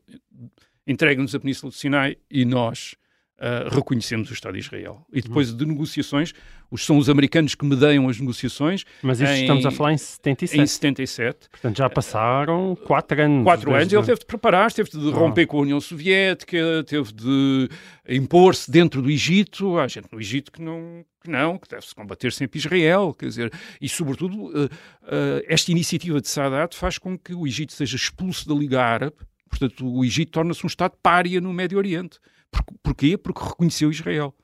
Entregue-nos 0.86 1.34
a 1.34 1.40
Península 1.40 1.70
do 1.70 1.74
Sinai 1.74 2.16
e 2.30 2.44
nós 2.44 2.94
uh, 3.44 3.74
reconhecemos 3.74 4.30
o 4.30 4.32
Estado 4.32 4.54
de 4.54 4.60
Israel. 4.60 5.04
E 5.12 5.20
depois 5.20 5.50
uhum. 5.50 5.56
de 5.56 5.66
negociações, 5.66 6.32
os, 6.70 6.84
são 6.84 6.96
os 6.96 7.10
americanos 7.10 7.54
que 7.54 7.64
medeiam 7.64 8.08
as 8.08 8.18
negociações. 8.18 8.84
Mas 9.02 9.20
isto 9.20 9.32
em, 9.32 9.42
estamos 9.42 9.66
a 9.66 9.70
falar 9.70 9.92
em 9.92 9.98
77. 9.98 10.62
Em 10.62 10.66
77. 10.66 11.48
Portanto, 11.50 11.76
já 11.76 11.90
passaram 11.90 12.74
quatro 12.76 13.20
anos. 13.20 13.44
Quatro 13.44 13.70
desde... 13.70 13.94
anos. 13.96 14.08
Ele 14.08 14.14
teve 14.14 14.20
de 14.20 14.26
preparar-se, 14.26 14.76
teve 14.76 14.90
de 14.90 15.10
romper 15.10 15.46
com 15.46 15.58
a 15.58 15.60
União 15.60 15.80
Soviética, 15.80 16.84
teve 16.86 17.12
de 17.12 17.68
impor-se 18.08 18.70
dentro 18.70 19.02
do 19.02 19.10
Egito. 19.10 19.78
Há 19.78 19.86
gente 19.86 20.08
no 20.10 20.20
Egito 20.20 20.50
que 20.50 20.62
não, 20.62 21.04
que 21.22 21.30
não, 21.30 21.58
que 21.58 21.68
deve-se 21.68 21.94
combater 21.94 22.32
sempre 22.32 22.58
Israel, 22.58 23.14
quer 23.18 23.26
dizer, 23.26 23.52
e 23.80 23.88
sobretudo 23.88 24.46
uh, 24.46 24.64
uh, 24.64 24.70
esta 25.46 25.70
iniciativa 25.70 26.20
de 26.20 26.28
Sadat 26.28 26.74
faz 26.74 26.98
com 26.98 27.18
que 27.18 27.34
o 27.34 27.46
Egito 27.46 27.72
seja 27.72 27.96
expulso 27.96 28.48
da 28.48 28.54
Liga 28.54 28.82
Árabe, 28.82 29.16
portanto 29.48 29.86
o 29.86 30.04
Egito 30.04 30.32
torna-se 30.32 30.64
um 30.64 30.66
Estado 30.66 30.94
pária 31.02 31.40
no 31.40 31.52
Médio 31.52 31.78
Oriente. 31.78 32.18
Por, 32.54 32.64
porquê? 32.82 33.16
Porque 33.16 33.42
reconheceu 33.42 33.90
Israel. 33.90 34.34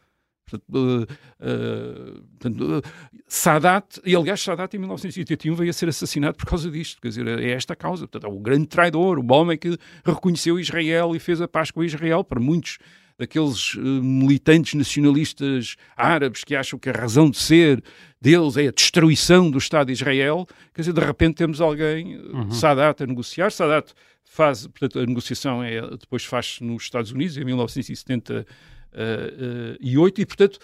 Portanto, 0.51 0.75
uh, 0.75 1.03
uh, 1.03 2.23
portanto, 2.39 2.79
uh, 2.79 2.83
Sadat, 3.29 4.01
e 4.05 4.17
aliás, 4.17 4.41
Sadat 4.41 4.75
em 4.75 4.79
1981 4.79 5.55
veio 5.55 5.71
a 5.71 5.73
ser 5.73 5.89
assassinado 5.89 6.37
por 6.37 6.47
causa 6.47 6.69
disto, 6.69 7.01
quer 7.01 7.09
dizer, 7.09 7.27
é 7.27 7.53
esta 7.53 7.75
a 7.75 7.77
causa. 7.77 8.09
Portanto, 8.09 8.31
é 8.31 8.35
o 8.35 8.41
grande 8.41 8.67
traidor, 8.67 9.19
o 9.19 9.33
homem 9.33 9.57
que 9.57 9.79
reconheceu 10.05 10.59
Israel 10.59 11.15
e 11.15 11.21
fez 11.21 11.41
a 11.41 11.47
paz 11.47 11.71
com 11.71 11.85
Israel. 11.85 12.25
Para 12.25 12.41
muitos 12.41 12.79
daqueles 13.21 13.77
militantes 13.77 14.75
nacionalistas 14.75 15.77
árabes 15.95 16.43
que 16.43 16.57
acham 16.57 16.79
que 16.79 16.89
a 16.89 16.93
razão 16.93 17.29
de 17.29 17.37
ser 17.37 17.85
deles 18.19 18.57
é 18.57 18.69
a 18.69 18.73
destruição 18.73 19.51
do 19.51 19.59
Estado 19.59 19.89
de 19.89 19.93
Israel, 19.93 20.47
quer 20.75 20.81
dizer, 20.81 20.95
de 20.95 21.01
repente 21.01 21.35
temos 21.37 21.61
alguém, 21.61 22.17
uhum. 22.17 22.51
Sadat, 22.51 23.03
a 23.03 23.07
negociar. 23.07 23.53
Sadat 23.53 23.93
faz, 24.25 24.67
portanto, 24.67 24.99
a 24.99 25.05
negociação 25.05 25.63
é, 25.63 25.83
depois 25.99 26.25
faz 26.25 26.61
nos 26.63 26.85
Estados 26.85 27.13
Unidos 27.13 27.37
em 27.37 27.45
1978 27.45 30.21
e, 30.21 30.27
portanto, 30.27 30.59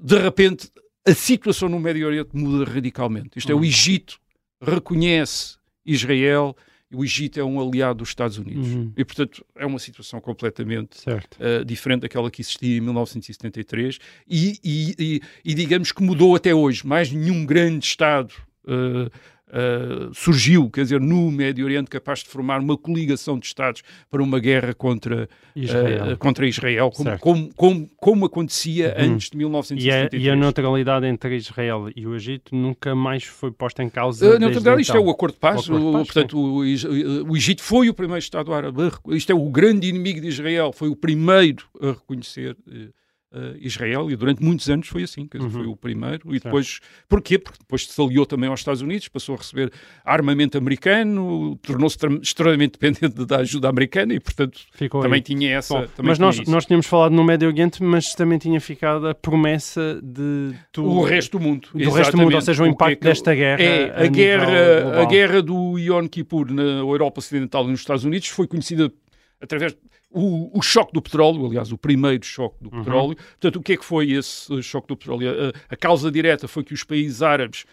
de 0.00 0.18
repente, 0.18 0.72
a 1.06 1.12
situação 1.12 1.68
no 1.68 1.78
Médio 1.78 2.06
Oriente 2.06 2.30
muda 2.32 2.64
radicalmente. 2.70 3.38
Isto 3.38 3.52
é, 3.52 3.54
o 3.54 3.58
uhum. 3.58 3.64
Egito 3.64 4.18
reconhece 4.62 5.58
Israel 5.84 6.56
o 6.92 7.04
Egito 7.04 7.38
é 7.38 7.44
um 7.44 7.60
aliado 7.60 7.98
dos 8.00 8.08
Estados 8.08 8.36
Unidos. 8.38 8.68
Uhum. 8.68 8.92
E, 8.96 9.04
portanto, 9.04 9.44
é 9.54 9.64
uma 9.64 9.78
situação 9.78 10.20
completamente 10.20 10.98
uh, 11.08 11.64
diferente 11.64 12.02
daquela 12.02 12.30
que 12.30 12.42
existia 12.42 12.76
em 12.76 12.80
1973 12.80 13.98
e, 14.28 14.58
e, 14.64 14.94
e, 14.98 15.20
e, 15.44 15.54
digamos 15.54 15.92
que 15.92 16.02
mudou 16.02 16.34
até 16.34 16.54
hoje. 16.54 16.86
Mais 16.86 17.12
nenhum 17.12 17.46
grande 17.46 17.86
Estado 17.86 18.32
uh, 18.64 19.10
Uh, 19.50 20.14
surgiu, 20.14 20.70
quer 20.70 20.82
dizer, 20.82 21.00
no 21.00 21.28
Médio 21.28 21.64
Oriente, 21.64 21.90
capaz 21.90 22.20
de 22.20 22.28
formar 22.28 22.60
uma 22.60 22.78
coligação 22.78 23.36
de 23.36 23.46
Estados 23.46 23.82
para 24.08 24.22
uma 24.22 24.38
guerra 24.38 24.72
contra 24.72 25.28
Israel, 25.56 26.12
uh, 26.12 26.16
contra 26.18 26.46
Israel 26.46 26.90
como, 26.92 27.18
como, 27.18 27.54
como, 27.54 27.90
como, 27.96 28.26
acontecia 28.26 28.94
uhum. 28.96 29.14
antes 29.14 29.30
de 29.30 29.36
1973. 29.36 30.22
E 30.22 30.26
a, 30.26 30.28
e 30.28 30.32
a, 30.32 30.36
neutralidade 30.36 31.06
entre 31.06 31.36
Israel 31.36 31.90
e 31.96 32.06
o 32.06 32.14
Egito 32.14 32.54
nunca 32.54 32.94
mais 32.94 33.24
foi 33.24 33.50
posta 33.50 33.82
em 33.82 33.88
causa. 33.88 34.36
A 34.36 34.38
neutralidade, 34.38 34.82
isto 34.82 34.96
é 34.96 35.00
o 35.00 35.10
acordo 35.10 35.34
de 35.34 35.40
paz. 35.40 35.68
O, 35.68 35.78
de 35.78 35.92
paz 35.92 36.06
portanto, 36.06 36.38
o, 36.38 36.58
o, 36.58 37.36
Egito 37.36 37.62
foi 37.62 37.88
o 37.88 37.94
primeiro 37.94 38.20
Estado 38.20 38.54
árabe, 38.54 38.78
isto 39.08 39.32
é 39.32 39.34
o 39.34 39.50
grande 39.50 39.88
inimigo 39.88 40.20
de 40.20 40.28
Israel, 40.28 40.72
foi 40.72 40.88
o 40.88 40.94
primeiro 40.94 41.64
a 41.80 41.88
reconhecer. 41.88 42.56
Uh, 42.68 42.99
uh, 43.32 43.56
Israel 43.60 44.10
e 44.10 44.16
durante 44.16 44.42
muitos 44.42 44.68
anos 44.68 44.88
foi 44.88 45.02
assim, 45.02 45.28
dizer, 45.30 45.44
uhum. 45.44 45.50
foi 45.50 45.66
o 45.66 45.76
primeiro 45.76 46.34
e 46.34 46.40
depois, 46.40 46.80
porquê? 47.08 47.38
Porque 47.38 47.58
depois 47.58 47.86
se 47.86 48.00
aliou 48.00 48.26
também 48.26 48.48
aos 48.48 48.60
Estados 48.60 48.82
Unidos, 48.82 49.08
passou 49.08 49.34
a 49.34 49.38
receber 49.38 49.72
armamento 50.04 50.58
americano, 50.58 51.56
tornou-se 51.62 51.96
extremamente 52.22 52.72
dependente 52.78 53.24
da 53.24 53.38
ajuda 53.38 53.68
americana 53.68 54.14
e 54.14 54.20
portanto 54.20 54.60
Ficou 54.72 55.02
também 55.02 55.18
aí. 55.18 55.22
tinha 55.22 55.56
essa... 55.56 55.74
Bom, 55.74 55.86
também 55.96 56.08
mas 56.08 56.18
tinha 56.18 56.26
nós, 56.26 56.48
nós 56.48 56.66
tínhamos 56.66 56.86
falado 56.86 57.12
no 57.12 57.24
Médio 57.24 57.48
Oriente, 57.48 57.82
mas 57.82 58.14
também 58.14 58.38
tinha 58.38 58.60
ficado 58.60 59.08
a 59.08 59.14
promessa 59.14 60.00
de... 60.02 60.54
Tu, 60.72 60.84
o 60.84 61.02
resto 61.02 61.38
do 61.38 61.44
mundo. 61.44 61.68
Do 61.72 61.80
exatamente. 61.80 61.98
resto 61.98 62.12
do 62.12 62.22
mundo, 62.22 62.34
ou 62.34 62.40
seja, 62.40 62.62
o 62.62 62.66
impacto 62.66 62.84
o 62.84 62.86
que 62.86 62.92
é 62.92 62.96
que, 62.96 63.04
desta 63.04 63.34
guerra 63.34 63.62
É, 63.62 63.90
a, 63.90 64.04
a 64.04 64.06
guerra, 64.06 65.02
a 65.02 65.04
guerra 65.04 65.42
do 65.42 65.78
Yom 65.78 66.06
Kippur 66.08 66.50
na 66.52 66.62
Europa 66.62 67.20
Ocidental 67.20 67.64
e 67.66 67.70
nos 67.70 67.80
Estados 67.80 68.04
Unidos 68.04 68.28
foi 68.28 68.46
conhecida 68.46 68.92
através 69.40 69.76
o, 70.10 70.58
o, 70.58 70.62
choque 70.62 70.92
do 70.92 71.00
petróleo, 71.00 71.46
aliás, 71.46 71.72
o 71.72 71.78
primeiro 71.78 72.24
choque 72.24 72.56
do 72.60 72.70
uhum. 72.72 72.82
petróleo. 72.82 73.16
Portanto, 73.16 73.56
o 73.56 73.62
que 73.62 73.72
é 73.72 73.76
que 73.76 73.84
foi 73.84 74.12
esse 74.12 74.62
choque 74.62 74.88
do 74.88 74.96
petróleo? 74.96 75.30
A, 75.30 75.74
a, 75.74 75.76
causa 75.76 76.10
direta 76.10 76.46
foi 76.46 76.64
que 76.64 76.74
os 76.74 76.84
países 76.84 77.22
árabes, 77.22 77.64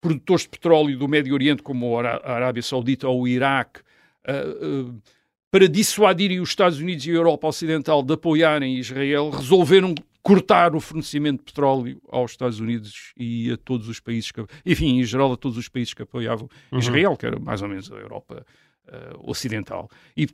produtores 0.00 0.42
de 0.42 0.48
petróleo 0.48 0.98
do 0.98 1.08
Médio 1.08 1.34
Oriente, 1.34 1.62
como 1.62 1.98
a 1.98 2.20
Arábia 2.24 2.62
Saudita 2.62 3.08
ou 3.08 3.22
o 3.22 3.28
Iraque, 3.28 3.80
uh, 4.28 4.88
uh, 4.88 5.02
para 5.50 5.68
dissuadirem 5.68 6.40
os 6.40 6.48
Estados 6.48 6.78
Unidos 6.78 7.06
e 7.06 7.10
a 7.10 7.14
Europa 7.14 7.46
Ocidental 7.46 8.02
de 8.02 8.14
apoiarem 8.14 8.78
Israel, 8.78 9.30
resolveram 9.30 9.94
cortar 10.22 10.74
o 10.74 10.80
fornecimento 10.80 11.38
de 11.38 11.44
petróleo 11.44 12.00
aos 12.08 12.30
Estados 12.30 12.60
Unidos 12.60 13.12
e 13.18 13.50
a 13.50 13.56
todos 13.56 13.88
os 13.88 13.98
países 13.98 14.30
que, 14.30 14.42
enfim, 14.64 15.00
em 15.00 15.04
geral 15.04 15.32
a 15.32 15.36
todos 15.36 15.58
os 15.58 15.68
países 15.68 15.92
que 15.92 16.02
apoiavam 16.02 16.48
uhum. 16.70 16.78
Israel, 16.78 17.16
que 17.16 17.26
era 17.26 17.38
mais 17.38 17.60
ou 17.60 17.68
menos 17.68 17.90
a 17.90 17.96
Europa 17.96 18.46
uh, 18.88 19.30
ocidental. 19.30 19.88
E, 20.16 20.26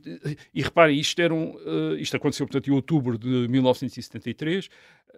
e 0.53 0.61
reparem, 0.61 0.99
isto, 0.99 1.21
era 1.21 1.33
um, 1.33 1.55
uh, 1.55 1.95
isto 1.97 2.15
aconteceu, 2.15 2.45
portanto, 2.45 2.69
em 2.69 2.73
outubro 2.73 3.17
de 3.17 3.47
1973. 3.47 4.69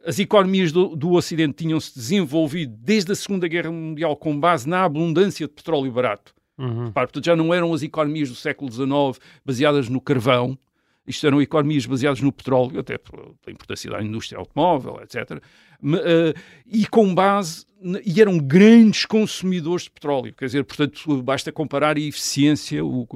As 0.06 0.20
economias 0.20 0.72
do, 0.72 0.96
do 0.96 1.14
Ocidente 1.14 1.64
tinham-se 1.64 1.94
desenvolvido 1.94 2.76
desde 2.78 3.12
a 3.12 3.16
Segunda 3.16 3.48
Guerra 3.48 3.72
Mundial 3.72 4.16
com 4.16 4.40
base 4.40 4.68
na 4.68 4.84
abundância 4.84 5.48
de 5.48 5.54
petróleo 5.54 5.92
barato. 5.92 6.34
Uhum. 6.58 6.86
Repare, 6.86 7.08
portanto, 7.08 7.26
já 7.26 7.36
não 7.36 7.54
eram 7.54 7.74
as 7.74 7.84
economias 7.84 8.30
do 8.30 8.36
século 8.36 8.72
XIX 8.72 9.24
baseadas 9.46 9.90
no 9.90 10.00
carvão, 10.00 10.58
isto 11.06 11.26
eram 11.26 11.42
economias 11.42 11.86
baseadas 11.86 12.22
no 12.22 12.32
petróleo, 12.32 12.80
até 12.80 12.98
pela 12.98 13.34
importância 13.48 13.90
da 13.90 14.02
indústria 14.02 14.38
automóvel, 14.38 15.02
etc. 15.02 15.42
Eh, 15.84 16.34
e 16.68 16.86
com 16.86 17.14
base, 17.14 17.66
e 18.06 18.22
eram 18.22 18.38
grandes 18.38 19.06
consumidores 19.06 19.84
de 19.84 19.92
petróleo, 19.92 20.34
quer 20.34 20.46
dizer, 20.46 20.64
portanto, 20.64 21.22
basta 21.24 21.52
comparar 21.52 21.98
a 21.98 22.00
eficiência, 22.00 22.86
o, 22.86 23.08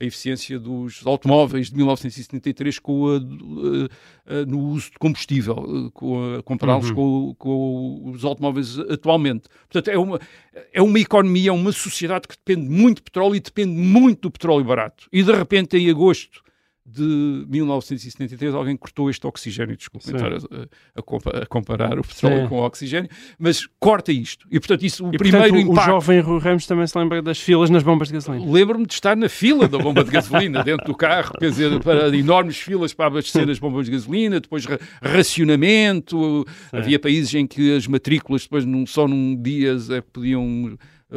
a 0.00 0.04
eficiência 0.04 0.58
dos 0.58 1.04
automóveis 1.04 1.68
de 1.68 1.76
1973 1.76 2.78
com 2.78 3.08
a, 3.08 3.16
a, 3.16 4.40
a 4.40 4.46
no 4.46 4.60
uso 4.60 4.92
de 4.92 4.98
combustível, 4.98 5.90
compará-los 6.44 6.90
uhum. 6.90 6.94
com, 6.94 7.34
com, 7.38 8.10
os 8.10 8.24
automóveis 8.24 8.78
atualmente. 8.78 9.48
Portanto, 9.68 9.88
é 9.88 9.98
uma, 9.98 10.20
é 10.72 10.80
uma 10.80 11.00
economia, 11.00 11.50
é 11.50 11.52
uma 11.52 11.72
sociedade 11.72 12.28
que 12.28 12.36
depende 12.36 12.68
muito 12.68 12.98
de 12.98 13.02
petróleo 13.02 13.34
e 13.34 13.40
depende 13.40 13.72
muito 13.72 14.22
do 14.22 14.30
petróleo 14.30 14.64
barato. 14.64 15.08
E 15.12 15.22
de 15.22 15.32
repente, 15.32 15.76
em 15.76 15.90
agosto 15.90 16.42
de 16.84 17.46
1973 17.48 18.54
alguém 18.54 18.76
cortou 18.76 19.08
este 19.08 19.24
oxigênio, 19.24 19.76
desculpem 19.76 20.14
estar 20.14 20.32
a, 20.32 21.42
a, 21.42 21.46
comparar 21.46 21.98
o 21.98 22.02
petróleo 22.02 22.42
Sim. 22.42 22.48
com 22.48 22.56
o 22.56 22.66
oxigênio, 22.66 23.08
mas 23.38 23.66
corta 23.78 24.10
isto. 24.10 24.46
E 24.50 24.58
portanto, 24.58 24.84
isso, 24.84 25.06
o 25.06 25.14
e, 25.14 25.16
primeiro 25.16 25.48
portanto, 25.48 25.70
impacto... 25.70 25.90
O 25.90 25.92
jovem 25.92 26.20
Rui 26.20 26.40
Ramos 26.40 26.66
também 26.66 26.86
se 26.86 26.98
lembra 26.98 27.22
das 27.22 27.38
filas 27.38 27.70
nas 27.70 27.84
bombas 27.84 28.08
de 28.08 28.14
gasolina. 28.14 28.50
Lembro-me 28.50 28.84
de 28.84 28.94
estar 28.94 29.16
na 29.16 29.28
fila 29.28 29.68
da 29.68 29.78
bomba 29.78 30.02
de 30.02 30.10
gasolina, 30.10 30.62
dentro 30.64 30.84
do 30.86 30.94
carro, 30.94 31.32
quer 31.38 31.50
dizer, 31.50 31.80
para 31.80 32.14
enormes 32.16 32.56
filas 32.56 32.92
para 32.92 33.06
abastecer 33.06 33.48
as 33.48 33.60
bombas 33.60 33.86
de 33.86 33.92
gasolina, 33.92 34.40
depois 34.40 34.66
racionamento. 35.00 36.44
Sim. 36.70 36.76
Havia 36.76 36.98
países 36.98 37.32
em 37.34 37.46
que 37.46 37.76
as 37.76 37.86
matrículas 37.86 38.42
depois 38.42 38.64
num, 38.64 38.84
só 38.86 39.06
num 39.06 39.40
dia 39.40 39.76
é, 39.90 40.00
podiam 40.00 40.76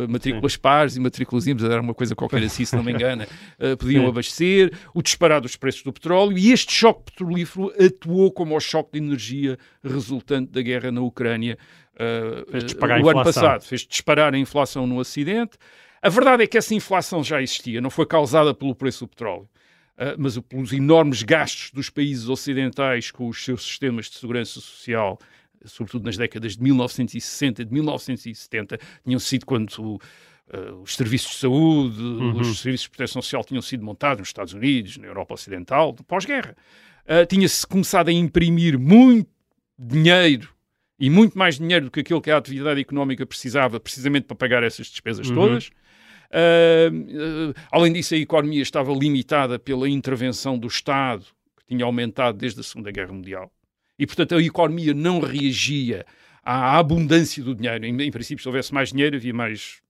matrículas 0.10 0.54
Sim. 0.54 0.60
pares 0.60 0.96
e 0.96 1.00
matrículas 1.00 1.48
ímpares, 1.48 1.72
era 1.72 1.82
uma 1.82 1.94
coisa 1.94 2.16
qualquer 2.16 2.44
assim, 2.44 2.66
se 2.66 2.76
não 2.76 2.84
me 2.84 2.92
engano, 2.94 3.24
uh, 3.24 3.78
podiam 3.78 4.08
abastecer, 4.08 4.72
o 4.94 5.02
disparar 5.02 5.42
dos 5.42 5.56
preços 5.56 5.84
do 5.84 5.94
petróleo 5.94 6.38
e 6.38 6.52
este 6.52 6.74
choque 6.74 7.12
petrolífero 7.12 7.74
atuou 7.80 8.32
como 8.32 8.56
o 8.56 8.60
choque 8.60 8.94
de 8.94 9.06
energia 9.06 9.58
resultante 9.84 10.52
da 10.52 10.62
guerra 10.62 10.92
na 10.92 11.02
Ucrânia 11.02 11.58
uh, 11.96 13.04
o 13.04 13.10
ano 13.10 13.24
passado. 13.24 13.62
Fez 13.64 13.82
disparar 13.82 14.34
a 14.34 14.38
inflação 14.38 14.86
no 14.86 14.98
Ocidente. 14.98 15.58
A 16.02 16.10
verdade 16.10 16.44
é 16.44 16.48
que 16.48 16.58
essa 16.58 16.76
inflação 16.76 17.24
já 17.24 17.42
existia, 17.42 17.82
não 17.82 17.90
foi 17.90 18.06
causada 18.06 18.54
pelo 18.54 18.76
preço 18.76 19.06
do 19.06 19.10
petróleo. 19.10 19.48
Uh, 19.98 20.12
mas 20.18 20.38
pelos 20.40 20.74
enormes 20.74 21.24
gastos 21.24 21.72
dos 21.72 21.90
países 21.90 22.28
ocidentais 22.28 23.12
com 23.12 23.30
os 23.30 23.46
seus 23.46 23.64
sistemas 23.64 24.10
de 24.10 24.18
segurança 24.18 24.60
social 24.60 25.18
sobretudo 25.66 26.06
nas 26.06 26.18
décadas 26.18 26.56
de 26.56 26.64
1960 26.64 27.62
e 27.62 27.66
de 27.66 27.74
1970, 27.74 28.80
tinham 29.04 29.20
sido 29.20 29.46
quando 29.46 29.70
uh, 29.70 30.00
os 30.82 30.96
serviços 30.96 31.32
de 31.32 31.38
saúde, 31.38 32.02
uhum. 32.02 32.40
os 32.40 32.60
serviços 32.60 32.86
de 32.86 32.90
proteção 32.90 33.22
social 33.22 33.44
tinham 33.44 33.62
sido 33.62 33.84
montados 33.84 34.20
nos 34.20 34.30
Estados 34.30 34.54
Unidos, 34.54 34.98
na 34.98 35.08
Europa 35.08 35.34
Ocidental, 35.34 35.94
pós-guerra. 36.08 36.56
Uh, 37.06 37.26
Tinha-se 37.26 37.66
começado 37.66 38.10
a 38.10 38.12
imprimir 38.12 38.80
muito 38.80 39.30
dinheiro 39.78 40.50
e 41.00 41.10
muito 41.10 41.38
mais 41.38 41.58
dinheiro 41.58 41.86
do 41.86 41.92
que 41.92 42.00
aquilo 42.00 42.22
que 42.22 42.32
a 42.32 42.38
atividade 42.38 42.80
económica 42.80 43.26
precisava, 43.26 43.80
precisamente 43.80 44.26
para 44.26 44.36
pagar 44.36 44.64
essas 44.64 44.88
despesas 44.88 45.30
uhum. 45.30 45.36
todas. 45.36 45.70
Uh, 46.32 47.54
além 47.72 47.94
disso, 47.94 48.16
a 48.16 48.18
economia 48.18 48.62
estava 48.62 48.92
limitada 48.94 49.60
pela 49.60 49.88
intervenção 49.88 50.58
do 50.58 50.68
Estado, 50.68 51.26
que 51.58 51.66
tinha 51.68 51.86
aumentado 51.86 52.38
desde 52.38 52.60
a 52.60 52.64
Segunda 52.64 52.92
Guerra 52.92 53.14
Mundial 53.14 53.52
e, 53.98 54.06
portanto, 54.06 54.36
a 54.36 54.42
economia 54.42 54.94
não 54.94 55.20
reagia 55.20 56.06
à 56.44 56.78
abundância 56.78 57.44
do 57.44 57.56
dinheiro. 57.56 57.86
Em, 57.86 58.02
em 58.02 58.12
princípio, 58.12 58.42
se 58.42 58.48
houvesse 58.48 58.74
mais 58.74 58.90
dinheiro, 58.90 59.16
havia 59.16 59.34
mais 59.34 59.82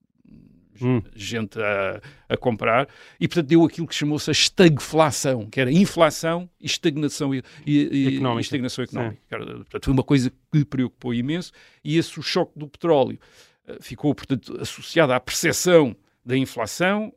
hum. 0.81 1.01
gente 1.15 1.59
a, 1.59 2.01
a, 2.29 2.37
comprar, 2.37 2.87
e 3.19 3.27
portanto 3.27 3.47
deu 3.47 3.63
aquilo 3.63 3.87
que 3.87 3.95
chamou-se 3.95 4.29
a 4.29 4.33
estagflação, 4.33 5.47
que 5.49 5.59
era 5.59 5.71
inflação 5.71 6.49
e 6.59 6.65
estagnação, 6.65 7.33
e, 7.33 7.43
e, 7.65 8.15
económica. 8.15 8.39
E 8.39 8.41
estagnação 8.41 8.83
económica. 8.83 9.21
Era, 9.29 9.45
portanto, 9.45 9.85
foi 9.85 9.93
uma 9.93 10.03
coisa 10.03 10.31
que 10.51 10.65
preocupou 10.65 11.13
imenso, 11.13 11.51
e 11.83 11.97
esse 11.97 12.19
o 12.19 12.23
choque 12.23 12.57
do 12.57 12.67
petróleo 12.67 13.19
uh, 13.67 13.81
ficou, 13.81 14.13
portanto, 14.13 14.57
associado 14.59 15.13
à 15.13 15.19
percepção 15.19 15.95
da 16.25 16.37
inflação, 16.37 17.13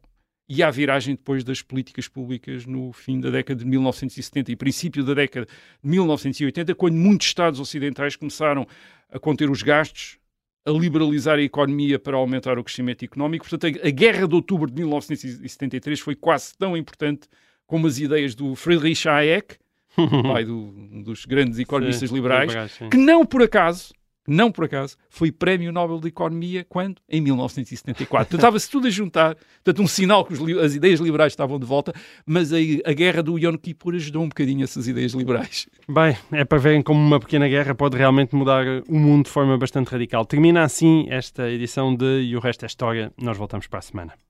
e 0.49 0.63
à 0.63 0.71
viragem 0.71 1.15
depois 1.15 1.45
das 1.45 1.61
políticas 1.61 2.09
públicas 2.09 2.65
no 2.65 2.93
fim 2.93 3.21
da 3.21 3.31
década 3.31 3.61
de 3.63 3.67
1970 3.67 4.51
e 4.51 4.57
princípio 4.57 5.05
da 5.05 5.13
década 5.13 5.47
de 5.83 5.89
1980, 5.91 6.75
quando 6.75 6.95
muitos 6.95 7.27
Estados 7.27 7.61
ocidentais 7.61 8.17
começaram 8.17 8.67
a 9.13 9.19
conter 9.19 9.51
os 9.51 9.63
gastos, 9.63 10.19
a 10.65 10.71
liberalizar 10.71 11.39
a 11.39 11.43
economia 11.43 11.99
para 11.99 12.17
aumentar 12.17 12.59
o 12.59 12.65
crescimento 12.65 13.05
económico. 13.05 13.47
Portanto, 13.49 13.79
a, 13.83 13.91
Guerra 13.91 14.27
de 14.27 14.35
Outubro 14.35 14.71
de 14.71 14.77
1973 14.77 16.01
foi 16.01 16.15
quase 16.15 16.57
tão 16.57 16.77
importante 16.77 17.29
como 17.67 17.87
as 17.87 17.99
ideias 17.99 18.35
do 18.35 18.55
Friedrich 18.55 19.07
Hayek, 19.07 19.57
pai 20.23 20.45
do, 20.45 20.73
dos 21.05 21.27
grandes 21.27 21.59
economistas 21.59 22.09
sim, 22.09 22.15
liberais, 22.15 22.53
que 22.91 22.97
não 22.97 23.27
por 23.27 23.43
acaso 23.43 23.93
não 24.29 24.53
por 24.53 24.65
acaso, 24.65 24.97
foi 25.09 25.33
Prémio 25.33 25.73
Nobel 25.73 25.99
de 25.99 26.09
Economia 26.09 26.65
quando? 26.69 27.01
Em 27.09 27.21
1974. 27.21 28.37
Estava-se 28.37 28.71
tudo 28.71 28.87
a 28.87 28.91
juntar, 28.91 29.37
portanto, 29.65 29.83
um 29.83 29.87
sinal 29.87 30.25
que 30.25 30.35
as 30.61 30.75
ideias 30.75 31.01
liberais 31.01 31.33
estavam 31.33 31.59
de 31.59 31.67
volta, 31.67 31.95
mas 32.27 32.53
a, 32.53 32.57
a 32.85 32.93
guerra 32.93 33.23
do 33.23 33.39
Yom 33.39 33.57
Kippur 33.57 33.95
ajudou 33.95 34.23
um 34.23 34.29
bocadinho 34.29 34.63
essas 34.63 34.87
ideias 34.87 35.13
liberais. 35.13 35.67
Bem, 35.89 36.17
é 36.31 36.45
para 36.45 36.59
verem 36.59 36.83
como 36.83 37.01
uma 37.01 37.19
pequena 37.19 37.49
guerra 37.49 37.75
pode 37.75 37.97
realmente 37.97 38.35
mudar 38.35 38.65
o 38.89 38.99
mundo 38.99 39.25
de 39.25 39.31
forma 39.31 39.57
bastante 39.57 39.89
radical. 39.89 40.25
Termina 40.27 40.63
assim 40.63 41.07
esta 41.09 41.51
edição 41.51 41.95
de 41.95 42.23
E 42.23 42.37
o 42.37 42.41
Resto 42.41 42.65
é 42.65 42.67
História. 42.67 43.13
Nós 43.17 43.39
voltamos 43.39 43.67
para 43.67 43.79
a 43.79 43.83
semana. 43.83 44.28